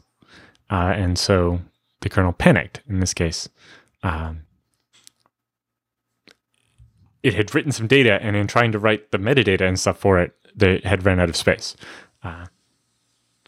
Uh, 0.70 0.94
and 0.96 1.20
so 1.20 1.60
the 2.00 2.08
kernel 2.08 2.32
panicked 2.32 2.80
in 2.88 3.02
this 3.02 3.14
case. 3.14 3.50
Um, 4.02 4.44
it 7.22 7.34
had 7.34 7.54
written 7.54 7.74
some 7.74 7.88
data, 7.88 8.18
and 8.22 8.38
in 8.38 8.48
trying 8.48 8.72
to 8.72 8.80
write 8.80 9.12
the 9.12 9.18
metadata 9.18 9.68
and 9.68 9.78
stuff 9.78 9.98
for 9.98 10.20
it, 10.20 10.34
they 10.56 10.80
had 10.86 11.06
ran 11.06 11.20
out 11.20 11.28
of 11.28 11.36
space. 11.36 11.76
Uh, 12.24 12.46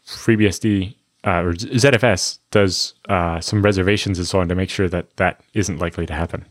FreeBSD 0.06 0.94
uh, 1.26 1.42
or 1.42 1.54
ZFS 1.54 2.38
does 2.50 2.94
uh, 3.08 3.40
some 3.40 3.62
reservations 3.62 4.18
and 4.18 4.28
so 4.28 4.40
on 4.40 4.48
to 4.48 4.54
make 4.54 4.68
sure 4.68 4.90
that 4.90 5.16
that 5.16 5.40
isn't 5.54 5.78
likely 5.78 6.04
to 6.04 6.14
happen. 6.14 6.44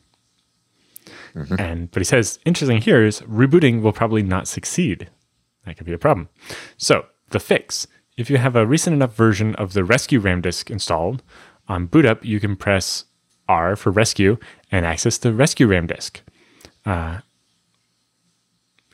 Mm-hmm. 1.35 1.55
And 1.59 1.91
but 1.91 1.99
he 1.99 2.05
says 2.05 2.39
interesting 2.45 2.81
here 2.81 3.03
is 3.03 3.21
rebooting 3.21 3.81
will 3.81 3.91
probably 3.91 4.23
not 4.23 4.47
succeed. 4.47 5.09
That 5.65 5.77
could 5.77 5.85
be 5.85 5.93
a 5.93 5.97
problem. 5.97 6.29
So 6.77 7.05
the 7.29 7.39
fix: 7.39 7.87
if 8.17 8.29
you 8.29 8.37
have 8.37 8.55
a 8.55 8.65
recent 8.65 8.93
enough 8.93 9.15
version 9.15 9.55
of 9.55 9.73
the 9.73 9.83
rescue 9.83 10.19
RAM 10.19 10.41
disk 10.41 10.71
installed, 10.71 11.23
on 11.67 11.87
boot 11.87 12.05
up 12.05 12.23
you 12.23 12.39
can 12.39 12.55
press 12.55 13.05
R 13.47 13.75
for 13.75 13.91
rescue 13.91 14.37
and 14.71 14.85
access 14.85 15.17
the 15.17 15.33
rescue 15.33 15.67
RAM 15.67 15.87
disk. 15.87 16.21
Uh, 16.85 17.19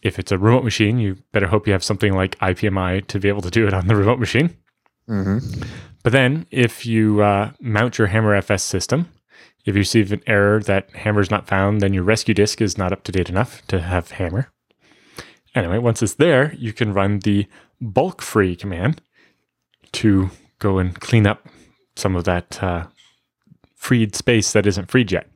if 0.01 0.17
it's 0.17 0.31
a 0.31 0.37
remote 0.37 0.63
machine, 0.63 0.97
you 0.97 1.17
better 1.31 1.47
hope 1.47 1.67
you 1.67 1.73
have 1.73 1.83
something 1.83 2.13
like 2.13 2.37
IPMI 2.39 3.05
to 3.07 3.19
be 3.19 3.27
able 3.27 3.41
to 3.41 3.51
do 3.51 3.67
it 3.67 3.73
on 3.73 3.87
the 3.87 3.95
remote 3.95 4.19
machine. 4.19 4.57
Mm-hmm. 5.07 5.61
But 6.03 6.13
then, 6.13 6.47
if 6.49 6.85
you 6.85 7.21
uh, 7.21 7.51
mount 7.59 7.97
your 7.99 8.07
Hammer 8.07 8.33
FS 8.33 8.63
system, 8.63 9.09
if 9.65 9.75
you 9.75 9.79
receive 9.79 10.11
an 10.11 10.23
error 10.27 10.59
that 10.61 10.89
Hammer 10.91 11.21
is 11.21 11.31
not 11.31 11.47
found, 11.47 11.81
then 11.81 11.93
your 11.93 12.03
rescue 12.03 12.33
disk 12.33 12.61
is 12.61 12.77
not 12.77 12.91
up 12.91 13.03
to 13.03 13.11
date 13.11 13.29
enough 13.29 13.65
to 13.67 13.79
have 13.81 14.11
Hammer. 14.11 14.51
Anyway, 15.53 15.77
once 15.77 16.01
it's 16.01 16.15
there, 16.15 16.53
you 16.57 16.73
can 16.73 16.93
run 16.93 17.19
the 17.19 17.47
bulk 17.79 18.21
free 18.21 18.55
command 18.55 19.01
to 19.91 20.31
go 20.59 20.77
and 20.77 20.99
clean 20.99 21.27
up 21.27 21.47
some 21.95 22.15
of 22.15 22.23
that 22.23 22.63
uh, 22.63 22.87
freed 23.75 24.15
space 24.15 24.53
that 24.53 24.65
isn't 24.65 24.89
freed 24.89 25.11
yet. 25.11 25.27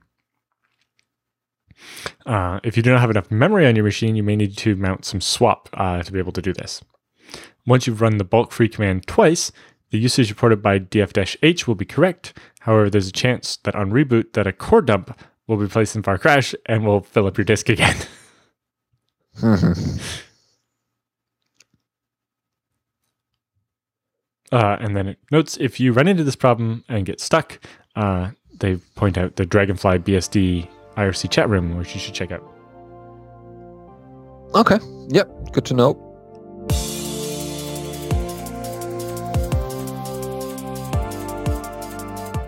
Uh, 2.25 2.59
if 2.63 2.77
you 2.77 2.83
do 2.83 2.91
not 2.91 3.01
have 3.01 3.09
enough 3.09 3.29
memory 3.29 3.67
on 3.67 3.75
your 3.75 3.85
machine, 3.85 4.15
you 4.15 4.23
may 4.23 4.35
need 4.35 4.57
to 4.57 4.75
mount 4.75 5.05
some 5.05 5.21
swap 5.21 5.69
uh, 5.73 6.01
to 6.01 6.11
be 6.11 6.19
able 6.19 6.31
to 6.31 6.41
do 6.41 6.53
this. 6.53 6.81
Once 7.65 7.85
you've 7.85 8.01
run 8.01 8.17
the 8.17 8.23
bulk 8.23 8.51
free 8.51 8.69
command 8.69 9.05
twice, 9.07 9.51
the 9.91 9.97
usage 9.97 10.29
reported 10.29 10.61
by 10.61 10.79
df-h 10.79 11.67
will 11.67 11.75
be 11.75 11.85
correct. 11.85 12.33
However, 12.61 12.89
there's 12.89 13.07
a 13.07 13.13
chance 13.13 13.57
that 13.57 13.75
on 13.75 13.91
reboot 13.91 14.33
that 14.33 14.47
a 14.47 14.51
core 14.51 14.81
dump 14.81 15.17
will 15.47 15.57
be 15.57 15.67
placed 15.67 15.95
in 15.95 16.01
var 16.01 16.17
crash 16.17 16.55
and 16.65 16.85
will 16.85 17.01
fill 17.01 17.27
up 17.27 17.37
your 17.37 17.45
disk 17.45 17.69
again. 17.69 17.95
uh, 19.43 19.57
and 24.51 24.95
then 24.95 25.07
it 25.09 25.19
notes 25.31 25.57
if 25.57 25.79
you 25.79 25.91
run 25.91 26.07
into 26.07 26.23
this 26.23 26.35
problem 26.35 26.83
and 26.89 27.05
get 27.05 27.19
stuck, 27.19 27.59
uh, 27.95 28.31
they 28.59 28.77
point 28.95 29.17
out 29.17 29.35
the 29.35 29.45
Dragonfly 29.45 29.99
BSD 29.99 30.67
IRC 30.95 31.29
chat 31.29 31.49
room, 31.49 31.77
which 31.77 31.93
you 31.93 31.99
should 31.99 32.13
check 32.13 32.31
out. 32.31 32.43
Okay. 34.55 34.79
Yep. 35.09 35.51
Good 35.51 35.65
to 35.65 35.73
know. 35.73 36.04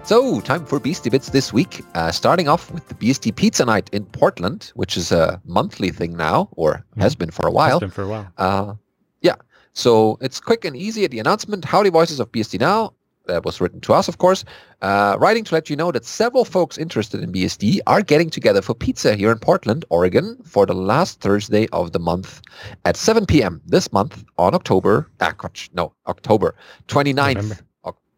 So, 0.08 0.40
time 0.40 0.66
for 0.66 0.80
Beastie 0.80 1.10
Bits 1.10 1.32
this 1.32 1.52
week. 1.52 1.84
Uh, 1.94 2.14
starting 2.14 2.48
off 2.48 2.72
with 2.72 2.88
the 2.88 2.94
BSD 2.94 3.36
Pizza 3.36 3.66
Night 3.66 3.90
in 3.92 4.06
Portland, 4.06 4.72
which 4.74 4.96
is 4.96 5.12
a 5.12 5.42
monthly 5.44 5.92
thing 5.92 6.16
now, 6.16 6.48
or 6.54 6.76
mm-hmm. 6.76 7.02
has 7.02 7.14
been 7.14 7.30
for 7.30 7.46
a 7.46 7.52
while. 7.52 7.72
Has 7.72 7.80
been 7.82 7.92
for 7.92 8.04
a 8.04 8.08
while. 8.08 8.32
Uh, 8.38 8.76
yeah. 9.20 9.36
So 9.74 10.18
it's 10.22 10.40
quick 10.40 10.64
and 10.64 10.78
easy 10.78 11.04
at 11.04 11.12
the 11.12 11.20
announcement. 11.20 11.66
Howdy 11.66 11.90
voices 11.90 12.22
of 12.22 12.32
BSD 12.32 12.58
Now 12.58 12.94
that 13.26 13.44
was 13.44 13.60
written 13.60 13.82
to 13.82 13.94
us, 13.94 14.08
of 14.08 14.18
course, 14.18 14.46
uh, 14.82 15.18
writing 15.20 15.44
to 15.44 15.54
let 15.54 15.70
you 15.70 15.76
know 15.76 15.92
that 15.92 16.06
several 16.06 16.46
folks 16.46 16.78
interested 16.78 17.22
in 17.22 17.34
BSD 17.34 17.80
are 17.86 18.02
getting 18.02 18.30
together 18.30 18.62
for 18.62 18.74
pizza 18.74 19.14
here 19.14 19.30
in 19.30 19.40
Portland, 19.40 19.84
Oregon, 19.90 20.38
for 20.46 20.66
the 20.66 20.74
last 20.74 21.20
Thursday 21.20 21.68
of 21.74 21.92
the 21.92 22.00
month 22.00 22.40
at 22.86 22.96
7 22.96 23.26
p.m. 23.26 23.62
this 23.66 23.92
month 23.92 24.24
on 24.38 24.56
October, 24.56 25.12
ah, 25.20 25.34
no, 25.74 25.92
October 26.08 26.56
29th. 26.88 27.36
November. 27.36 27.58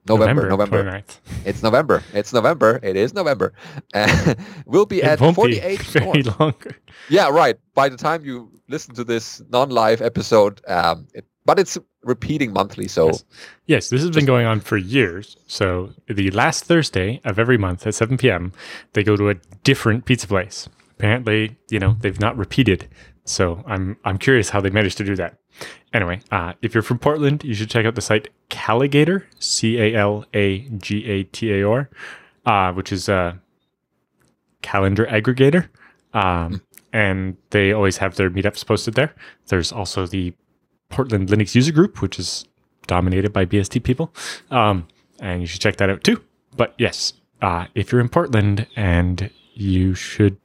November, 0.10 0.50
November. 0.50 0.84
November. 0.84 1.04
It's 1.46 1.64
November. 1.64 2.04
It's 2.14 2.34
November. 2.34 2.80
It 2.84 2.96
is 2.96 3.14
November. 3.14 3.54
Uh, 3.94 4.36
we'll 4.66 4.86
be 4.86 5.02
it 5.02 5.06
at 5.06 5.20
48 5.20 5.80
be 5.80 5.84
very 5.86 6.24
longer. 6.24 6.76
Yeah, 7.10 7.30
right. 7.30 7.58
By 7.74 7.90
the 7.90 7.98
time 7.98 8.26
you 8.26 8.52
listen 8.68 8.96
to 8.96 9.04
this 9.04 9.42
non-live 9.50 10.02
episode, 10.02 10.62
um, 10.68 11.08
it, 11.14 11.26
but 11.46 11.60
it's 11.60 11.78
repeating 12.04 12.54
monthly. 12.54 12.88
So 12.88 13.08
yes. 13.08 13.24
yes, 13.66 13.90
this 13.90 14.02
has 14.02 14.12
been 14.12 14.26
going 14.26 14.46
on 14.46 14.60
for 14.60 14.78
years. 14.78 15.38
So 15.48 15.92
the 16.08 16.32
last 16.32 16.66
Thursday 16.66 17.22
of 17.24 17.40
every 17.40 17.58
month 17.58 17.86
at 17.88 17.96
7 17.96 18.18
p.m., 18.18 18.54
they 18.94 19.04
go 19.04 19.16
to 19.16 19.30
a 19.30 19.36
different 19.64 20.06
pizza 20.06 20.28
place. 20.28 20.70
Apparently, 21.00 21.58
you 21.70 21.80
know, 21.80 21.96
they've 22.02 22.20
not 22.20 22.38
repeated. 22.38 22.90
So 23.24 23.64
I'm 23.66 23.96
I'm 24.04 24.18
curious 24.18 24.50
how 24.50 24.60
they 24.60 24.70
managed 24.70 24.98
to 24.98 25.06
do 25.06 25.16
that. 25.16 25.38
Anyway, 25.94 26.20
uh, 26.32 26.54
if 26.62 26.74
you're 26.74 26.84
from 26.84 27.00
Portland, 27.00 27.44
you 27.44 27.54
should 27.54 27.70
check 27.70 27.86
out 27.86 27.96
the 27.96 28.02
site 28.02 28.28
Calagator, 28.50 29.24
C 29.40 29.80
A 29.80 29.96
L 29.96 30.26
A 30.34 30.60
G 30.78 31.06
A 31.06 31.24
T 31.24 31.54
A 31.54 31.68
R, 31.68 31.90
uh, 32.46 32.74
which 32.74 32.92
is 32.92 33.08
a 33.08 33.40
calendar 34.62 35.06
aggregator. 35.06 35.70
Um, 36.14 36.62
and 36.92 37.38
they 37.52 37.72
always 37.72 37.98
have 37.98 38.16
their 38.16 38.30
meetups 38.30 38.66
posted 38.66 38.96
there. 38.96 39.16
There's 39.48 39.72
also 39.72 40.06
the 40.06 40.34
Portland 40.90 41.30
Linux 41.30 41.56
user 41.56 41.72
group, 41.72 42.02
which 42.02 42.20
is 42.20 42.46
dominated 42.88 43.32
by 43.32 43.46
BSD 43.46 43.84
people. 43.84 44.14
Um, 44.52 44.88
and 45.20 45.40
you 45.42 45.48
should 45.48 45.62
check 45.62 45.78
that 45.78 45.90
out 45.90 46.04
too. 46.04 46.22
But 46.58 46.74
yes, 46.78 47.14
uh, 47.42 47.68
if 47.76 47.92
you're 47.92 48.02
in 48.02 48.10
Portland 48.10 48.68
and 48.76 49.30
you 49.54 49.94
should 49.94 50.38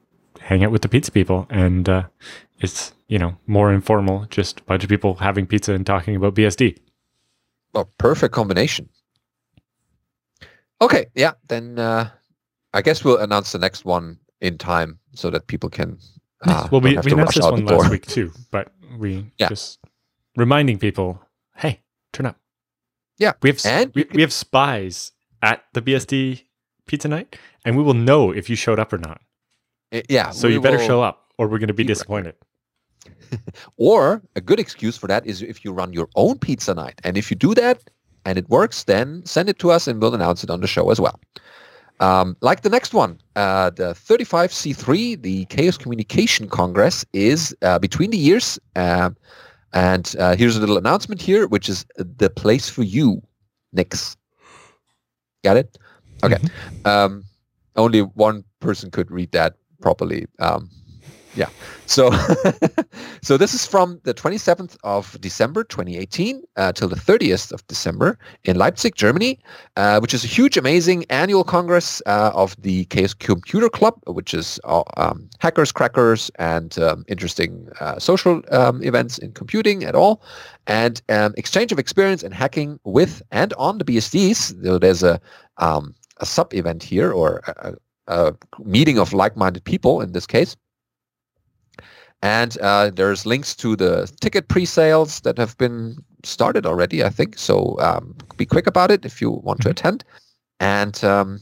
hang 0.45 0.63
out 0.63 0.71
with 0.71 0.83
the 0.83 0.87
pizza 0.87 1.11
people 1.11 1.47
and 1.49 1.89
uh, 1.89 2.03
it's, 2.59 2.93
you 3.07 3.17
know, 3.17 3.35
more 3.47 3.73
informal, 3.73 4.25
just 4.29 4.59
a 4.59 4.63
bunch 4.63 4.83
of 4.83 4.89
people 4.89 5.15
having 5.15 5.47
pizza 5.47 5.73
and 5.73 5.85
talking 5.85 6.15
about 6.15 6.35
BSD. 6.35 6.77
Well, 7.73 7.89
perfect 7.97 8.33
combination. 8.33 8.89
Okay, 10.79 11.07
yeah, 11.15 11.31
then 11.47 11.79
uh, 11.79 12.09
I 12.73 12.83
guess 12.83 13.03
we'll 13.03 13.17
announce 13.17 13.53
the 13.53 13.57
next 13.57 13.85
one 13.85 14.19
in 14.39 14.59
time 14.59 14.99
so 15.13 15.31
that 15.31 15.47
people 15.47 15.69
can. 15.69 15.97
Uh, 16.45 16.67
well, 16.71 16.81
we, 16.81 16.95
we 16.99 17.11
announced 17.11 17.35
this 17.35 17.43
one 17.43 17.65
last 17.65 17.89
week 17.89 18.05
too, 18.05 18.31
but 18.51 18.71
we 18.99 19.31
yeah. 19.39 19.49
just 19.49 19.79
reminding 20.35 20.77
people, 20.77 21.19
hey, 21.55 21.81
turn 22.13 22.27
up. 22.27 22.37
Yeah. 23.17 23.33
We 23.41 23.49
have 23.49 23.65
and 23.65 23.91
we, 23.95 24.05
we 24.13 24.21
have 24.21 24.31
spies 24.31 25.11
at 25.41 25.63
the 25.73 25.81
BSD 25.81 26.43
pizza 26.85 27.07
night, 27.07 27.35
and 27.63 27.75
we 27.75 27.81
will 27.81 27.95
know 27.95 28.31
if 28.31 28.47
you 28.47 28.55
showed 28.55 28.77
up 28.77 28.93
or 28.93 28.99
not. 28.99 29.21
Uh, 29.95 30.01
yeah. 30.09 30.31
So 30.31 30.47
you 30.47 30.61
better 30.61 30.79
show 30.79 31.01
up, 31.01 31.31
or 31.37 31.47
we're 31.47 31.59
going 31.59 31.67
to 31.67 31.73
be 31.73 31.83
disappointed. 31.83 32.35
or 33.77 34.21
a 34.35 34.41
good 34.41 34.59
excuse 34.59 34.97
for 34.97 35.07
that 35.07 35.25
is 35.25 35.41
if 35.41 35.63
you 35.63 35.71
run 35.71 35.93
your 35.93 36.09
own 36.15 36.37
pizza 36.37 36.73
night, 36.73 36.99
and 37.03 37.17
if 37.17 37.29
you 37.31 37.35
do 37.35 37.53
that 37.55 37.81
and 38.25 38.37
it 38.37 38.49
works, 38.49 38.83
then 38.83 39.23
send 39.25 39.49
it 39.49 39.59
to 39.59 39.71
us, 39.71 39.87
and 39.87 40.01
we'll 40.01 40.15
announce 40.15 40.43
it 40.43 40.49
on 40.49 40.61
the 40.61 40.67
show 40.67 40.89
as 40.89 40.99
well. 40.99 41.19
Um, 41.99 42.35
like 42.41 42.61
the 42.61 42.69
next 42.69 42.93
one, 42.93 43.21
uh, 43.35 43.69
the 43.69 43.93
35C3, 43.93 45.21
the 45.21 45.45
Chaos 45.45 45.77
Communication 45.77 46.49
Congress, 46.49 47.05
is 47.13 47.55
uh, 47.61 47.79
between 47.79 48.11
the 48.11 48.17
years. 48.17 48.59
Uh, 48.75 49.11
and 49.73 50.15
uh, 50.19 50.35
here's 50.35 50.57
a 50.57 50.59
little 50.59 50.77
announcement 50.77 51.21
here, 51.21 51.47
which 51.47 51.69
is 51.69 51.85
the 51.97 52.29
place 52.29 52.69
for 52.69 52.83
you, 52.83 53.21
Nix. 53.71 54.17
Got 55.43 55.57
it? 55.57 55.77
Okay. 56.23 56.35
Mm-hmm. 56.35 56.87
Um, 56.87 57.23
only 57.75 58.01
one 58.01 58.43
person 58.59 58.89
could 58.89 59.11
read 59.11 59.31
that 59.31 59.55
properly. 59.81 60.25
Um, 60.39 60.69
yeah. 61.35 61.49
So, 61.85 62.11
so 63.21 63.37
this 63.37 63.53
is 63.53 63.65
from 63.65 63.99
the 64.03 64.13
27th 64.13 64.77
of 64.83 65.19
December 65.21 65.63
2018 65.65 66.41
uh, 66.55 66.71
till 66.71 66.87
the 66.87 66.95
30th 66.95 67.51
of 67.51 67.65
December 67.67 68.17
in 68.45 68.57
Leipzig, 68.57 68.95
Germany, 68.95 69.39
uh, 69.75 69.99
which 69.99 70.13
is 70.13 70.23
a 70.23 70.27
huge, 70.27 70.57
amazing 70.57 71.05
annual 71.09 71.43
congress 71.43 72.01
uh, 72.05 72.31
of 72.33 72.55
the 72.61 72.85
Chaos 72.85 73.13
Computer 73.13 73.69
Club, 73.69 74.01
which 74.07 74.33
is 74.33 74.59
uh, 74.63 74.83
um, 74.97 75.29
hackers, 75.39 75.71
crackers, 75.71 76.31
and 76.39 76.79
um, 76.79 77.05
interesting 77.07 77.69
uh, 77.79 77.99
social 77.99 78.41
um, 78.51 78.81
events 78.81 79.17
in 79.17 79.31
computing 79.33 79.83
at 79.83 79.93
all, 79.93 80.21
and 80.67 81.01
um, 81.09 81.33
exchange 81.37 81.71
of 81.71 81.79
experience 81.79 82.23
in 82.23 82.31
hacking 82.31 82.79
with 82.83 83.21
and 83.31 83.53
on 83.53 83.77
the 83.77 83.85
BSDs. 83.85 84.79
There's 84.79 85.03
a 85.03 85.19
um, 85.57 85.93
a 86.17 86.25
sub 86.25 86.53
event 86.53 86.81
here 86.81 87.11
or 87.11 87.41
a, 87.47 87.73
a 88.07 88.33
meeting 88.63 88.99
of 88.99 89.13
like-minded 89.13 89.63
people 89.63 90.01
in 90.01 90.11
this 90.11 90.27
case 90.27 90.55
and 92.25 92.57
uh, 92.59 92.89
there's 92.89 93.25
links 93.25 93.55
to 93.57 93.75
the 93.75 94.11
ticket 94.19 94.47
pre-sales 94.47 95.19
that 95.21 95.37
have 95.37 95.55
been 95.59 96.03
started 96.23 96.65
already, 96.65 97.03
I 97.03 97.09
think. 97.09 97.37
So 97.37 97.77
um, 97.79 98.15
be 98.35 98.47
quick 98.47 98.65
about 98.65 98.89
it 98.89 99.05
if 99.05 99.21
you 99.21 99.29
want 99.29 99.61
to 99.61 99.69
mm-hmm. 99.69 99.71
attend. 99.71 100.03
And 100.59 101.03
um, 101.03 101.39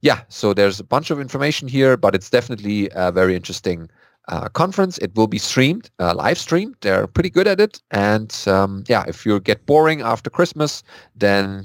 yeah, 0.00 0.22
so 0.28 0.54
there's 0.54 0.80
a 0.80 0.84
bunch 0.84 1.10
of 1.10 1.20
information 1.20 1.68
here, 1.68 1.96
but 1.96 2.16
it's 2.16 2.30
definitely 2.30 2.88
a 2.94 3.12
very 3.12 3.36
interesting 3.36 3.88
uh, 4.26 4.48
conference. 4.48 4.98
It 4.98 5.14
will 5.14 5.28
be 5.28 5.38
streamed, 5.38 5.88
uh, 6.00 6.14
live 6.14 6.38
streamed. 6.38 6.76
They're 6.80 7.06
pretty 7.06 7.30
good 7.30 7.46
at 7.46 7.60
it. 7.60 7.80
And 7.92 8.34
um, 8.46 8.82
yeah, 8.88 9.04
if 9.06 9.24
you 9.24 9.38
get 9.38 9.66
boring 9.66 10.00
after 10.00 10.30
Christmas, 10.30 10.82
then 11.14 11.64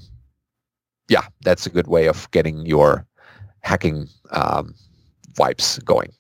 yeah, 1.09 1.26
that's 1.41 1.65
a 1.65 1.72
good 1.72 1.88
way 1.88 2.07
of 2.07 2.30
getting 2.30 2.68
your 2.68 3.07
hacking 3.62 4.08
um, 4.32 4.74
vibes 5.34 5.84
going. 5.84 6.12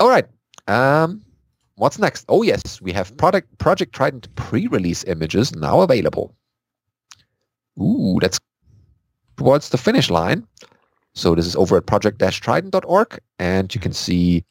All 0.00 0.08
right. 0.08 0.26
Um, 0.68 1.22
what's 1.76 1.98
next? 1.98 2.24
Oh 2.28 2.42
yes, 2.42 2.80
we 2.80 2.92
have 2.92 3.16
product 3.16 3.58
Project 3.58 3.94
Trident 3.94 4.34
pre-release 4.36 5.04
images 5.04 5.54
now 5.54 5.80
available. 5.80 6.34
Ooh, 7.80 8.18
that's 8.20 8.38
towards 9.36 9.70
the 9.70 9.78
finish 9.78 10.10
line. 10.10 10.46
So 11.14 11.34
this 11.34 11.46
is 11.46 11.56
over 11.56 11.76
at 11.76 11.86
project-trident.org, 11.86 13.18
and 13.38 13.74
you 13.74 13.80
can 13.80 13.92
see 13.92 14.44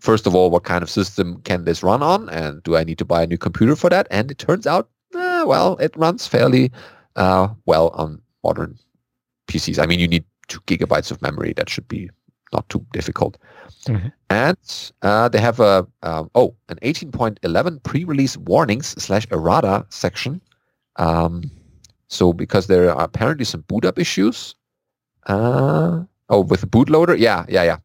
first 0.00 0.26
of 0.26 0.34
all 0.34 0.50
what 0.50 0.64
kind 0.64 0.82
of 0.82 0.90
system 0.90 1.40
can 1.42 1.64
this 1.64 1.82
run 1.82 2.02
on, 2.02 2.28
and 2.28 2.62
do 2.64 2.76
I 2.76 2.84
need 2.84 2.98
to 2.98 3.04
buy 3.04 3.22
a 3.22 3.26
new 3.26 3.38
computer 3.38 3.76
for 3.76 3.88
that? 3.90 4.08
And 4.10 4.30
it 4.30 4.38
turns 4.38 4.66
out, 4.66 4.90
eh, 5.14 5.44
well, 5.44 5.76
it 5.76 5.96
runs 5.96 6.26
fairly 6.26 6.72
uh, 7.16 7.48
well 7.66 7.88
on 7.90 8.20
modern 8.42 8.78
PCs. 9.48 9.80
I 9.80 9.86
mean, 9.86 10.00
you 10.00 10.08
need 10.08 10.24
two 10.52 10.60
gigabytes 10.66 11.10
of 11.10 11.22
memory. 11.22 11.52
That 11.54 11.70
should 11.70 11.88
be 11.88 12.10
not 12.52 12.68
too 12.68 12.84
difficult. 12.92 13.38
Mm-hmm. 13.86 14.08
And 14.30 14.92
uh, 15.02 15.28
they 15.28 15.40
have 15.40 15.58
a 15.60 15.86
um, 16.02 16.30
oh 16.34 16.54
an 16.68 16.78
18.11 16.82 17.82
pre-release 17.82 18.36
warnings 18.36 18.88
slash 19.02 19.26
errata 19.30 19.86
section. 19.88 20.40
Um, 20.96 21.50
so 22.08 22.32
because 22.32 22.66
there 22.66 22.94
are 22.94 23.04
apparently 23.04 23.44
some 23.44 23.62
boot 23.62 23.84
up 23.84 23.98
issues. 23.98 24.54
Uh, 25.26 26.02
oh, 26.28 26.40
with 26.40 26.60
the 26.60 26.66
bootloader, 26.66 27.16
yeah, 27.18 27.46
yeah, 27.48 27.62
yeah. 27.62 27.78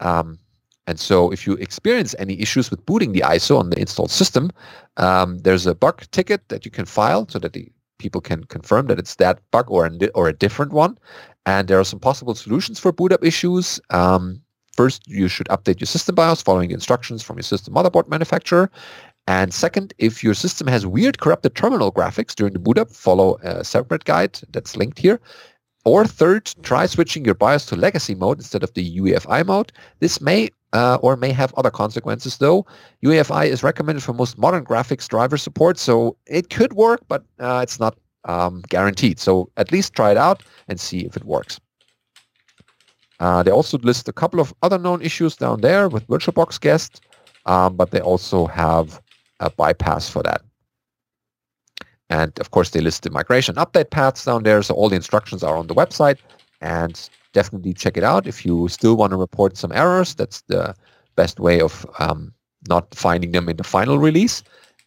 Um, 0.00 0.38
and 0.86 0.98
so 0.98 1.30
if 1.30 1.46
you 1.46 1.52
experience 1.54 2.14
any 2.18 2.40
issues 2.40 2.70
with 2.70 2.84
booting 2.86 3.12
the 3.12 3.20
ISO 3.20 3.58
on 3.58 3.70
the 3.70 3.78
installed 3.78 4.10
system, 4.10 4.50
um, 4.96 5.38
there's 5.38 5.66
a 5.66 5.74
bug 5.74 6.02
ticket 6.10 6.48
that 6.48 6.64
you 6.64 6.70
can 6.70 6.86
file 6.86 7.28
so 7.28 7.38
that 7.38 7.52
the 7.52 7.70
people 7.98 8.20
can 8.20 8.44
confirm 8.44 8.86
that 8.86 8.98
it's 8.98 9.16
that 9.16 9.40
bug 9.50 9.70
or 9.70 9.86
a, 9.86 10.08
or 10.14 10.28
a 10.28 10.32
different 10.32 10.72
one. 10.72 10.98
And 11.46 11.68
there 11.68 11.80
are 11.80 11.84
some 11.84 12.00
possible 12.00 12.34
solutions 12.34 12.78
for 12.78 12.92
boot 12.92 13.12
up 13.12 13.24
issues. 13.24 13.80
Um, 13.90 14.40
first, 14.74 15.06
you 15.06 15.28
should 15.28 15.48
update 15.48 15.80
your 15.80 15.86
system 15.86 16.14
BIOS 16.14 16.42
following 16.42 16.70
instructions 16.70 17.22
from 17.22 17.36
your 17.36 17.42
system 17.42 17.74
motherboard 17.74 18.08
manufacturer. 18.08 18.70
And 19.26 19.52
second, 19.52 19.92
if 19.98 20.24
your 20.24 20.34
system 20.34 20.66
has 20.68 20.86
weird 20.86 21.20
corrupted 21.20 21.54
terminal 21.54 21.92
graphics 21.92 22.34
during 22.34 22.54
the 22.54 22.58
boot 22.58 22.78
up, 22.78 22.90
follow 22.90 23.36
a 23.42 23.62
separate 23.62 24.04
guide 24.04 24.40
that's 24.52 24.76
linked 24.76 24.98
here. 24.98 25.20
Or 25.84 26.06
third, 26.06 26.52
try 26.62 26.86
switching 26.86 27.24
your 27.24 27.34
BIOS 27.34 27.66
to 27.66 27.76
legacy 27.76 28.14
mode 28.14 28.38
instead 28.38 28.62
of 28.62 28.72
the 28.74 28.98
UEFI 28.98 29.46
mode. 29.46 29.72
This 30.00 30.20
may 30.20 30.50
uh, 30.72 30.98
or 31.02 31.16
may 31.16 31.32
have 31.32 31.52
other 31.56 31.70
consequences 31.70 32.38
though. 32.38 32.66
UEFI 33.04 33.46
is 33.46 33.62
recommended 33.62 34.02
for 34.02 34.12
most 34.12 34.38
modern 34.38 34.64
graphics 34.64 35.08
driver 35.08 35.36
support, 35.36 35.78
so 35.78 36.16
it 36.26 36.50
could 36.50 36.72
work, 36.74 37.00
but 37.08 37.24
uh, 37.38 37.60
it's 37.62 37.80
not 37.80 37.96
um, 38.24 38.62
guaranteed. 38.68 39.18
So 39.18 39.50
at 39.56 39.72
least 39.72 39.94
try 39.94 40.10
it 40.10 40.16
out 40.16 40.42
and 40.68 40.78
see 40.78 41.00
if 41.00 41.16
it 41.16 41.24
works. 41.24 41.60
Uh, 43.20 43.42
they 43.42 43.50
also 43.50 43.78
list 43.78 44.08
a 44.08 44.12
couple 44.12 44.38
of 44.38 44.54
other 44.62 44.78
known 44.78 45.02
issues 45.02 45.36
down 45.36 45.60
there 45.60 45.88
with 45.88 46.06
VirtualBox 46.06 46.60
guest, 46.60 47.00
um, 47.46 47.76
but 47.76 47.90
they 47.90 48.00
also 48.00 48.46
have 48.46 49.00
a 49.40 49.50
bypass 49.50 50.08
for 50.08 50.22
that. 50.22 50.42
And 52.10 52.38
of 52.38 52.52
course, 52.52 52.70
they 52.70 52.80
list 52.80 53.02
the 53.02 53.10
migration 53.10 53.56
update 53.56 53.90
paths 53.90 54.24
down 54.24 54.42
there. 54.42 54.62
So 54.62 54.74
all 54.74 54.88
the 54.88 54.96
instructions 54.96 55.42
are 55.42 55.56
on 55.56 55.66
the 55.66 55.74
website 55.74 56.18
and 56.60 57.08
definitely 57.32 57.74
check 57.74 57.96
it 57.96 58.04
out. 58.04 58.26
If 58.26 58.44
you 58.44 58.68
still 58.68 58.96
want 58.96 59.10
to 59.12 59.16
report 59.16 59.56
some 59.56 59.72
errors, 59.72 60.14
that's 60.14 60.42
the 60.42 60.74
best 61.16 61.40
way 61.40 61.60
of 61.60 61.86
um, 61.98 62.32
not 62.68 62.94
finding 62.94 63.32
them 63.32 63.48
in 63.48 63.56
the 63.56 63.64
final 63.64 63.98
release. 63.98 64.42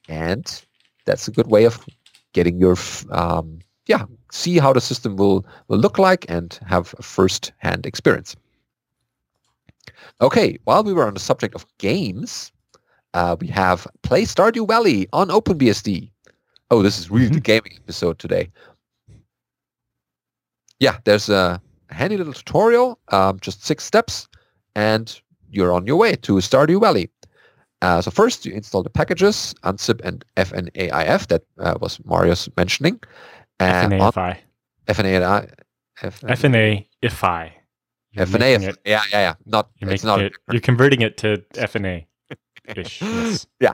And 0.10 0.64
that's 1.06 1.28
a 1.28 1.32
good 1.32 1.48
way 1.48 1.66
of 1.66 1.86
getting 2.34 2.60
your 2.60 2.76
um, 3.12 3.60
yeah 3.88 4.06
see 4.32 4.58
how 4.58 4.74
the 4.74 4.82
system 4.82 5.16
will 5.16 5.46
will 5.68 5.80
look 5.80 5.98
like 5.98 6.26
and 6.30 6.60
have 6.66 6.96
a 6.98 7.04
first 7.04 7.52
hand 7.58 7.86
experience 7.86 8.36
okay 10.22 10.58
while 10.64 10.84
we 10.84 10.94
were 10.94 11.08
on 11.08 11.14
the 11.14 11.20
subject 11.20 11.56
of 11.56 11.66
games 11.78 12.52
uh, 13.14 13.36
we 13.40 13.48
have 13.48 13.88
play 14.04 14.24
stardew 14.24 14.68
valley 14.68 15.08
on 15.14 15.30
openbsd 15.30 16.10
oh 16.70 16.82
this 16.82 17.00
is 17.00 17.10
really 17.10 17.26
mm-hmm. 17.26 17.36
the 17.36 17.42
gaming 17.42 17.74
episode 17.78 18.18
today 18.20 18.50
yeah 20.80 20.98
there's 21.04 21.30
a 21.30 21.62
handy 21.92 22.18
little 22.18 22.34
tutorial 22.34 23.00
um, 23.10 23.40
just 23.40 23.66
six 23.66 23.84
steps 23.84 24.28
and 24.76 25.22
you're 25.50 25.74
on 25.74 25.86
your 25.86 25.98
way 25.98 26.16
to 26.16 26.34
stardew 26.34 26.80
valley 26.80 27.10
uh, 27.82 28.00
so 28.00 28.12
first 28.12 28.46
you 28.46 28.54
install 28.54 28.84
the 28.84 28.90
packages, 28.90 29.56
unzip 29.64 30.02
and 30.02 30.24
fnaify 30.36 31.28
that 31.28 31.44
uh, 31.60 31.76
was 31.82 32.00
Marius 32.06 32.48
mentioning. 32.56 33.00
And 33.60 33.94
FNAFI. 33.94 34.38
FNAFI. 34.88 35.54
FNAFI. 36.02 37.52
FNA. 38.18 38.76
Yeah, 38.86 39.02
yeah, 39.12 39.20
yeah. 39.20 39.34
Not, 39.46 39.70
you're, 39.78 39.92
it's 39.92 40.04
not 40.04 40.22
it, 40.22 40.34
you're 40.52 40.62
converting 40.62 41.02
it 41.02 41.18
to 41.18 41.38
FNA. 41.54 42.06
yes. 42.76 43.48
Yeah. 43.60 43.74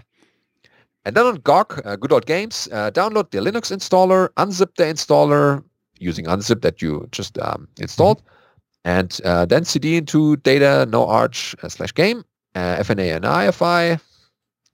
And 1.03 1.15
then 1.15 1.25
on 1.25 1.35
GOG, 1.37 1.81
uh, 1.85 1.95
Good 1.95 2.11
Old 2.11 2.25
Games, 2.25 2.67
uh, 2.71 2.91
download 2.91 3.31
the 3.31 3.39
Linux 3.39 3.75
installer, 3.75 4.29
unzip 4.37 4.75
the 4.75 4.83
installer 4.83 5.63
using 5.99 6.25
unzip 6.25 6.61
that 6.61 6.81
you 6.81 7.07
just 7.11 7.37
um, 7.39 7.67
installed, 7.79 8.19
mm-hmm. 8.19 8.89
and 8.89 9.21
uh, 9.25 9.45
then 9.45 9.63
cd 9.65 9.97
into 9.97 10.37
data 10.37 10.87
no 10.89 11.07
arch 11.07 11.55
uh, 11.63 11.69
slash 11.69 11.93
game 11.93 12.23
uh, 12.57 12.77
FNA 12.77 13.15
and 13.15 13.25
IFI, 13.25 14.01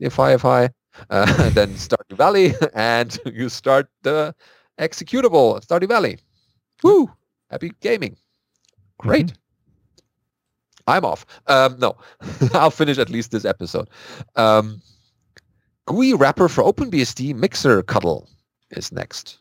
IFI, 0.02 0.70
uh, 1.10 1.50
then 1.50 1.70
Stardew 1.74 2.16
Valley, 2.16 2.54
and 2.74 3.20
you 3.26 3.50
start 3.50 3.90
the 4.04 4.34
executable 4.80 5.64
Stardew 5.66 5.88
Valley. 5.88 6.18
Woo! 6.82 7.12
Happy 7.50 7.72
gaming. 7.82 8.18
Great. 8.98 9.28
Mm-hmm. 9.28 9.38
I'm 10.88 11.06
off. 11.06 11.26
Um, 11.48 11.78
no, 11.80 11.98
I'll 12.54 12.72
finish 12.72 12.98
at 12.98 13.10
least 13.10 13.32
this 13.32 13.46
episode. 13.46 13.90
Um, 14.36 14.82
GUI 15.86 16.14
wrapper 16.14 16.48
for 16.50 16.64
OpenBSD 16.64 17.36
Mixerctl 17.36 18.28
is 18.72 18.92
next. 18.92 19.40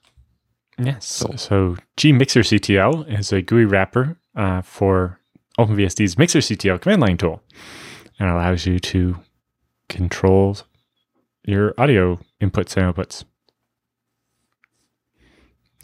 Yes. 0.79 1.07
So, 1.07 1.33
so 1.37 1.77
gmixerctl 1.97 3.19
is 3.19 3.33
a 3.33 3.43
GUI 3.43 3.65
wrapper 3.65 4.17
uh, 4.35 4.63
for 4.63 5.21
OpenBSD's 5.59 6.17
Mixerctl 6.17 6.81
command 6.81 7.03
line 7.03 7.19
tool 7.19 7.43
and 8.19 8.29
allows 8.29 8.67
you 8.67 8.79
to 8.79 9.17
control 9.89 10.57
your 11.45 11.75
audio 11.79 12.19
inputs 12.41 12.77
and 12.77 12.95
outputs. 12.95 13.25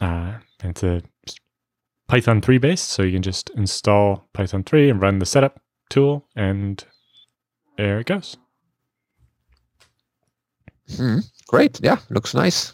Uh, 0.00 0.38
it's 0.62 0.82
a 0.82 1.02
Python 2.06 2.40
3 2.40 2.58
based, 2.58 2.88
so 2.88 3.02
you 3.02 3.12
can 3.12 3.22
just 3.22 3.50
install 3.50 4.28
Python 4.32 4.62
3 4.64 4.90
and 4.90 5.02
run 5.02 5.18
the 5.18 5.26
setup 5.26 5.60
tool, 5.90 6.26
and 6.34 6.84
there 7.76 8.00
it 8.00 8.06
goes. 8.06 8.36
Hmm. 10.96 11.18
Great. 11.48 11.80
Yeah, 11.82 11.98
looks 12.08 12.34
nice. 12.34 12.72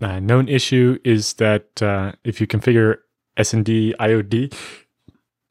Uh, 0.00 0.20
known 0.20 0.48
issue 0.48 0.98
is 1.04 1.34
that 1.34 1.82
uh, 1.82 2.12
if 2.24 2.40
you 2.40 2.46
configure 2.46 2.98
SND 3.38 3.94
IOD, 3.96 4.54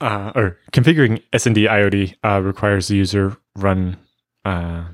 uh, 0.02 0.32
or 0.36 0.60
configuring 0.72 1.22
SND 1.34 1.68
IOD 1.68 2.16
uh, 2.24 2.42
requires 2.42 2.88
the 2.88 2.96
user 2.96 3.38
run 3.56 3.98
uh, 4.44 4.86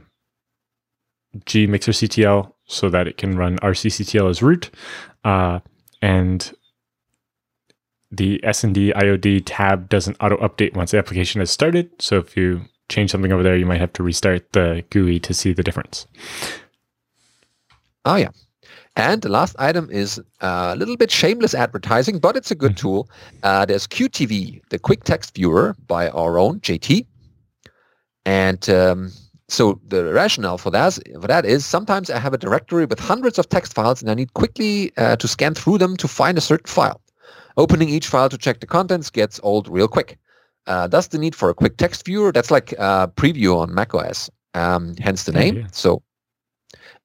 gmixerctl 1.46 2.54
so 2.66 2.90
that 2.90 3.08
it 3.08 3.18
can 3.18 3.36
run 3.36 3.58
rcctl 3.58 4.30
as 4.30 4.42
root. 4.42 4.70
Uh, 5.24 5.60
and 6.02 6.54
the 8.12 8.40
SND 8.44 8.94
IOD 8.94 9.44
tab 9.46 9.90
doesn't 9.90 10.18
auto 10.20 10.38
update 10.38 10.76
once 10.76 10.92
the 10.92 10.98
application 10.98 11.40
has 11.40 11.50
started. 11.50 11.90
So 12.00 12.18
if 12.18 12.36
you 12.36 12.62
change 12.90 13.12
something 13.12 13.32
over 13.32 13.44
there, 13.44 13.56
you 13.58 13.66
might 13.66 13.80
have 13.80 13.94
to 13.94 14.04
restart 14.04 14.52
the 14.52 14.84
GUI 14.90 15.20
to 15.22 15.34
see 15.34 15.54
the 15.54 15.64
difference. 15.64 16.08
Oh, 18.04 18.16
yeah. 18.16 18.30
And 18.96 19.22
the 19.22 19.30
last 19.30 19.56
item 19.60 19.90
is 19.92 20.22
a 20.42 20.76
little 20.76 20.98
bit 20.98 21.12
shameless 21.12 21.54
advertising, 21.54 22.20
but 22.20 22.36
it's 22.36 22.52
a 22.52 22.56
good 22.56 22.76
Mm-hmm. 22.76 22.76
tool. 22.76 23.10
Uh, 23.44 23.66
there's 23.66 23.88
QTV, 23.88 24.62
the 24.70 24.80
quick 24.80 25.04
text 25.04 25.36
viewer 25.36 25.76
by 25.88 26.10
our 26.10 26.38
own 26.38 26.60
JT. 26.60 27.06
And 28.26 28.70
um, 28.70 29.12
so 29.48 29.80
the 29.88 30.06
rationale 30.14 30.58
for 30.58 30.72
that, 30.72 31.00
for 31.20 31.28
that 31.28 31.46
is 31.46 31.66
sometimes 31.66 32.10
I 32.10 32.20
have 32.20 32.34
a 32.34 32.38
directory 32.38 32.86
with 32.86 33.00
hundreds 33.00 33.38
of 33.40 33.50
text 33.50 33.74
files 33.74 34.02
and 34.02 34.10
I 34.12 34.14
need 34.14 34.34
quickly 34.34 34.92
uh, 34.98 35.16
to 35.18 35.28
scan 35.28 35.54
through 35.54 35.78
them 35.80 35.96
to 35.98 36.08
find 36.08 36.38
a 36.38 36.42
certain 36.42 36.68
file. 36.68 37.02
Opening 37.58 37.90
each 37.90 38.08
file 38.08 38.30
to 38.30 38.38
check 38.38 38.60
the 38.60 38.68
contents 38.68 39.10
gets 39.10 39.40
old 39.44 39.68
real 39.68 39.88
quick. 39.88 40.18
Uh, 40.68 40.88
thus 40.88 41.08
the 41.08 41.18
need 41.18 41.36
for 41.36 41.50
a 41.50 41.54
quick 41.54 41.78
text 41.78 42.06
viewer. 42.06 42.32
That's 42.32 42.52
like 42.52 42.74
uh, 42.78 43.08
preview 43.08 43.58
on 43.58 43.74
macOS, 43.74 44.30
um, 44.54 44.96
hence 45.00 45.24
the 45.24 45.32
Yeah, 45.32 45.42
name. 45.42 45.60
yeah. 45.60 45.68
So, 45.72 46.02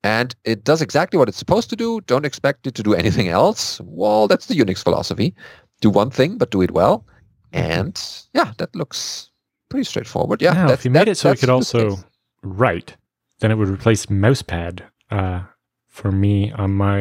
and 0.06 0.34
it 0.44 0.62
does 0.64 0.80
exactly 0.82 1.18
what 1.18 1.28
it's 1.28 1.38
supposed 1.44 1.68
to 1.70 1.76
do. 1.76 2.00
Don't 2.12 2.24
expect 2.30 2.66
it 2.66 2.74
to 2.76 2.82
do 2.82 2.94
anything 2.94 3.28
else. 3.28 3.80
Well, 3.84 4.28
that's 4.28 4.46
the 4.46 4.54
Unix 4.54 4.82
philosophy. 4.82 5.34
Do 5.80 5.90
one 5.90 6.10
thing, 6.10 6.38
but 6.38 6.50
do 6.50 6.62
it 6.62 6.70
well. 6.70 7.04
And 7.52 7.94
yeah, 8.32 8.52
that 8.58 8.74
looks 8.76 9.30
pretty 9.68 9.84
straightforward. 9.84 10.42
Yeah, 10.42 10.70
if 10.70 10.84
you 10.84 10.90
made 10.90 11.06
that- 11.08 11.12
it 11.12 11.16
so 11.16 11.30
it 11.30 11.40
could 11.40 11.50
also 11.50 11.98
write, 12.42 12.96
then 13.40 13.50
it 13.50 13.56
would 13.58 13.68
replace 13.68 14.06
mousepad 14.06 14.82
uh, 15.10 15.40
for 15.88 16.12
me 16.12 16.52
on 16.52 16.70
my 16.72 16.96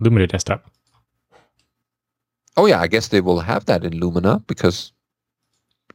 Lumina 0.00 0.26
desktop. 0.26 0.70
Oh 2.56 2.66
yeah, 2.66 2.80
I 2.80 2.88
guess 2.88 3.08
they 3.08 3.20
will 3.20 3.40
have 3.40 3.64
that 3.66 3.84
in 3.84 3.92
Lumina 4.00 4.40
because 4.46 4.92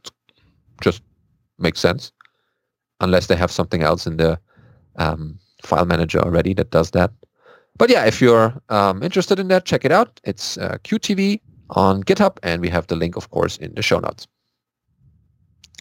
it 0.04 0.10
just 0.82 1.02
makes 1.58 1.80
sense. 1.80 2.12
Unless 3.00 3.26
they 3.26 3.36
have 3.36 3.50
something 3.50 3.82
else 3.82 4.06
in 4.06 4.16
the 4.16 4.38
um, 4.96 5.38
file 5.66 5.84
manager 5.86 6.20
already 6.20 6.54
that 6.54 6.70
does 6.70 6.90
that. 6.92 7.10
But 7.76 7.90
yeah, 7.90 8.04
if 8.04 8.20
you're 8.20 8.54
um, 8.68 9.02
interested 9.02 9.38
in 9.40 9.48
that, 9.48 9.64
check 9.64 9.84
it 9.84 9.92
out. 9.92 10.20
It's 10.24 10.56
uh, 10.58 10.78
QTV 10.84 11.40
on 11.70 12.04
GitHub, 12.04 12.38
and 12.42 12.60
we 12.60 12.68
have 12.68 12.86
the 12.86 12.96
link, 12.96 13.16
of 13.16 13.30
course, 13.30 13.56
in 13.56 13.74
the 13.74 13.82
show 13.82 13.98
notes. 13.98 14.28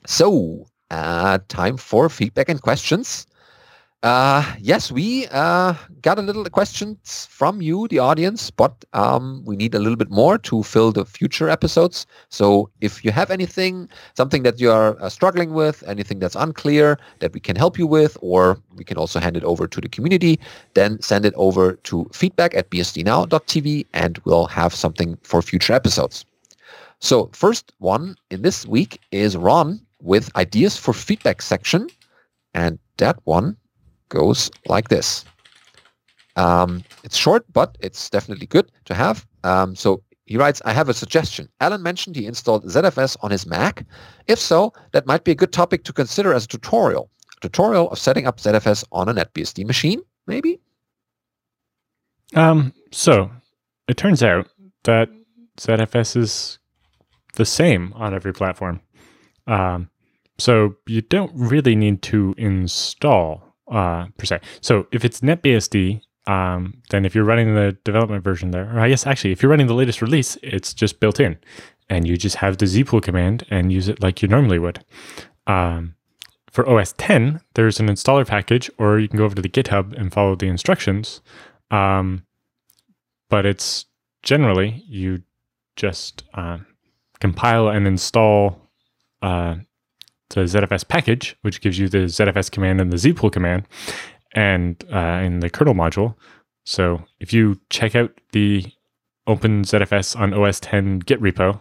So, 0.07 0.65
uh, 0.89 1.39
time 1.49 1.77
for 1.77 2.09
feedback 2.09 2.49
and 2.49 2.61
questions. 2.61 3.27
Uh, 4.03 4.43
yes, 4.59 4.91
we 4.91 5.27
uh, 5.31 5.73
got 6.01 6.19
a 6.19 6.21
little 6.21 6.43
questions 6.49 7.25
from 7.31 7.61
you, 7.61 7.87
the 7.87 7.99
audience, 7.99 8.51
but 8.51 8.83
um, 8.91 9.41
we 9.45 9.55
need 9.55 9.73
a 9.73 9.79
little 9.79 9.95
bit 9.95 10.11
more 10.11 10.37
to 10.37 10.61
fill 10.61 10.91
the 10.91 11.05
future 11.05 11.47
episodes. 11.47 12.05
So 12.27 12.69
if 12.81 13.05
you 13.05 13.13
have 13.13 13.31
anything, 13.31 13.87
something 14.17 14.43
that 14.43 14.59
you 14.59 14.69
are 14.71 15.01
uh, 15.01 15.07
struggling 15.07 15.53
with, 15.53 15.85
anything 15.87 16.19
that's 16.19 16.35
unclear 16.35 16.99
that 17.19 17.31
we 17.31 17.39
can 17.39 17.55
help 17.55 17.79
you 17.79 17.87
with, 17.87 18.17
or 18.19 18.59
we 18.75 18.83
can 18.83 18.97
also 18.97 19.21
hand 19.21 19.37
it 19.37 19.43
over 19.45 19.67
to 19.67 19.79
the 19.79 19.87
community, 19.87 20.37
then 20.73 21.01
send 21.01 21.23
it 21.23 21.33
over 21.37 21.75
to 21.83 22.05
feedback 22.11 22.53
at 22.55 22.69
bsdnow.tv 22.71 23.85
and 23.93 24.19
we'll 24.25 24.47
have 24.47 24.75
something 24.75 25.17
for 25.23 25.41
future 25.41 25.71
episodes. 25.71 26.25
So 26.99 27.29
first 27.31 27.71
one 27.77 28.17
in 28.31 28.41
this 28.41 28.65
week 28.65 28.99
is 29.13 29.37
Ron 29.37 29.79
with 30.01 30.29
ideas 30.35 30.75
for 30.75 30.91
feedback 30.91 31.41
section. 31.41 31.87
And 32.53 32.77
that 32.97 33.17
one 33.23 33.55
goes 34.13 34.51
like 34.67 34.87
this. 34.89 35.25
Um, 36.35 36.83
it's 37.03 37.17
short, 37.17 37.45
but 37.51 37.77
it's 37.81 38.09
definitely 38.09 38.47
good 38.47 38.71
to 38.85 38.93
have. 38.93 39.25
Um, 39.43 39.75
so 39.75 40.01
he 40.25 40.37
writes, 40.37 40.61
I 40.65 40.73
have 40.73 40.89
a 40.89 40.93
suggestion. 40.93 41.49
Allan 41.59 41.83
mentioned 41.83 42.15
he 42.15 42.25
installed 42.25 42.65
ZFS 42.65 43.17
on 43.21 43.31
his 43.31 43.45
Mac. 43.45 43.85
If 44.27 44.39
so, 44.39 44.71
that 44.93 45.05
might 45.05 45.23
be 45.23 45.31
a 45.31 45.35
good 45.35 45.51
topic 45.51 45.83
to 45.83 45.93
consider 45.93 46.33
as 46.33 46.45
a 46.45 46.47
tutorial. 46.47 47.09
A 47.37 47.41
tutorial 47.41 47.89
of 47.91 47.99
setting 47.99 48.25
up 48.25 48.37
ZFS 48.37 48.85
on 48.91 49.09
a 49.09 49.13
NetBSD 49.13 49.65
machine, 49.65 50.01
maybe? 50.27 50.59
Um, 52.35 52.73
so 52.91 53.29
it 53.87 53.97
turns 53.97 54.23
out 54.23 54.47
that 54.83 55.09
ZFS 55.59 56.15
is 56.15 56.59
the 57.33 57.45
same 57.45 57.93
on 57.95 58.13
every 58.13 58.33
platform. 58.33 58.79
Um, 59.45 59.89
so 60.39 60.75
you 60.87 61.01
don't 61.01 61.31
really 61.35 61.75
need 61.75 62.01
to 62.03 62.33
install 62.37 63.52
uh, 63.71 64.07
per 64.17 64.25
se. 64.25 64.39
So 64.61 64.87
if 64.91 65.05
it's 65.05 65.21
NetBSD, 65.21 66.01
um, 66.25 66.81
then 66.89 67.05
if 67.05 67.13
you're 67.13 67.23
running 67.23 67.53
the 67.53 67.77
development 67.83 68.23
version 68.23 68.51
there, 68.51 68.73
or 68.75 68.79
I 68.79 68.89
guess 68.89 69.05
actually 69.05 69.31
if 69.31 69.41
you're 69.41 69.49
running 69.49 69.67
the 69.67 69.73
latest 69.73 70.01
release, 70.01 70.37
it's 70.41 70.73
just 70.73 70.99
built 70.99 71.19
in, 71.19 71.37
and 71.89 72.07
you 72.07 72.17
just 72.17 72.37
have 72.37 72.57
the 72.57 72.65
zpool 72.65 73.01
command 73.01 73.45
and 73.49 73.71
use 73.71 73.87
it 73.87 74.01
like 74.01 74.21
you 74.21 74.27
normally 74.27 74.59
would. 74.59 74.83
Um, 75.47 75.95
for 76.51 76.69
OS 76.69 76.93
10, 76.97 77.41
there's 77.55 77.79
an 77.79 77.87
installer 77.87 78.27
package, 78.27 78.69
or 78.77 78.99
you 78.99 79.07
can 79.07 79.17
go 79.17 79.25
over 79.25 79.35
to 79.35 79.41
the 79.41 79.49
GitHub 79.49 79.93
and 79.99 80.13
follow 80.13 80.35
the 80.35 80.47
instructions. 80.47 81.21
Um, 81.71 82.25
but 83.29 83.45
it's 83.45 83.85
generally 84.21 84.83
you 84.87 85.23
just 85.75 86.23
uh, 86.35 86.59
compile 87.19 87.69
and 87.69 87.87
install 87.87 88.69
uh, 89.23 89.55
the 90.33 90.41
ZFS 90.41 90.87
package, 90.87 91.35
which 91.41 91.61
gives 91.61 91.79
you 91.79 91.87
the 91.87 92.05
ZFS 92.05 92.51
command 92.51 92.81
and 92.81 92.91
the 92.91 92.97
zpool 92.97 93.31
command, 93.31 93.67
and 94.33 94.83
uh, 94.91 95.21
in 95.23 95.39
the 95.39 95.49
kernel 95.49 95.73
module. 95.73 96.15
So 96.65 97.03
if 97.19 97.33
you 97.33 97.59
check 97.69 97.95
out 97.95 98.11
the 98.31 98.65
Open 99.27 99.63
ZFS 99.63 100.19
on 100.19 100.33
OS 100.33 100.59
10 100.59 100.99
Git 100.99 101.21
repo, 101.21 101.59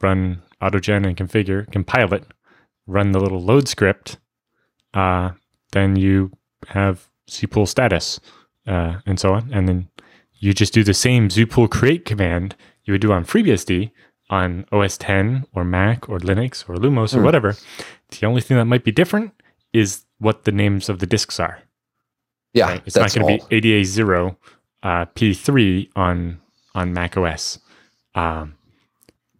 run 0.00 0.42
autogen 0.62 1.06
and 1.06 1.16
configure, 1.16 1.70
compile 1.70 2.12
it, 2.14 2.24
run 2.86 3.12
the 3.12 3.20
little 3.20 3.42
load 3.42 3.68
script, 3.68 4.18
uh, 4.94 5.30
then 5.72 5.96
you 5.96 6.30
have 6.68 7.08
zpool 7.28 7.68
status 7.68 8.20
uh, 8.66 9.00
and 9.06 9.18
so 9.18 9.34
on, 9.34 9.50
and 9.52 9.68
then 9.68 9.88
you 10.34 10.52
just 10.52 10.72
do 10.72 10.84
the 10.84 10.94
same 10.94 11.28
zpool 11.28 11.70
create 11.70 12.04
command 12.04 12.54
you 12.84 12.92
would 12.92 13.00
do 13.00 13.12
on 13.12 13.24
FreeBSD 13.24 13.90
on 14.30 14.64
OS 14.72 14.96
10 14.98 15.46
or 15.52 15.64
Mac 15.64 16.08
or 16.08 16.18
Linux 16.18 16.68
or 16.68 16.74
Illumos 16.76 17.14
or 17.14 17.18
Hmm. 17.18 17.24
whatever. 17.24 17.56
The 18.10 18.26
only 18.26 18.40
thing 18.40 18.56
that 18.56 18.64
might 18.64 18.84
be 18.84 18.92
different 18.92 19.32
is 19.72 20.04
what 20.18 20.44
the 20.44 20.52
names 20.52 20.88
of 20.88 20.98
the 21.00 21.06
disks 21.06 21.38
are. 21.40 21.58
Yeah, 22.52 22.66
right? 22.68 22.82
It's 22.86 22.96
not 22.96 23.12
going 23.12 23.40
to 23.40 23.46
be 23.48 23.60
ADA0 23.60 24.36
uh, 24.82 25.06
P3 25.06 25.88
on 25.96 26.40
on 26.74 26.92
Mac 26.92 27.16
OS. 27.16 27.58
Um, 28.14 28.54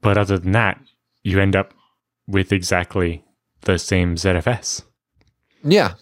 but 0.00 0.18
other 0.18 0.38
than 0.38 0.52
that, 0.52 0.80
you 1.22 1.40
end 1.40 1.54
up 1.56 1.72
with 2.26 2.52
exactly 2.52 3.24
the 3.62 3.78
same 3.78 4.16
ZFS. 4.16 4.82
Yeah, 5.62 5.94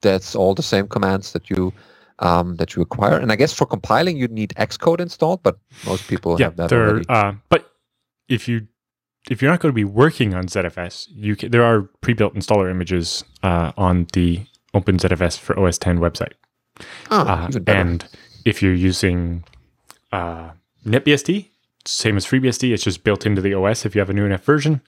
that's 0.00 0.34
all 0.34 0.54
the 0.54 0.62
same 0.62 0.86
commands 0.88 1.32
that 1.32 1.50
you 1.50 1.72
um, 2.20 2.56
that 2.56 2.76
you 2.76 2.82
acquire. 2.82 3.18
And 3.18 3.32
I 3.32 3.36
guess 3.36 3.52
for 3.52 3.66
compiling, 3.66 4.16
you 4.16 4.28
need 4.28 4.54
Xcode 4.56 5.00
installed, 5.00 5.42
but 5.42 5.58
most 5.86 6.06
people 6.08 6.38
yeah, 6.38 6.46
have 6.46 6.56
that 6.56 6.72
already. 6.72 7.04
Uh, 7.08 7.32
but 7.48 7.71
if 8.28 8.48
you 8.48 8.68
if 9.30 9.40
you're 9.40 9.50
not 9.50 9.60
going 9.60 9.70
to 9.72 9.74
be 9.74 9.84
working 9.84 10.34
on 10.34 10.46
ZFS, 10.46 11.06
you 11.14 11.36
can, 11.36 11.50
there 11.52 11.62
are 11.62 11.82
pre-built 12.00 12.34
installer 12.34 12.68
images 12.70 13.22
uh, 13.44 13.70
on 13.76 14.08
the 14.14 14.44
OpenZFS 14.74 15.38
for 15.38 15.56
OS 15.58 15.78
10 15.78 15.98
website. 16.00 16.32
oh, 17.10 17.20
Uh, 17.20 17.50
and 17.68 18.04
if 18.44 18.62
you're 18.62 18.74
using 18.74 19.44
uh, 20.10 20.50
NetBSD, 20.84 21.50
same 21.84 22.16
as 22.16 22.26
FreeBSD, 22.26 22.72
it's 22.72 22.82
just 22.82 23.04
built 23.04 23.24
into 23.24 23.40
the 23.40 23.54
OS 23.54 23.84
if 23.86 23.94
you 23.94 24.00
have 24.00 24.10
a 24.10 24.12
new 24.12 24.24
enough 24.24 24.44
version. 24.44 24.80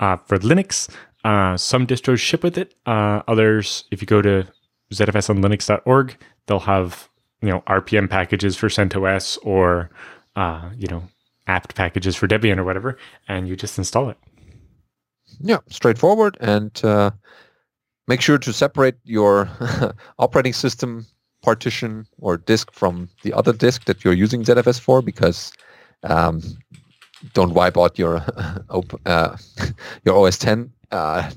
Uh, 0.00 0.16
for 0.16 0.38
Linux, 0.38 0.88
uh, 1.24 1.56
some 1.56 1.86
distros 1.86 2.18
ship 2.18 2.42
with 2.42 2.56
it. 2.58 2.74
Uh, 2.86 3.22
others, 3.28 3.84
if 3.90 4.00
you 4.00 4.06
go 4.06 4.22
to 4.22 4.46
ZFS 4.92 5.30
on 5.30 5.42
zfsonlinux.org, 5.42 6.16
they'll 6.46 6.60
have 6.60 7.08
you 7.40 7.50
know 7.50 7.60
RPM 7.66 8.08
packages 8.08 8.56
for 8.56 8.68
CentOS 8.68 9.38
or 9.42 9.90
uh, 10.36 10.70
you 10.76 10.88
know 10.88 11.04
apt 11.46 11.74
packages 11.74 12.16
for 12.16 12.26
Debian 12.26 12.58
or 12.58 12.64
whatever, 12.64 12.96
and 13.28 13.46
you 13.48 13.56
just 13.56 13.78
install 13.78 14.08
it. 14.08 14.16
Yeah, 15.40 15.58
straightforward. 15.68 16.36
And 16.40 16.72
uh, 16.84 17.10
make 18.08 18.20
sure 18.20 18.38
to 18.38 18.52
separate 18.52 18.96
your 19.04 19.48
operating 20.18 20.52
system 20.52 21.06
partition 21.42 22.06
or 22.18 22.36
disk 22.38 22.72
from 22.72 23.08
the 23.22 23.32
other 23.32 23.52
disk 23.52 23.84
that 23.84 24.04
you're 24.04 24.14
using 24.14 24.42
ZFS 24.44 24.80
for 24.80 25.02
because 25.02 25.52
um, 26.04 26.40
don't 27.34 27.52
wipe 27.54 27.76
out 27.76 27.98
your 27.98 28.22
op- 28.70 29.00
uh, 29.06 29.36
your 30.04 30.16
OS 30.26 30.38
10 30.38 30.72
uh, 30.92 31.30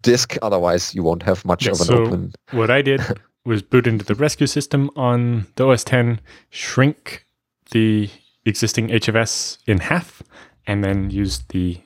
disk. 0.00 0.36
Otherwise, 0.42 0.94
you 0.94 1.02
won't 1.02 1.22
have 1.22 1.44
much 1.44 1.66
Yeah, 1.66 1.72
of 1.72 1.80
an 1.80 1.86
so- 1.86 2.04
open. 2.04 2.32
What 2.52 2.70
I 2.70 2.80
did 2.82 3.00
was 3.44 3.60
boot 3.60 3.86
into 3.86 4.04
the 4.06 4.14
rescue 4.14 4.46
system 4.46 4.90
on 4.96 5.46
the 5.56 5.66
OS 5.66 5.84
10, 5.84 6.20
shrink 6.48 7.26
the 7.72 8.08
existing 8.46 8.88
HFS 8.88 9.58
in 9.66 9.78
half, 9.78 10.22
and 10.66 10.82
then 10.84 11.10
use 11.10 11.44
the 11.48 11.80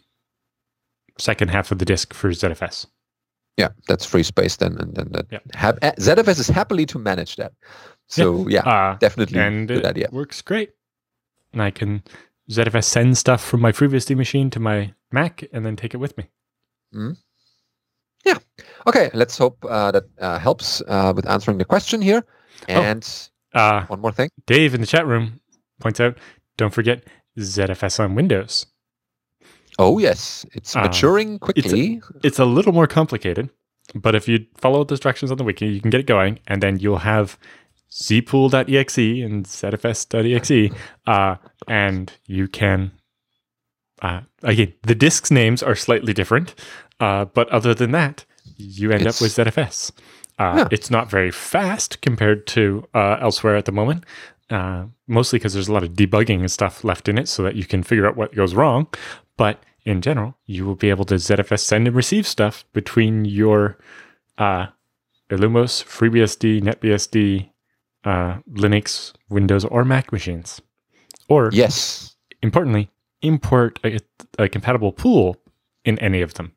second 1.19 1.49
half 1.51 1.71
of 1.73 1.79
the 1.79 1.85
disk 1.85 2.15
for 2.15 2.31
ZFS. 2.31 2.87
Yeah, 3.57 3.71
that's 3.89 4.07
free 4.07 4.23
space 4.23 4.57
then. 4.57 4.77
And 4.79 4.95
then 4.95 5.09
that 5.13 5.27
Yeah. 5.31 5.41
hap- 5.55 5.79
uh, 5.83 5.93
ZFS 5.99 6.39
is 6.39 6.49
happily 6.49 6.87
to 6.87 6.99
manage 6.99 7.37
that. 7.37 7.53
So 8.07 8.49
yeah, 8.49 8.63
Uh, 8.63 8.97
definitely 8.99 9.41
and 9.41 9.67
good 9.69 9.79
it 9.79 9.85
idea. 9.85 10.09
works 10.13 10.41
great. 10.43 10.71
And 11.53 11.61
I 11.63 11.71
can 11.73 12.03
ZFS 12.51 12.85
send 12.87 13.19
stuff 13.19 13.45
from 13.45 13.61
my 13.61 13.73
FreeBSD 13.73 14.15
machine 14.17 14.49
to 14.51 14.61
my 14.61 14.95
Mac 15.11 15.43
and 15.53 15.67
then 15.67 15.75
take 15.77 15.93
it 15.93 15.99
with 15.99 16.17
me. 16.17 16.31
Hmm. 16.93 17.13
Yeah. 18.25 18.39
Okay, 18.87 19.11
let's 19.13 19.37
hope 19.39 19.65
uh, 19.65 19.91
that 19.91 20.05
uh, 20.21 20.39
helps 20.39 20.81
uh, 20.87 21.13
with 21.15 21.27
answering 21.29 21.59
the 21.59 21.65
question 21.65 22.01
here. 22.03 22.25
And 22.69 23.05
Uh, 23.55 23.87
one 23.87 24.01
more 24.01 24.13
thing. 24.13 24.31
Dave 24.47 24.75
in 24.75 24.81
the 24.81 24.87
chat 24.87 25.07
room 25.07 25.41
points 25.81 26.01
out, 26.01 26.17
don't 26.59 26.75
forget 26.75 27.05
ZFS 27.39 27.99
on 28.01 28.15
Windows. 28.15 28.67
Oh 29.79 29.99
yes, 29.99 30.45
it's 30.53 30.77
Uh, 30.77 30.83
maturing 30.83 31.39
quickly. 31.39 32.03
It's 32.23 32.39
a 32.39 32.45
little 32.45 32.73
more 32.73 32.87
complicated, 32.89 33.49
but 33.95 34.15
if 34.15 34.29
you 34.29 34.45
follow 34.59 34.85
the 34.85 34.95
instructions 34.95 35.31
on 35.31 35.39
the 35.39 35.45
wiki, 35.45 35.67
you 35.69 35.81
can 35.81 35.89
get 35.91 36.01
it 36.01 36.07
going, 36.07 36.41
and 36.47 36.61
then 36.63 36.79
you'll 36.79 36.99
have 36.99 37.39
zpool.exe 37.91 38.99
and 39.25 39.47
zfs.exe, 39.47 40.75
uh, 41.07 41.37
and 41.69 42.13
you 42.27 42.49
can. 42.49 42.91
Uh, 44.03 44.21
again, 44.43 44.73
the 44.83 44.95
disks 44.95 45.31
names 45.31 45.63
are 45.63 45.75
slightly 45.75 46.13
different, 46.13 46.55
uh, 47.01 47.25
but 47.27 47.49
other 47.51 47.75
than 47.75 47.91
that, 47.93 48.25
you 48.57 48.91
end 48.91 49.03
It's- 49.03 49.17
up 49.17 49.23
with 49.23 49.33
ZFS. 49.33 49.93
Uh, 50.39 50.55
Yeah. 50.59 50.69
It's 50.71 50.91
not 50.91 51.11
very 51.11 51.33
fast 51.33 52.01
compared 52.01 52.47
to 52.49 52.87
uh, 52.95 53.17
elsewhere 53.21 53.57
at 53.57 53.65
the 53.65 53.73
moment, 53.73 54.05
uh, 54.51 54.85
mostly 55.07 55.39
because 55.39 55.55
there's 55.55 55.69
a 55.69 55.73
lot 55.73 55.83
of 55.83 55.91
debugging 55.91 56.41
and 56.41 56.51
stuff 56.51 56.85
left 56.85 57.09
in 57.09 57.19
it 57.19 57.29
so 57.29 57.43
that 57.43 57.57
you 57.57 57.65
can 57.65 57.83
figure 57.83 58.07
out 58.07 58.17
what 58.17 58.35
goes 58.35 58.55
wrong. 58.55 58.87
But 59.37 59.63
in 59.85 60.01
general, 60.01 60.37
you 60.47 60.67
will 60.67 60.75
be 60.75 60.91
able 60.91 61.05
to 61.07 61.15
ZFS 61.15 61.61
send 61.61 61.87
and 61.87 61.97
receive 61.97 62.27
stuff 62.27 62.65
between 62.73 63.25
your 63.25 63.79
uh, 64.37 64.67
Illumos, 65.31 65.85
FreeBSD, 65.85 66.63
NetBSD, 66.63 67.51
uh, 68.05 68.39
Linux, 68.53 69.13
Windows, 69.29 69.65
or 69.65 69.85
Mac 69.85 70.13
machines. 70.13 70.61
Or, 71.29 71.51
yes. 71.53 72.17
importantly, 72.43 72.91
import 73.23 73.79
a, 73.85 73.99
a 74.39 74.49
compatible 74.49 74.93
pool 74.93 75.37
in 75.85 75.99
any 75.99 76.23
of 76.23 76.35
them, 76.35 76.53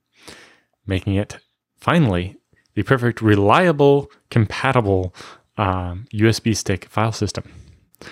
making 0.86 1.16
it 1.16 1.38
finally 1.78 2.38
the 2.76 2.84
perfect, 2.84 3.22
reliable, 3.22 4.10
compatible 4.30 5.14
um, 5.58 6.06
USB 6.14 6.56
stick 6.56 6.86
file 6.86 7.12
system. 7.12 7.44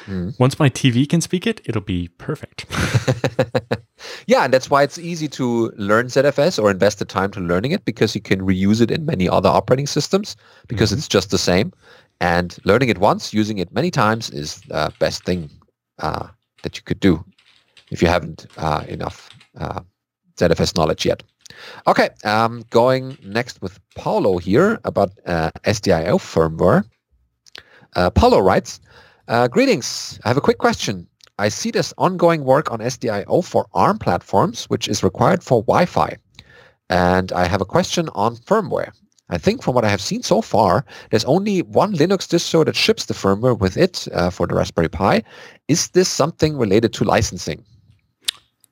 Mm. 0.06 0.38
Once 0.40 0.60
my 0.60 0.70
TV 0.70 1.08
can 1.08 1.22
speak 1.22 1.46
it, 1.48 1.62
it'll 1.66 1.82
be 1.82 2.10
perfect. 2.18 2.66
yeah, 4.28 4.44
and 4.44 4.54
that's 4.54 4.70
why 4.70 4.84
it's 4.84 4.98
easy 4.98 5.28
to 5.30 5.72
learn 5.78 6.08
ZFS 6.08 6.62
or 6.62 6.72
invest 6.72 7.00
the 7.00 7.06
time 7.06 7.32
to 7.32 7.40
learning 7.40 7.72
it 7.72 7.86
because 7.86 8.16
you 8.16 8.22
can 8.22 8.42
reuse 8.42 8.82
it 8.82 8.92
in 8.92 9.06
many 9.06 9.28
other 9.28 9.50
operating 9.50 9.88
systems 9.88 10.36
because 10.68 10.92
it's 10.92 11.08
just 11.08 11.32
the 11.32 11.38
same. 11.38 11.72
And 12.22 12.58
learning 12.66 12.90
it 12.90 12.98
once, 12.98 13.34
using 13.34 13.60
it 13.60 13.74
many 13.74 13.92
times 13.92 14.30
is 14.30 14.62
the 14.62 14.94
best 15.00 15.24
thing 15.24 15.50
uh, 16.00 16.28
that 16.64 16.76
you 16.78 16.84
could 16.84 17.00
do 17.00 17.24
if 17.92 18.02
you 18.02 18.08
haven't 18.08 18.46
uh, 18.58 18.84
enough 18.88 19.30
uh, 19.58 19.82
ZFS 20.38 20.76
knowledge 20.76 21.06
yet. 21.06 21.24
Okay, 21.88 22.10
um, 22.24 22.64
going 22.70 23.18
next 23.24 23.62
with 23.62 23.80
Paulo 23.96 24.38
here 24.38 24.80
about 24.84 25.12
uh, 25.26 25.52
SDIO 25.66 26.18
firmware. 26.18 26.84
Uh, 27.96 28.10
Paulo 28.10 28.40
writes, 28.40 28.80
uh, 29.30 29.48
greetings. 29.48 30.20
I 30.26 30.28
have 30.28 30.38
a 30.38 30.42
quick 30.42 30.58
question. 30.58 31.08
I 31.38 31.48
see 31.48 31.72
this 31.72 31.94
ongoing 31.98 32.44
work 32.44 32.72
on 32.72 32.80
SDIO 32.80 33.46
for 33.46 33.68
ARM 33.74 34.00
platforms, 34.00 34.66
which 34.66 34.88
is 34.90 35.04
required 35.04 35.42
for 35.44 35.64
Wi-Fi. 35.64 36.18
And 36.90 37.32
I 37.32 37.46
have 37.48 37.62
a 37.62 37.66
question 37.66 38.10
on 38.14 38.36
firmware. 38.36 38.92
I 39.30 39.38
think 39.38 39.62
from 39.62 39.76
what 39.76 39.86
I 39.86 39.90
have 39.90 40.02
seen 40.02 40.24
so 40.24 40.42
far, 40.42 40.84
there's 41.12 41.24
only 41.26 41.62
one 41.62 41.94
Linux 41.94 42.28
distro 42.28 42.66
that 42.66 42.76
ships 42.76 43.06
the 43.06 43.14
firmware 43.14 43.58
with 43.58 43.78
it 43.78 44.08
uh, 44.12 44.32
for 44.32 44.48
the 44.48 44.56
Raspberry 44.56 44.90
Pi. 44.90 45.22
Is 45.68 45.90
this 45.90 46.10
something 46.10 46.58
related 46.58 46.94
to 46.94 47.04
licensing? 47.04 47.64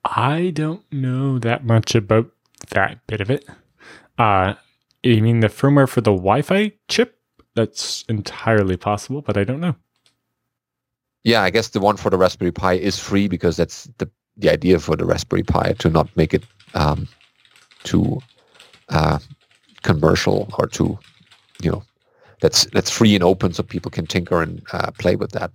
I 0.04 0.50
don't 0.54 0.82
know 0.92 1.38
that 1.38 1.64
much 1.64 1.94
about 1.94 2.30
that 2.70 3.06
bit 3.06 3.20
of 3.20 3.30
it. 3.30 3.46
Uh, 4.18 4.54
you 5.04 5.22
mean 5.22 5.40
the 5.40 5.48
firmware 5.48 5.88
for 5.88 6.00
the 6.00 6.10
Wi-Fi 6.10 6.72
chip? 6.88 7.18
That's 7.54 8.04
entirely 8.08 8.76
possible, 8.76 9.22
but 9.22 9.36
I 9.36 9.44
don't 9.44 9.60
know. 9.60 9.76
Yeah, 11.24 11.42
I 11.42 11.50
guess 11.50 11.68
the 11.68 11.80
one 11.80 11.96
for 11.96 12.10
the 12.10 12.16
Raspberry 12.16 12.52
Pi 12.52 12.74
is 12.74 12.98
free 12.98 13.28
because 13.28 13.56
that's 13.56 13.84
the 13.98 14.08
the 14.38 14.50
idea 14.50 14.78
for 14.78 14.96
the 14.96 15.04
Raspberry 15.04 15.42
Pi 15.42 15.74
to 15.80 15.90
not 15.90 16.08
make 16.16 16.32
it 16.32 16.44
um, 16.74 17.08
too 17.82 18.20
uh, 18.88 19.18
commercial 19.82 20.48
or 20.58 20.66
too, 20.66 20.98
you 21.62 21.70
know, 21.70 21.82
that's 22.40 22.66
that's 22.66 22.90
free 22.90 23.14
and 23.14 23.24
open 23.24 23.52
so 23.52 23.62
people 23.62 23.90
can 23.90 24.06
tinker 24.06 24.40
and 24.40 24.62
uh, 24.72 24.90
play 24.92 25.16
with 25.16 25.32
that. 25.32 25.50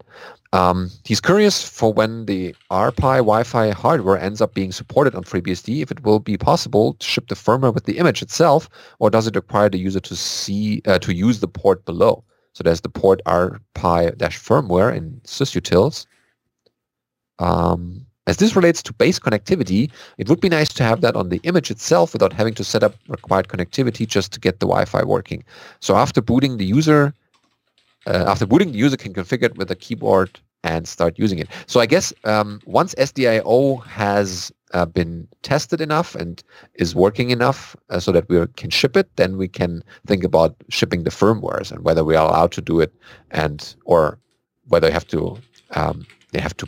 Um, 0.51 0.91
he's 1.05 1.21
curious 1.21 1.67
for 1.67 1.91
when 1.93 2.25
the 2.25 2.53
RPi 2.69 3.17
Wi-Fi 3.17 3.71
hardware 3.71 4.19
ends 4.19 4.41
up 4.41 4.53
being 4.53 4.71
supported 4.71 5.15
on 5.15 5.23
FreeBSD, 5.23 5.81
if 5.81 5.89
it 5.89 6.03
will 6.03 6.19
be 6.19 6.37
possible 6.37 6.93
to 6.95 7.07
ship 7.07 7.27
the 7.27 7.35
firmware 7.35 7.73
with 7.73 7.85
the 7.85 7.97
image 7.97 8.21
itself, 8.21 8.69
or 8.99 9.09
does 9.09 9.25
it 9.25 9.35
require 9.35 9.69
the 9.69 9.79
user 9.79 10.01
to 10.01 10.15
see 10.15 10.81
uh, 10.85 10.99
to 10.99 11.13
use 11.13 11.39
the 11.39 11.47
port 11.47 11.85
below? 11.85 12.23
So 12.53 12.63
there's 12.63 12.81
the 12.81 12.89
port 12.89 13.21
rpi-firmware 13.25 14.95
in 14.95 15.21
sysutils. 15.25 16.05
Um, 17.39 18.05
as 18.25 18.37
this 18.37 18.55
relates 18.55 18.81
to 18.83 18.93
base 18.93 19.19
connectivity, 19.19 19.91
it 20.17 20.29
would 20.29 20.39
be 20.39 20.49
nice 20.49 20.69
to 20.73 20.83
have 20.83 21.01
that 21.01 21.15
on 21.15 21.29
the 21.29 21.41
image 21.43 21.69
itself 21.69 22.13
without 22.13 22.31
having 22.31 22.53
to 22.53 22.63
set 22.63 22.83
up 22.83 22.95
required 23.09 23.49
connectivity 23.49 24.07
just 24.07 24.31
to 24.33 24.39
get 24.39 24.59
the 24.59 24.65
Wi-Fi 24.65 25.03
working. 25.03 25.43
So 25.81 25.95
after 25.97 26.21
booting 26.21 26.57
the 26.57 26.65
user, 26.65 27.13
uh, 28.07 28.23
after 28.27 28.45
booting 28.45 28.71
the 28.71 28.77
user 28.77 28.95
can 28.95 29.13
configure 29.13 29.43
it 29.43 29.57
with 29.57 29.69
a 29.71 29.75
keyboard 29.75 30.39
and 30.63 30.87
start 30.87 31.19
using 31.19 31.39
it. 31.39 31.49
So 31.67 31.81
I 31.81 31.85
guess 31.85 32.13
um, 32.23 32.61
once 32.65 32.95
SDIO 32.95 33.85
has 33.87 34.51
uh, 34.73 34.85
been 34.85 35.27
tested 35.41 35.79
enough 35.81 36.15
and 36.15 36.43
is 36.75 36.95
working 36.95 37.29
enough 37.29 37.75
uh, 37.89 37.99
so 37.99 38.11
that 38.11 38.27
we 38.29 38.45
can 38.55 38.69
ship 38.69 38.97
it, 38.97 39.15
then 39.15 39.37
we 39.37 39.47
can 39.47 39.83
think 40.07 40.23
about 40.23 40.55
shipping 40.69 41.03
the 41.03 41.09
firmwares 41.09 41.71
and 41.71 41.83
whether 41.83 42.03
we 42.03 42.15
are 42.15 42.27
allowed 42.27 42.51
to 42.51 42.61
do 42.61 42.79
it 42.79 42.93
and 43.31 43.75
or 43.85 44.19
whether 44.67 44.87
they 44.87 44.93
have 44.93 45.07
to 45.07 45.37
um, 45.71 46.05
they 46.31 46.41
have 46.41 46.57
to 46.57 46.67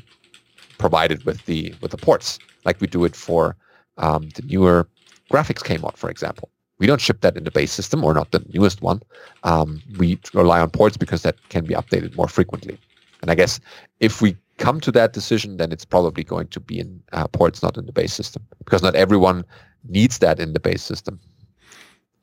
provide 0.77 1.11
it 1.11 1.25
with 1.25 1.45
the 1.45 1.73
with 1.81 1.91
the 1.91 1.97
ports 1.97 2.39
like 2.65 2.79
we 2.81 2.87
do 2.87 3.05
it 3.05 3.15
for 3.15 3.55
um, 3.97 4.29
the 4.35 4.41
newer 4.43 4.87
graphics 5.31 5.63
came 5.63 5.83
out, 5.85 5.97
for 5.97 6.09
example. 6.09 6.49
We 6.77 6.87
don't 6.87 6.99
ship 6.99 7.21
that 7.21 7.37
in 7.37 7.45
the 7.45 7.51
base 7.51 7.71
system 7.71 8.03
or 8.03 8.13
not 8.13 8.31
the 8.31 8.43
newest 8.53 8.81
one. 8.81 9.01
Um, 9.43 9.81
we 9.97 10.19
rely 10.33 10.59
on 10.59 10.69
ports 10.69 10.97
because 10.97 11.21
that 11.21 11.37
can 11.49 11.65
be 11.65 11.73
updated 11.73 12.15
more 12.17 12.27
frequently. 12.27 12.77
And 13.21 13.31
I 13.31 13.35
guess 13.35 13.59
if 14.01 14.21
we 14.21 14.35
come 14.57 14.79
to 14.81 14.91
that 14.91 15.13
decision, 15.13 15.57
then 15.57 15.71
it's 15.71 15.85
probably 15.85 16.23
going 16.23 16.47
to 16.47 16.59
be 16.59 16.79
in 16.79 17.01
uh, 17.11 17.27
ports, 17.27 17.61
not 17.61 17.77
in 17.77 17.85
the 17.85 17.91
base 17.91 18.13
system, 18.13 18.45
because 18.59 18.81
not 18.81 18.95
everyone 18.95 19.45
needs 19.87 20.19
that 20.19 20.39
in 20.39 20.53
the 20.53 20.59
base 20.59 20.81
system. 20.81 21.19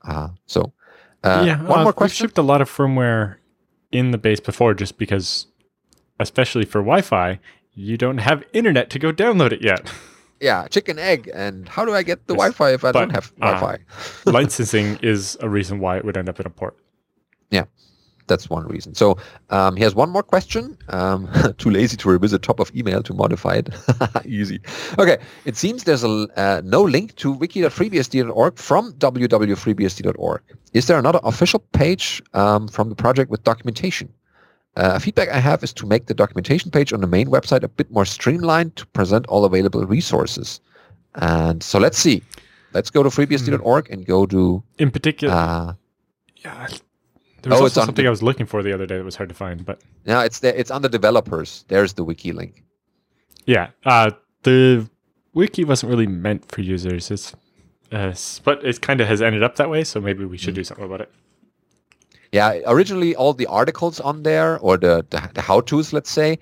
Uh, 0.04 0.28
so, 0.46 0.72
uh, 1.24 1.44
yeah, 1.46 1.62
one 1.62 1.80
uh, 1.80 1.82
more 1.82 1.86
We've 1.86 1.96
question. 1.96 2.26
shipped 2.26 2.38
a 2.38 2.42
lot 2.42 2.60
of 2.60 2.70
firmware 2.70 3.36
in 3.92 4.10
the 4.10 4.18
base 4.18 4.40
before, 4.40 4.74
just 4.74 4.98
because, 4.98 5.46
especially 6.18 6.64
for 6.64 6.80
Wi-Fi, 6.80 7.38
you 7.74 7.96
don't 7.96 8.18
have 8.18 8.42
internet 8.52 8.90
to 8.90 8.98
go 8.98 9.12
download 9.12 9.52
it 9.52 9.62
yet. 9.62 9.92
Yeah, 10.40 10.66
chicken 10.66 10.98
egg. 10.98 11.30
And 11.32 11.68
how 11.68 11.84
do 11.84 11.94
I 11.94 12.02
get 12.02 12.26
the 12.26 12.34
Yes, 12.34 12.52
Wi-Fi 12.56 12.74
if 12.74 12.84
I 12.84 12.90
but, 12.90 12.98
don't 12.98 13.10
have 13.10 13.32
uh, 13.40 13.60
Wi-Fi? 13.60 13.84
Licensing 14.32 14.98
is 15.00 15.38
a 15.40 15.48
reason 15.48 15.78
why 15.78 15.98
it 15.98 16.04
would 16.04 16.16
end 16.16 16.28
up 16.28 16.40
in 16.40 16.46
a 16.46 16.50
port. 16.50 16.76
That's 18.26 18.48
one 18.48 18.66
reason. 18.66 18.94
So 18.94 19.18
um, 19.50 19.76
he 19.76 19.82
has 19.82 19.94
one 19.94 20.10
more 20.10 20.22
question. 20.22 20.78
Um, 20.88 21.28
too 21.58 21.70
lazy 21.70 21.96
to 21.98 22.08
revisit 22.08 22.42
top 22.42 22.60
of 22.60 22.74
email 22.74 23.02
to 23.02 23.14
modify 23.14 23.54
it. 23.54 23.68
Easy. 24.24 24.60
Okay. 24.98 25.18
It 25.44 25.56
seems 25.56 25.84
there's 25.84 26.04
a 26.04 26.28
uh, 26.36 26.62
no 26.64 26.82
link 26.82 27.16
to 27.16 27.32
wiki.freebsd.org 27.32 28.58
from 28.58 28.92
www.freebsd.org. 28.94 30.42
Is 30.72 30.86
there 30.86 30.98
another 30.98 31.20
official 31.24 31.60
page 31.72 32.22
um, 32.34 32.68
from 32.68 32.88
the 32.88 32.94
project 32.94 33.30
with 33.30 33.42
documentation? 33.44 34.12
Uh, 34.76 34.98
feedback 34.98 35.28
I 35.28 35.38
have 35.38 35.62
is 35.62 35.72
to 35.74 35.86
make 35.86 36.06
the 36.06 36.14
documentation 36.14 36.70
page 36.70 36.92
on 36.92 37.02
the 37.02 37.06
main 37.06 37.28
website 37.28 37.62
a 37.62 37.68
bit 37.68 37.90
more 37.90 38.06
streamlined 38.06 38.76
to 38.76 38.86
present 38.86 39.26
all 39.26 39.44
available 39.44 39.84
resources. 39.84 40.60
And 41.16 41.62
so 41.62 41.78
let's 41.78 41.98
see. 41.98 42.22
Let's 42.72 42.88
go 42.88 43.02
to 43.02 43.10
freebsd.org 43.10 43.90
and 43.90 44.06
go 44.06 44.24
to 44.26 44.62
In 44.78 44.90
particular, 44.90 45.34
uh, 45.34 45.74
yeah, 46.36 46.68
there 47.42 47.50
was 47.50 47.60
oh, 47.60 47.64
also 47.64 47.80
it's 47.80 47.86
something 47.86 48.04
the- 48.04 48.08
I 48.08 48.10
was 48.10 48.22
looking 48.22 48.46
for 48.46 48.62
the 48.62 48.72
other 48.72 48.86
day 48.86 48.96
that 48.98 49.04
was 49.04 49.16
hard 49.16 49.28
to 49.28 49.34
find, 49.34 49.64
but 49.64 49.80
yeah, 50.04 50.22
it's 50.24 50.38
there. 50.40 50.54
It's 50.54 50.70
under 50.70 50.88
developers. 50.88 51.64
There's 51.68 51.92
the 51.94 52.04
wiki 52.04 52.32
link. 52.32 52.62
yeah, 53.46 53.68
uh, 53.84 54.10
the 54.44 54.88
wiki 55.34 55.64
wasn't 55.64 55.90
really 55.90 56.06
meant 56.06 56.50
for 56.50 56.60
users. 56.62 57.10
It's, 57.10 57.34
uh, 57.90 58.14
but 58.44 58.64
it 58.64 58.80
kind 58.80 59.00
of 59.00 59.08
has 59.08 59.20
ended 59.22 59.42
up 59.42 59.56
that 59.56 59.68
way, 59.70 59.84
so 59.84 60.00
maybe 60.00 60.24
we 60.24 60.36
Mm. 60.36 60.40
should 60.40 60.54
do 60.54 60.64
something 60.64 60.84
about 60.86 61.00
it. 61.00 61.10
Yeah, 62.32 62.60
originally 62.66 63.14
all 63.14 63.34
the 63.34 63.46
articles 63.46 64.00
on 64.00 64.22
there 64.22 64.58
or 64.60 64.78
the, 64.78 65.04
the, 65.10 65.30
the 65.34 65.42
how-tos, 65.42 65.92
let's 65.92 66.10
say, 66.10 66.38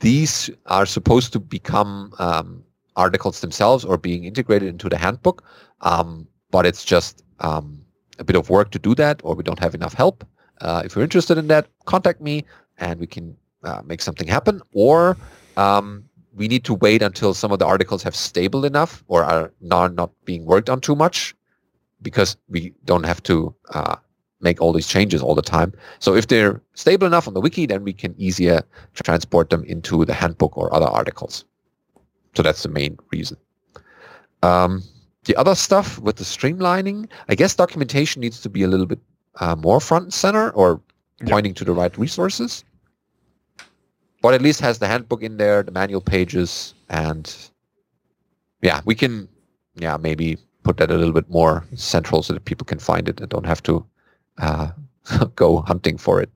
these 0.00 0.50
are 0.66 0.84
supposed 0.86 1.32
to 1.34 1.38
become 1.38 2.12
um, 2.18 2.64
articles 2.96 3.40
themselves 3.40 3.84
or 3.84 3.96
being 3.98 4.24
integrated 4.24 4.68
into 4.68 4.88
the 4.88 4.96
handbook. 4.96 5.44
Um, 5.82 6.26
but 6.50 6.66
it's 6.66 6.84
just 6.84 7.22
um, 7.38 7.80
a 8.18 8.24
bit 8.24 8.34
of 8.34 8.50
work 8.50 8.72
to 8.72 8.80
do 8.80 8.96
that 8.96 9.20
or 9.22 9.36
we 9.36 9.44
don't 9.44 9.60
have 9.60 9.76
enough 9.76 9.94
help. 9.94 10.24
Uh, 10.60 10.82
if 10.84 10.94
you're 10.94 11.04
interested 11.04 11.38
in 11.38 11.46
that, 11.48 11.66
contact 11.84 12.20
me 12.20 12.44
and 12.78 13.00
we 13.00 13.06
can 13.06 13.36
uh, 13.64 13.82
make 13.84 14.00
something 14.02 14.26
happen. 14.26 14.60
Or 14.72 15.16
um, 15.56 16.04
we 16.34 16.48
need 16.48 16.64
to 16.64 16.74
wait 16.74 17.02
until 17.02 17.34
some 17.34 17.52
of 17.52 17.58
the 17.58 17.66
articles 17.66 18.02
have 18.02 18.14
stable 18.14 18.64
enough 18.64 19.04
or 19.08 19.24
are 19.24 19.52
not, 19.60 19.94
not 19.94 20.10
being 20.24 20.44
worked 20.44 20.70
on 20.70 20.80
too 20.80 20.94
much 20.94 21.34
because 22.02 22.36
we 22.48 22.72
don't 22.84 23.04
have 23.04 23.22
to 23.24 23.54
uh, 23.70 23.96
make 24.40 24.60
all 24.60 24.72
these 24.72 24.86
changes 24.86 25.20
all 25.22 25.34
the 25.34 25.42
time. 25.42 25.72
So 25.98 26.14
if 26.14 26.28
they're 26.28 26.62
stable 26.74 27.06
enough 27.06 27.26
on 27.26 27.34
the 27.34 27.40
wiki, 27.40 27.66
then 27.66 27.82
we 27.82 27.92
can 27.92 28.14
easier 28.18 28.62
transport 28.94 29.50
them 29.50 29.64
into 29.64 30.04
the 30.04 30.14
handbook 30.14 30.56
or 30.56 30.72
other 30.72 30.86
articles. 30.86 31.44
So 32.34 32.42
that's 32.42 32.62
the 32.62 32.68
main 32.68 32.98
reason. 33.10 33.36
Um, 34.42 34.84
the 35.24 35.34
other 35.36 35.54
stuff 35.54 35.98
with 35.98 36.16
the 36.16 36.24
streamlining, 36.24 37.10
I 37.28 37.34
guess 37.34 37.54
documentation 37.54 38.20
needs 38.20 38.40
to 38.42 38.48
be 38.48 38.62
a 38.62 38.68
little 38.68 38.86
bit 38.86 39.00
uh, 39.40 39.56
more 39.56 39.80
front 39.80 40.04
and 40.04 40.14
center 40.14 40.50
or 40.50 40.80
pointing 41.26 41.54
to 41.54 41.64
the 41.64 41.72
right 41.72 41.96
resources. 41.98 42.64
But 44.20 44.34
at 44.34 44.42
least 44.42 44.60
has 44.60 44.78
the 44.78 44.88
handbook 44.88 45.22
in 45.22 45.36
there, 45.36 45.62
the 45.62 45.70
manual 45.70 46.00
pages, 46.00 46.74
and 46.88 47.32
yeah, 48.62 48.80
we 48.84 48.94
can 48.94 49.28
yeah 49.76 49.96
maybe 49.96 50.38
put 50.64 50.76
that 50.78 50.90
a 50.90 50.96
little 50.96 51.12
bit 51.14 51.30
more 51.30 51.64
central 51.74 52.22
so 52.22 52.32
that 52.34 52.44
people 52.44 52.64
can 52.64 52.80
find 52.80 53.08
it 53.08 53.20
and 53.20 53.28
don't 53.28 53.46
have 53.46 53.62
to 53.62 53.86
uh, 54.38 54.70
go 55.36 55.58
hunting 55.60 55.96
for 55.96 56.20
it. 56.20 56.30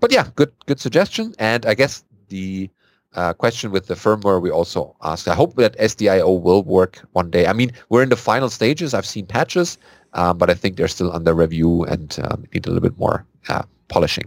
But 0.00 0.12
yeah, 0.12 0.28
good 0.34 0.52
good 0.66 0.80
suggestion. 0.80 1.34
And 1.38 1.64
I 1.64 1.74
guess 1.74 2.04
the 2.28 2.68
uh, 3.14 3.32
question 3.32 3.70
with 3.70 3.86
the 3.86 3.94
firmware 3.94 4.40
we 4.40 4.50
also 4.50 4.94
asked. 5.02 5.26
I 5.26 5.34
hope 5.34 5.56
that 5.56 5.76
SDIO 5.78 6.40
will 6.40 6.62
work 6.62 7.02
one 7.12 7.30
day. 7.30 7.46
I 7.46 7.52
mean, 7.52 7.72
we're 7.88 8.02
in 8.02 8.10
the 8.10 8.16
final 8.16 8.50
stages. 8.50 8.94
I've 8.94 9.06
seen 9.06 9.26
patches, 9.26 9.78
um, 10.16 10.38
but 10.38 10.50
I 10.50 10.54
think 10.54 10.76
they're 10.76 10.88
still 10.88 11.12
under 11.12 11.32
review 11.34 11.84
and 11.84 12.18
um, 12.24 12.44
need 12.52 12.66
a 12.66 12.70
little 12.70 12.82
bit 12.82 12.98
more 12.98 13.24
uh, 13.48 13.62
polishing. 13.88 14.24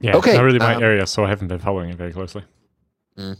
Yeah, 0.00 0.16
okay, 0.16 0.34
not 0.34 0.42
really 0.42 0.58
my 0.58 0.74
um, 0.74 0.82
area, 0.82 1.06
so 1.06 1.24
I 1.24 1.28
haven't 1.28 1.48
been 1.48 1.60
following 1.60 1.90
it 1.90 1.96
very 1.96 2.12
closely. 2.12 2.42
Mm. 3.16 3.36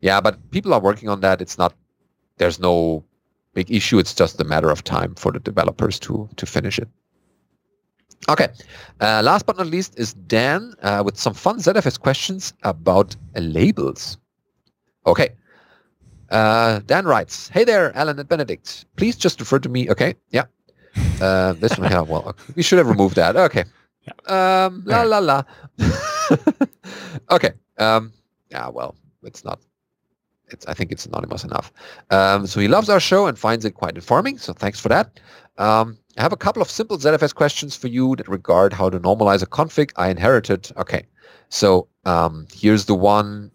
Yeah, 0.00 0.20
but 0.20 0.50
people 0.50 0.74
are 0.74 0.80
working 0.80 1.08
on 1.08 1.20
that. 1.20 1.40
It's 1.40 1.56
not. 1.56 1.72
There's 2.36 2.58
no 2.58 3.04
big 3.54 3.70
issue. 3.70 3.98
It's 3.98 4.14
just 4.14 4.40
a 4.40 4.44
matter 4.44 4.70
of 4.70 4.84
time 4.84 5.14
for 5.14 5.32
the 5.32 5.38
developers 5.38 5.98
to 6.00 6.28
to 6.36 6.44
finish 6.44 6.78
it. 6.78 6.88
Okay. 8.28 8.48
Uh, 9.00 9.22
last 9.24 9.46
but 9.46 9.56
not 9.56 9.68
least 9.68 9.98
is 9.98 10.12
Dan 10.12 10.74
uh, 10.82 11.02
with 11.04 11.16
some 11.16 11.32
fun 11.32 11.58
ZFS 11.58 11.98
questions 11.98 12.52
about 12.62 13.16
labels. 13.34 14.18
Okay. 15.06 15.30
Uh, 16.30 16.80
Dan 16.86 17.04
writes, 17.06 17.48
Hey 17.48 17.64
there, 17.64 17.94
Allan 17.96 18.18
and 18.18 18.28
Benedict. 18.28 18.86
Please 18.96 19.16
just 19.16 19.40
refer 19.40 19.58
to 19.58 19.68
me. 19.68 19.90
Okay. 19.90 20.14
Yeah. 20.30 20.44
Uh, 21.20 21.52
this 21.54 21.78
one. 21.78 21.90
Yeah. 21.90 22.02
Well, 22.02 22.36
we 22.56 22.62
should 22.62 22.78
have 22.78 22.88
removed 22.88 23.16
that. 23.16 23.36
Okay. 23.36 23.64
Um, 24.26 24.82
la, 24.86 25.02
la, 25.02 25.18
la. 25.18 25.42
okay. 27.30 27.52
Um, 27.78 28.12
yeah, 28.50 28.68
well, 28.68 28.96
it's 29.22 29.44
not. 29.44 29.60
It's, 30.48 30.66
I 30.66 30.74
think 30.74 30.90
it's 30.90 31.06
anonymous 31.06 31.44
enough. 31.44 31.72
Um, 32.10 32.46
so 32.46 32.60
he 32.60 32.66
loves 32.66 32.88
our 32.88 32.98
show 32.98 33.26
and 33.26 33.38
finds 33.38 33.64
it 33.64 33.72
quite 33.72 33.94
informing. 33.94 34.38
So 34.38 34.52
thanks 34.52 34.80
for 34.80 34.88
that. 34.88 35.20
Um, 35.58 35.96
I 36.18 36.22
have 36.22 36.32
a 36.32 36.36
couple 36.36 36.60
of 36.60 36.70
simple 36.70 36.98
ZFS 36.98 37.34
questions 37.34 37.76
for 37.76 37.86
you 37.88 38.16
that 38.16 38.28
regard 38.28 38.72
how 38.72 38.90
to 38.90 38.98
normalize 38.98 39.42
a 39.42 39.46
config 39.46 39.92
I 39.96 40.08
inherited. 40.10 40.70
Okay, 40.76 41.06
so 41.50 41.86
um, 42.04 42.46
here's 42.52 42.86
the 42.86 42.94
one 42.94 43.50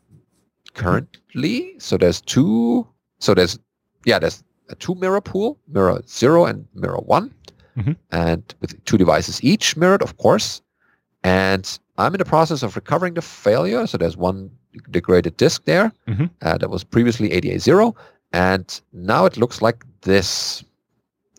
currently. 0.76 1.74
So 1.80 1.98
there's 1.98 2.22
two. 2.22 2.88
So 3.20 3.34
there's 3.34 3.58
yeah, 4.06 4.20
there's 4.20 4.44
a 4.70 4.76
two 4.76 4.96
mirror 4.96 5.22
pool, 5.22 5.58
mirror 5.68 6.02
zero 6.08 6.46
and 6.46 6.68
mirror 6.76 7.00
one, 7.00 7.34
mm-hmm. 7.76 7.94
and 8.12 8.54
with 8.62 8.84
two 8.86 8.98
devices 8.98 9.44
each 9.44 9.76
mirrored, 9.76 10.04
of 10.04 10.18
course. 10.18 10.62
And 11.24 11.80
I'm 11.98 12.14
in 12.14 12.20
the 12.20 12.26
process 12.26 12.62
of 12.62 12.76
recovering 12.76 13.16
the 13.16 13.22
failure. 13.22 13.88
So 13.88 13.98
there's 13.98 14.16
one 14.16 14.52
degraded 14.92 15.38
disk 15.38 15.66
there 15.66 15.92
mm-hmm. 16.08 16.26
uh, 16.42 16.58
that 16.58 16.70
was 16.70 16.84
previously 16.84 17.32
ADA 17.32 17.60
zero, 17.60 17.96
and 18.34 18.82
now 18.94 19.26
it 19.26 19.38
looks 19.38 19.62
like 19.62 19.84
this. 20.02 20.64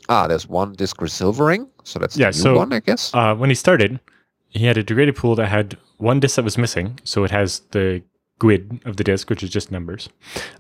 Ah, 0.09 0.27
there's 0.27 0.49
one 0.49 0.73
disk 0.73 0.99
resilvering, 0.99 1.69
so 1.83 1.99
that's 1.99 2.17
yeah, 2.17 2.31
so, 2.31 2.57
one, 2.57 2.73
I 2.73 2.81
guess. 2.81 3.13
Uh, 3.13 3.35
when 3.35 3.51
he 3.51 3.55
started, 3.55 3.99
he 4.49 4.65
had 4.65 4.77
a 4.77 4.83
degraded 4.83 5.17
pool 5.17 5.35
that 5.35 5.49
had 5.49 5.77
one 5.99 6.21
disk 6.21 6.37
that 6.37 6.45
was 6.45 6.57
missing, 6.57 6.99
so 7.05 7.25
it 7.25 7.31
has 7.31 7.61
the 7.73 8.03
GUID 8.39 8.83
of 8.85 8.97
the 8.97 9.05
disk, 9.05 9.31
which 9.31 9.43
is 9.43 9.51
just 9.51 9.71
numbers, 9.71 10.09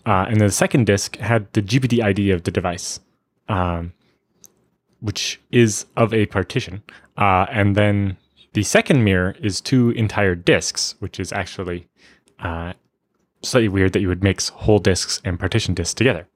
uh, 0.07 0.27
and 0.29 0.41
then 0.41 0.49
the 0.49 0.53
second 0.53 0.87
disk 0.87 1.16
had 1.16 1.53
the 1.53 1.62
GPT 1.62 2.03
ID 2.03 2.31
of 2.31 2.45
the 2.45 2.51
device, 2.51 3.01
um, 3.49 3.93
which 5.01 5.41
is 5.51 5.87
of 5.97 6.14
a 6.14 6.27
partition, 6.27 6.83
uh, 7.16 7.47
and 7.51 7.77
then 7.77 8.16
the 8.55 8.62
second 8.62 9.05
mirror 9.05 9.37
is 9.43 9.61
two 9.61 9.91
entire 9.91 10.35
disks, 10.35 10.95
which 11.01 11.20
is 11.20 11.33
actually 11.33 11.87
uh, 12.39 12.72
slightly 13.43 13.68
weird 13.68 13.93
that 13.93 14.01
you 14.01 14.09
would 14.09 14.22
mix 14.22 14.49
whole 14.49 14.79
disks 14.79 15.20
and 15.24 15.39
partition 15.39 15.74
disks 15.74 15.95
together. 15.95 16.27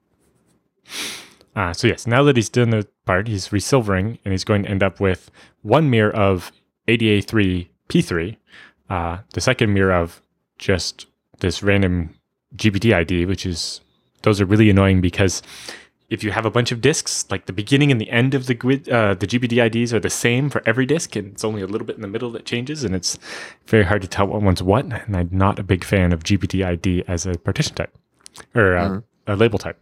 Uh, 1.55 1.73
so 1.73 1.87
yes, 1.87 2.07
now 2.07 2.23
that 2.23 2.35
he's 2.35 2.49
done 2.49 2.69
the 2.69 2.87
part, 3.05 3.27
he's 3.27 3.49
resilvering, 3.49 4.19
and 4.23 4.31
he's 4.31 4.43
going 4.43 4.63
to 4.63 4.69
end 4.69 4.83
up 4.83 4.99
with 4.99 5.29
one 5.63 5.89
mirror 5.89 6.15
of 6.15 6.51
ADA3 6.87 7.67
P3, 7.89 8.37
uh, 8.89 9.17
the 9.33 9.41
second 9.41 9.73
mirror 9.73 9.93
of 9.93 10.21
just 10.57 11.07
this 11.41 11.61
random 11.61 12.15
GPT 12.55 12.93
ID, 12.93 13.25
which 13.25 13.45
is 13.45 13.81
those 14.23 14.39
are 14.41 14.45
really 14.45 14.69
annoying 14.69 15.01
because 15.01 15.41
if 16.09 16.25
you 16.25 16.31
have 16.31 16.45
a 16.45 16.51
bunch 16.51 16.73
of 16.73 16.81
disks, 16.81 17.25
like 17.31 17.45
the 17.45 17.53
beginning 17.53 17.89
and 17.89 17.99
the 17.99 18.09
end 18.09 18.33
of 18.33 18.45
the 18.45 18.53
grid, 18.53 18.87
uh, 18.89 19.13
the 19.13 19.25
GPT 19.25 19.63
IDs 19.65 19.93
are 19.93 19.99
the 19.99 20.09
same 20.09 20.49
for 20.49 20.61
every 20.65 20.85
disk, 20.85 21.15
and 21.15 21.31
it's 21.31 21.45
only 21.45 21.61
a 21.61 21.67
little 21.67 21.87
bit 21.87 21.95
in 21.95 22.01
the 22.01 22.07
middle 22.07 22.29
that 22.31 22.45
changes, 22.45 22.83
and 22.83 22.93
it's 22.93 23.17
very 23.65 23.85
hard 23.85 24.01
to 24.01 24.09
tell 24.09 24.27
what 24.27 24.41
one's 24.41 24.61
what. 24.61 24.85
And 24.85 25.15
I'm 25.15 25.29
not 25.31 25.57
a 25.57 25.63
big 25.63 25.85
fan 25.85 26.11
of 26.11 26.23
GPT 26.23 26.65
ID 26.65 27.05
as 27.07 27.25
a 27.25 27.37
partition 27.37 27.75
type 27.75 27.97
or 28.53 28.75
uh, 28.75 28.89
mm. 28.89 29.03
a 29.27 29.35
label 29.37 29.57
type. 29.57 29.81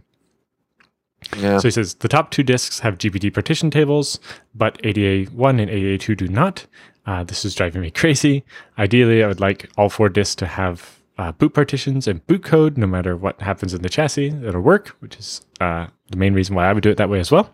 Yeah. 1.38 1.57
So 1.57 1.68
he 1.68 1.72
says 1.72 1.95
the 1.95 2.07
top 2.07 2.30
two 2.30 2.43
disks 2.43 2.80
have 2.80 2.99
GPT 2.99 3.34
partition 3.34 3.72
tables, 3.72 4.20
but 4.53 4.82
ADA1 4.84 5.62
and 5.62 5.70
ADA2 5.70 6.16
do 6.16 6.28
not. 6.28 6.66
Uh, 7.07 7.24
this 7.24 7.43
is 7.43 7.55
driving 7.55 7.82
me 7.82 7.89
crazy. 8.01 8.43
Ideally, 8.78 9.24
I 9.24 9.28
would 9.28 9.39
like 9.39 9.70
all 9.78 9.89
four 9.89 10.10
disks 10.10 10.36
to 10.36 10.45
have 10.45 10.99
uh, 11.20 11.34
boot 11.34 11.53
partitions 11.53 12.07
and 12.07 12.26
boot 12.28 12.43
code, 12.43 12.78
no 12.78 12.88
matter 12.88 13.15
what 13.17 13.41
happens 13.41 13.74
in 13.74 13.82
the 13.82 13.89
chassis. 13.89 14.28
It'll 14.28 14.61
work, 14.61 14.88
which 15.01 15.17
is 15.17 15.41
uh, 15.59 15.88
the 16.09 16.17
main 16.17 16.34
reason 16.34 16.55
why 16.55 16.70
I 16.70 16.74
would 16.74 16.82
do 16.82 16.89
it 16.89 16.97
that 16.97 17.09
way 17.09 17.20
as 17.20 17.30
well. 17.30 17.53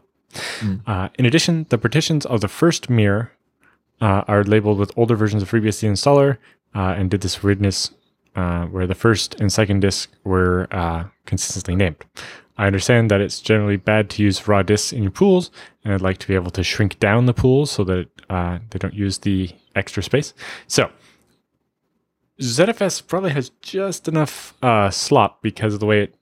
Mm. 0.59 0.82
Uh, 0.86 1.09
in 1.18 1.26
addition, 1.26 1.66
the 1.70 1.80
partitions 1.80 2.28
of 2.28 2.41
the 2.41 2.47
first 2.47 2.91
mirror 2.91 3.32
uh, 4.01 4.24
are 4.28 4.43
labeled 4.43 4.78
with 4.78 4.95
older 4.95 5.16
versions 5.16 5.41
of 5.41 5.49
FreeBSD 5.49 5.89
installer 5.89 6.38
uh, 6.76 6.93
and 6.95 7.09
did 7.09 7.22
this 7.22 7.41
weirdness 7.41 7.89
where 8.34 8.86
the 8.86 8.95
first 8.95 9.34
and 9.39 9.51
second 9.51 9.80
disk 9.80 10.11
were 10.24 10.68
consistently 11.26 11.76
named. 11.76 12.05
I 12.57 12.68
understand 12.68 13.09
that 13.11 13.22
it's 13.22 13.41
generally 13.41 13.78
bad 13.78 14.09
to 14.11 14.24
use 14.24 14.47
raw 14.47 14.61
disks 14.61 14.93
in 14.93 15.03
your 15.03 15.11
pools, 15.11 15.51
and 15.84 15.93
I'd 15.93 16.01
like 16.01 16.20
to 16.20 16.28
be 16.28 16.36
able 16.36 16.51
to 16.51 16.63
shrink 16.63 16.99
down 16.99 17.26
the 17.26 17.34
pools 17.34 17.72
so 17.72 17.84
that 17.86 18.07
uh, 18.30 18.59
they 18.70 18.80
don't 18.80 18.93
use 18.93 19.20
the 19.20 19.49
extra 19.76 20.01
space. 20.03 20.34
So, 20.68 20.89
ZFS 22.39 23.05
probably 23.05 23.31
has 23.31 23.49
just 23.61 24.07
enough 24.07 24.53
uh, 24.61 24.89
slop 24.89 25.41
because 25.41 25.73
of 25.73 25.79
the 25.79 25.86
way 25.86 26.03
it 26.03 26.15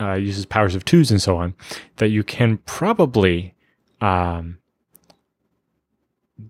uh, 0.00 0.14
uses 0.14 0.46
powers 0.46 0.74
of 0.74 0.84
twos 0.84 1.10
and 1.10 1.20
so 1.20 1.36
on 1.36 1.54
that 1.96 2.08
you 2.08 2.22
can 2.22 2.58
probably 2.58 3.54
um, 4.00 4.58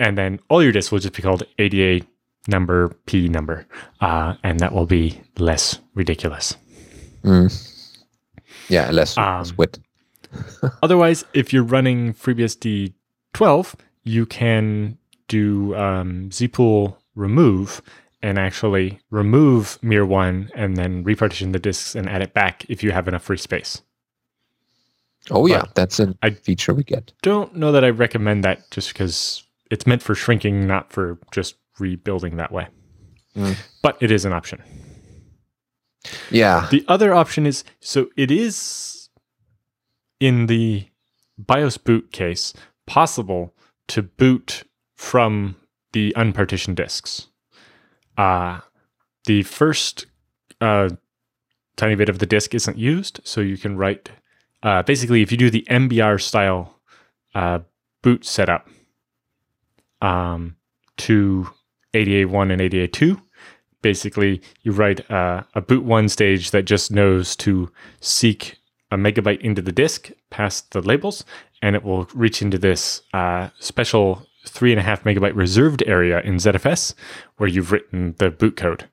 And 0.00 0.18
then 0.18 0.40
all 0.48 0.62
your 0.62 0.72
disks 0.72 0.90
will 0.90 0.98
just 0.98 1.14
be 1.14 1.22
called 1.22 1.44
ADA 1.58 2.04
number 2.48 2.88
P 3.06 3.28
number, 3.28 3.66
uh, 4.00 4.34
and 4.42 4.60
that 4.60 4.72
will 4.72 4.86
be 4.86 5.20
less 5.38 5.78
ridiculous. 5.94 6.56
Mm. 7.22 7.48
Yeah, 8.68 8.90
less, 8.90 9.16
um, 9.16 9.38
less 9.38 9.56
wit. 9.56 9.78
otherwise, 10.82 11.24
if 11.32 11.52
you're 11.52 11.62
running 11.62 12.12
FreeBSD 12.12 12.92
12, 13.34 13.76
you 14.02 14.26
can 14.26 14.98
do 15.28 15.74
um, 15.76 16.28
zpool 16.30 16.96
remove 17.14 17.80
and 18.24 18.38
actually 18.38 18.98
remove 19.10 19.78
mir1 19.82 20.50
and 20.54 20.76
then 20.78 21.04
repartition 21.04 21.52
the 21.52 21.58
disks 21.58 21.94
and 21.94 22.08
add 22.08 22.22
it 22.22 22.32
back 22.32 22.64
if 22.70 22.82
you 22.82 22.90
have 22.90 23.06
enough 23.06 23.22
free 23.22 23.36
space. 23.36 23.82
Oh 25.30 25.46
yeah, 25.46 25.60
But 25.60 25.74
that's 25.74 26.00
a 26.00 26.14
I- 26.22 26.30
feature 26.30 26.72
we 26.72 26.84
get. 26.84 27.12
Don't 27.22 27.54
know 27.54 27.70
that 27.72 27.84
I 27.84 27.90
recommend 27.90 28.42
that 28.44 28.70
just 28.70 28.88
because 28.94 29.44
it's 29.70 29.86
meant 29.86 30.02
for 30.02 30.14
shrinking, 30.14 30.66
not 30.66 30.90
for 30.92 31.18
just 31.32 31.56
rebuilding 31.78 32.36
that 32.38 32.50
way. 32.50 32.68
Mm. 33.36 33.56
But 33.82 33.98
it 34.00 34.10
is 34.10 34.24
an 34.24 34.32
option. 34.32 34.62
Yeah. 36.30 36.68
The 36.70 36.84
other 36.88 37.12
option 37.14 37.46
is 37.46 37.62
so 37.80 38.08
it 38.16 38.30
is 38.30 39.08
in 40.20 40.46
the 40.46 40.88
BIOS 41.38 41.76
boot 41.78 42.10
case 42.12 42.54
possible 42.86 43.54
to 43.88 44.02
boot 44.02 44.64
from 44.96 45.56
the 45.92 46.12
unpartitioned 46.16 46.76
disks. 46.76 47.28
Uh, 48.16 48.60
the 49.24 49.42
first 49.42 50.06
uh, 50.60 50.90
tiny 51.76 51.94
bit 51.94 52.08
of 52.08 52.18
the 52.18 52.26
disk 52.26 52.54
isn't 52.54 52.78
used, 52.78 53.20
so 53.24 53.40
you 53.40 53.56
can 53.56 53.76
write. 53.76 54.10
Uh, 54.62 54.82
basically, 54.82 55.22
if 55.22 55.30
you 55.30 55.38
do 55.38 55.50
the 55.50 55.66
MBR 55.68 56.20
style 56.20 56.78
uh, 57.34 57.60
boot 58.02 58.24
setup 58.24 58.68
um, 60.00 60.56
to 60.98 61.48
ADA1 61.92 62.52
and 62.52 62.60
ADA2, 62.60 63.20
basically 63.82 64.40
you 64.62 64.72
write 64.72 65.08
uh, 65.10 65.42
a 65.54 65.60
boot 65.60 65.84
one 65.84 66.08
stage 66.08 66.50
that 66.52 66.62
just 66.62 66.90
knows 66.90 67.36
to 67.36 67.70
seek 68.00 68.58
a 68.90 68.96
megabyte 68.96 69.40
into 69.40 69.60
the 69.60 69.72
disk 69.72 70.10
past 70.30 70.70
the 70.72 70.80
labels, 70.80 71.24
and 71.60 71.74
it 71.74 71.82
will 71.82 72.08
reach 72.14 72.40
into 72.40 72.58
this 72.58 73.02
uh, 73.12 73.48
special 73.58 74.26
three 74.46 74.72
and 74.72 74.78
a 74.80 74.82
half 74.82 75.04
megabyte 75.04 75.34
reserved 75.34 75.82
area 75.86 76.20
in 76.20 76.36
ZFS 76.36 76.94
where 77.36 77.48
you've 77.48 77.72
written 77.72 78.14
the 78.18 78.30
boot 78.30 78.56
code. 78.56 78.88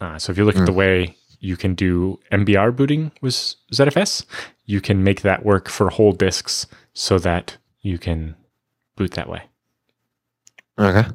Uh, 0.00 0.18
so 0.18 0.32
if 0.32 0.38
you 0.38 0.44
look 0.44 0.56
at 0.56 0.66
the 0.66 0.72
way 0.72 1.16
you 1.38 1.56
can 1.56 1.74
do 1.74 2.18
MBR 2.32 2.74
booting 2.74 3.12
with 3.20 3.34
ZFS, 3.72 4.24
you 4.66 4.80
can 4.80 5.02
make 5.04 5.22
that 5.22 5.44
work 5.44 5.68
for 5.68 5.90
whole 5.90 6.12
disks 6.12 6.66
so 6.94 7.18
that 7.18 7.56
you 7.80 7.98
can 7.98 8.34
boot 8.96 9.12
that 9.12 9.28
way. 9.28 9.42
Okay. 10.78 11.08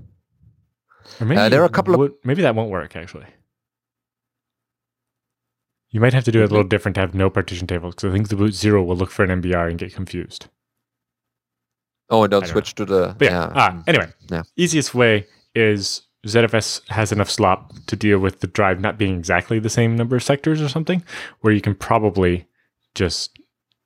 Or 1.19 1.25
maybe 1.25 1.39
Uh, 1.41 1.49
there 1.49 1.61
are 1.61 1.65
a 1.65 1.69
couple 1.69 2.01
of- 2.01 2.13
maybe 2.23 2.41
that 2.41 2.55
won't 2.55 2.69
work 2.71 2.95
actually. 2.95 3.25
You 5.89 5.99
might 6.01 6.13
have 6.13 6.25
to 6.25 6.31
do 6.31 6.41
it 6.41 6.45
a 6.45 6.47
little 6.53 6.63
different 6.67 6.95
to 6.95 7.01
have 7.01 7.13
no 7.15 7.29
partition 7.29 7.67
tables 7.67 7.95
because 7.95 8.09
I 8.09 8.13
think 8.13 8.27
the 8.29 8.35
boot 8.35 8.53
zero 8.53 8.83
will 8.83 8.97
look 8.97 9.11
for 9.11 9.23
an 9.23 9.31
MBR 9.41 9.69
and 9.69 9.79
get 9.79 9.93
confused. 9.93 10.47
Oh, 12.09 12.23
and 12.23 12.31
don't 12.31 12.41
don't 12.41 12.49
switch 12.51 12.75
to 12.75 12.85
the 12.85 13.15
But 13.17 13.31
yeah. 13.31 13.51
ah, 13.55 13.71
mm, 13.71 13.83
anyway, 13.87 14.07
Yeah. 14.29 14.43
easiest 14.55 14.93
way 14.93 15.25
is 15.55 16.01
ZFS 16.27 16.81
has 16.89 17.11
enough 17.11 17.29
slop 17.29 17.73
to 17.87 17.95
deal 17.95 18.19
with 18.19 18.39
the 18.41 18.47
drive 18.47 18.79
not 18.79 18.97
being 18.97 19.17
exactly 19.17 19.59
the 19.59 19.69
same 19.69 19.95
number 19.95 20.15
of 20.15 20.23
sectors 20.23 20.61
or 20.61 20.69
something, 20.69 21.03
where 21.41 21.53
you 21.53 21.61
can 21.61 21.75
probably 21.75 22.47
just 22.95 23.37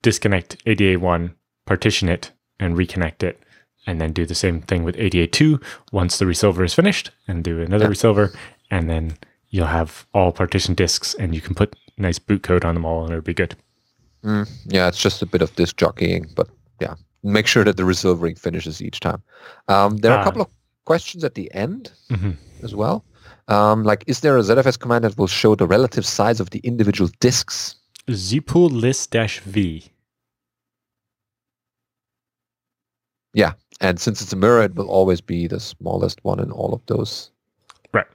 disconnect 0.02 0.64
ADA1, 0.66 1.34
partition 1.66 2.08
it, 2.10 2.32
and 2.60 2.76
reconnect 2.78 3.24
it, 3.24 3.42
and 3.86 4.00
then 4.00 4.14
do 4.14 4.26
the 4.26 4.36
same 4.36 4.62
thing 4.62 4.84
with 4.84 4.96
ADA2 4.96 5.62
once 5.92 6.18
the 6.18 6.26
resilver 6.26 6.64
is 6.64 6.74
finished, 6.74 7.12
and 7.28 7.44
do 7.44 7.62
another 7.62 7.86
Yeah. 7.86 7.90
resilver, 7.90 8.34
and 8.72 8.90
then 8.90 9.18
you'll 9.50 9.68
have 9.68 10.06
all 10.14 10.32
partition 10.32 10.76
disks, 10.76 11.14
and 11.16 11.34
you 11.36 11.42
can 11.42 11.56
put 11.56 11.76
nice 11.98 12.20
boot 12.20 12.44
code 12.44 12.64
on 12.64 12.76
them 12.76 12.86
all, 12.86 13.04
and 13.04 13.12
it'll 13.12 13.22
be 13.22 13.34
good. 13.34 13.56
Mm, 14.24 14.50
yeah, 14.68 14.88
it's 14.88 14.98
just 15.02 15.22
a 15.22 15.26
bit 15.26 15.42
of 15.42 15.54
disk 15.56 15.76
jockeying, 15.78 16.28
but 16.36 16.48
yeah, 16.80 16.96
make 17.24 17.48
sure 17.48 17.64
that 17.64 17.78
the 17.78 17.84
resilvering 17.84 18.38
finishes 18.38 18.82
each 18.82 19.00
time. 19.00 19.22
Um, 19.68 19.98
there 19.98 20.12
are 20.14 20.20
Ah. 20.20 20.22
a 20.22 20.24
couple 20.24 20.42
of 20.42 20.50
questions 20.86 21.24
at 21.24 21.36
the 21.36 21.54
end 21.54 21.92
Mhm. 22.10 22.36
as 22.64 22.74
well. 22.76 23.04
Um, 23.48 23.84
like, 23.84 24.04
is 24.08 24.20
there 24.22 24.38
a 24.38 24.42
ZFS 24.44 24.78
command 24.78 25.04
that 25.04 25.18
will 25.18 25.28
show 25.28 25.56
the 25.56 25.68
relative 25.68 26.06
size 26.06 26.40
of 26.40 26.50
the 26.52 26.60
individual 26.60 27.10
disks? 27.20 27.76
zpool 28.08 28.72
list 28.72 29.12
dash 29.12 29.40
v. 29.42 29.92
Yeah, 33.34 33.54
and 33.80 34.00
since 34.00 34.22
it's 34.22 34.34
a 34.34 34.36
mirror, 34.36 34.64
it 34.64 34.76
will 34.76 34.90
always 34.90 35.22
be 35.22 35.48
the 35.48 35.60
smallest 35.60 36.24
one 36.24 36.40
in 36.40 36.52
all 36.52 36.74
of 36.74 36.84
those. 36.88 37.30
Right. 37.94 38.08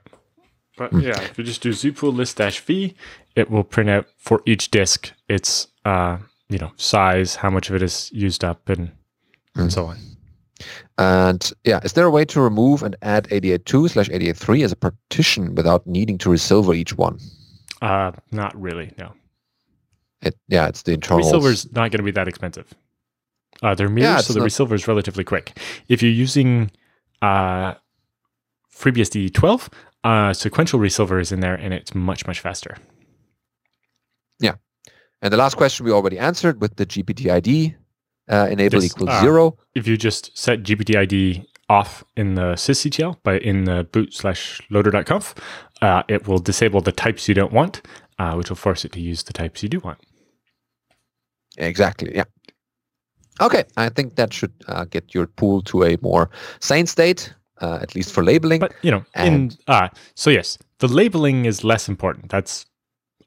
But 0.77 0.91
yeah, 0.93 1.21
if 1.21 1.37
you 1.37 1.43
just 1.45 1.61
do 1.61 1.69
zpool 1.69 2.13
list 2.13 2.37
dash 2.37 2.59
v, 2.59 2.93
it 3.35 3.49
will 3.49 3.63
print 3.63 3.89
out 3.89 4.07
for 4.17 4.41
each 4.45 4.71
disk 4.71 5.13
its 5.29 5.67
uh, 5.85 6.17
you 6.49 6.57
know 6.57 6.71
size, 6.77 7.35
how 7.35 7.49
much 7.49 7.69
of 7.69 7.75
it 7.75 7.81
is 7.81 8.11
used 8.13 8.43
up, 8.43 8.69
and 8.69 8.91
and 9.55 9.71
so 9.71 9.85
on. 9.85 9.97
And 10.97 11.51
yeah, 11.65 11.79
is 11.83 11.93
there 11.93 12.05
a 12.05 12.09
way 12.11 12.23
to 12.25 12.39
remove 12.39 12.81
and 12.81 12.95
add 13.01 13.27
88.2 13.27 13.89
slash 13.89 14.09
88.3 14.09 14.63
as 14.63 14.71
a 14.71 14.75
partition 14.77 15.53
without 15.55 15.85
needing 15.85 16.17
to 16.19 16.29
resilver 16.29 16.73
each 16.73 16.97
one? 16.97 17.19
Uh, 17.81 18.13
not 18.31 18.59
really. 18.59 18.93
No, 18.97 19.11
It, 20.21 20.37
yeah, 20.47 20.67
it's 20.67 20.83
the 20.83 20.93
internal. 20.93 21.17
resilver's 21.25 21.65
not 21.73 21.91
going 21.91 21.97
to 21.99 22.03
be 22.03 22.11
that 22.11 22.29
expensive. 22.29 22.73
Uh, 23.61 23.75
they're 23.75 23.89
mirrors, 23.89 24.19
it's 24.19 24.27
so 24.27 24.33
the 24.33 24.39
not- 24.39 24.45
resilver 24.45 24.75
is 24.75 24.87
relatively 24.87 25.25
quick. 25.25 25.57
If 25.89 26.01
you're 26.01 26.11
using 26.11 26.71
uh, 27.21 27.73
FreeBSD 28.73 29.33
12, 29.33 29.69
uh, 30.05 30.33
sequential 30.33 30.79
resilver 30.79 31.19
is 31.19 31.31
in 31.33 31.41
there, 31.41 31.55
and 31.55 31.73
it's 31.73 31.93
much 31.93 32.25
much 32.27 32.39
faster. 32.39 32.77
And 35.25 35.33
the 35.33 35.37
last 35.37 35.57
question 35.57 35.87
we 35.87 35.91
already 35.91 36.19
answered 36.19 36.61
with 36.61 36.75
the 36.75 36.85
GPTID 36.85 37.73
uh, 38.29 38.47
enable 38.51 38.75
Yes, 38.83 38.91
equals 38.93 39.09
uh, 39.09 39.21
zero. 39.21 39.57
if 39.73 39.87
you 39.87 39.97
just 39.97 40.37
set 40.37 40.61
GPTID 40.61 41.43
off 41.67 42.03
in 42.15 42.35
the 42.35 42.53
sysctl 42.53 43.17
by 43.23 43.39
in 43.39 43.63
the 43.63 43.85
boot 43.91 44.13
slash 44.13 44.61
loader.conf, 44.69 45.33
uh, 45.81 46.03
it 46.07 46.27
will 46.27 46.37
disable 46.37 46.79
the 46.79 46.91
types 46.91 47.27
you 47.27 47.33
don't 47.33 47.51
want, 47.51 47.81
uh, 48.19 48.33
which 48.35 48.49
will 48.49 48.55
force 48.55 48.85
it 48.85 48.91
to 48.91 49.01
use 49.01 49.23
the 49.23 49.33
types 49.33 49.63
you 49.63 49.69
do 49.69 49.79
want. 49.79 49.97
Exactly. 51.57 52.15
Yeah. 52.15 52.25
Okay, 53.41 53.63
I 53.77 53.89
think 53.89 54.17
that 54.17 54.31
should 54.31 54.53
uh, 54.67 54.85
get 54.85 55.15
your 55.15 55.25
pool 55.25 55.63
to 55.63 55.85
a 55.85 55.97
more 56.03 56.29
sane 56.59 56.85
state, 56.85 57.33
uh, 57.61 57.79
at 57.81 57.95
least 57.95 58.11
for 58.11 58.23
labeling. 58.23 58.59
But 58.59 58.73
you 58.83 58.91
know, 58.91 59.03
in 59.15 59.33
And- 59.33 59.57
uh, 59.65 59.89
so 60.13 60.29
yes, 60.29 60.59
the 60.77 60.87
labeling 60.87 61.45
is 61.45 61.63
less 61.63 61.89
important. 61.89 62.29
That's 62.29 62.67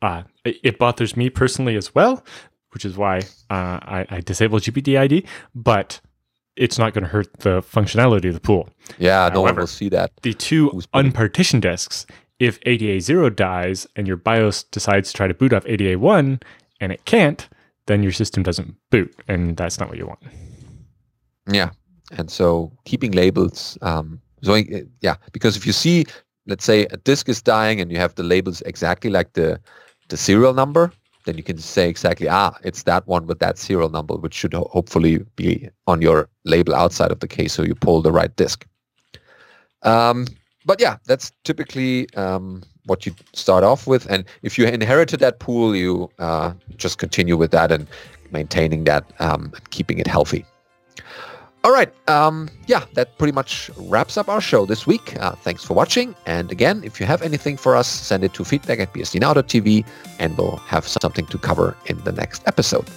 uh, 0.01 0.23
it, 0.63 0.79
bothers 0.79 1.17
me 1.17 1.31
personally 1.31 1.77
as 1.77 1.95
well, 1.95 2.25
which 2.73 2.85
is 2.85 2.97
why 2.97 3.19
uh, 3.51 3.79
I, 3.83 4.07
I 4.11 4.21
disable 4.21 4.59
GPTID. 4.59 5.27
But 5.55 6.01
it's 6.57 6.79
not 6.79 6.93
going 6.93 7.05
to 7.05 7.11
hurt 7.11 7.33
the 7.39 7.63
functionality 7.63 8.29
of 8.29 8.35
the 8.35 8.41
pool. 8.41 8.69
yeah, 8.99 9.31
no 9.33 9.43
one 9.43 9.55
will 9.55 9.67
see 9.67 9.89
that. 9.91 10.11
the 10.23 10.35
two 10.35 10.83
unpartitioned 10.93 11.63
disks, 11.63 12.07
if 12.39 12.61
ADA0 12.61 13.35
dies 13.35 13.87
and 13.97 14.07
your 14.07 14.17
BIOS 14.17 14.65
decides 14.65 15.11
to 15.11 15.17
try 15.17 15.29
to 15.29 15.35
boot 15.35 15.53
off 15.53 15.65
ADA1 15.65 16.43
and 16.81 16.93
it 16.93 17.05
can't, 17.05 17.49
then 17.87 18.03
your 18.03 18.13
system 18.13 18.43
doesn't 18.43 18.75
boot, 18.91 19.15
and 19.27 19.57
that's 19.57 19.81
not 19.81 19.89
what 19.89 19.99
you 19.99 20.07
want. 20.07 20.21
Yeah, 21.51 21.71
and 22.17 22.31
so 22.31 22.71
keeping 22.85 23.13
labels. 23.13 23.79
Um, 23.83 24.21
so 24.43 24.55
uh, 24.55 24.63
yeah, 25.01 25.17
because 25.33 25.57
if 25.57 25.67
you 25.67 25.73
see, 25.73 26.05
let's 26.47 26.65
say 26.65 26.87
a 26.91 26.97
disk 26.99 27.29
is 27.29 27.43
dying 27.43 27.81
and 27.81 27.91
you 27.91 27.99
have 27.99 28.15
the 28.15 28.23
labels 28.23 28.63
exactly 28.63 29.11
like 29.11 29.33
the 29.33 29.61
the 30.09 30.17
serial 30.17 30.55
number, 30.55 30.93
then 31.25 31.37
you 31.37 31.43
can 31.43 31.59
say 31.59 31.89
exactly 31.89 32.29
ah, 32.29 32.55
it's 32.65 32.85
that 32.85 33.07
one 33.07 33.27
with 33.27 33.39
that 33.39 33.59
serial 33.59 33.91
number, 33.91 34.15
which 34.17 34.35
should 34.35 34.55
ho- 34.55 34.71
hopefully 34.73 35.19
be 35.37 35.69
on 35.87 36.01
your 36.03 36.29
label 36.45 36.75
outside 36.75 37.13
of 37.13 37.21
the 37.21 37.29
case, 37.29 37.53
so 37.53 37.63
you 37.63 37.75
pull 37.75 38.03
the 38.03 38.13
right 38.13 38.35
disk. 38.37 38.67
Um, 39.83 40.27
but 40.65 40.81
yeah, 40.81 40.97
that's 41.07 41.33
typically 41.45 42.13
um, 42.15 42.63
what 42.87 43.07
you 43.07 43.15
start 43.35 43.65
off 43.65 43.87
with, 43.87 44.07
and 44.11 44.25
if 44.43 44.59
you 44.59 44.67
inherited 44.67 45.21
that 45.21 45.39
pool, 45.39 45.77
you 45.77 46.11
uh, 46.19 46.53
just 46.77 46.99
continue 46.99 47.37
with 47.37 47.51
that 47.51 47.71
and 47.71 47.87
maintaining 48.31 48.85
that, 48.85 49.05
um, 49.21 49.53
and 49.55 49.71
keeping 49.71 49.99
it 49.99 50.07
healthy. 50.07 50.45
All 51.65 51.73
right. 51.73 51.93
Um, 52.09 52.49
yeah, 52.67 52.85
that 52.95 53.19
pretty 53.19 53.33
much 53.33 53.71
wraps 53.77 54.17
up 54.17 54.29
our 54.29 54.41
show 54.41 54.65
this 54.65 54.87
week. 54.87 55.17
Uh, 55.21 55.33
thanks 55.33 55.65
for 55.65 55.75
watching. 55.75 56.15
And 56.25 56.53
again, 56.53 56.83
if 56.85 57.01
you 57.01 57.07
have 57.07 57.21
anything 57.23 57.57
for 57.57 57.75
us, 57.75 57.89
send 57.89 58.25
it 58.25 58.33
to 58.35 58.45
feedback 58.45 58.79
at 58.79 58.93
bsdnow.tv 58.95 59.85
and 60.19 60.39
we'll 60.39 60.57
have 60.57 60.87
something 60.87 61.27
to 61.27 61.39
cover 61.39 61.77
in 61.87 61.99
the 62.05 62.13
next 62.13 62.47
episode. 62.47 62.89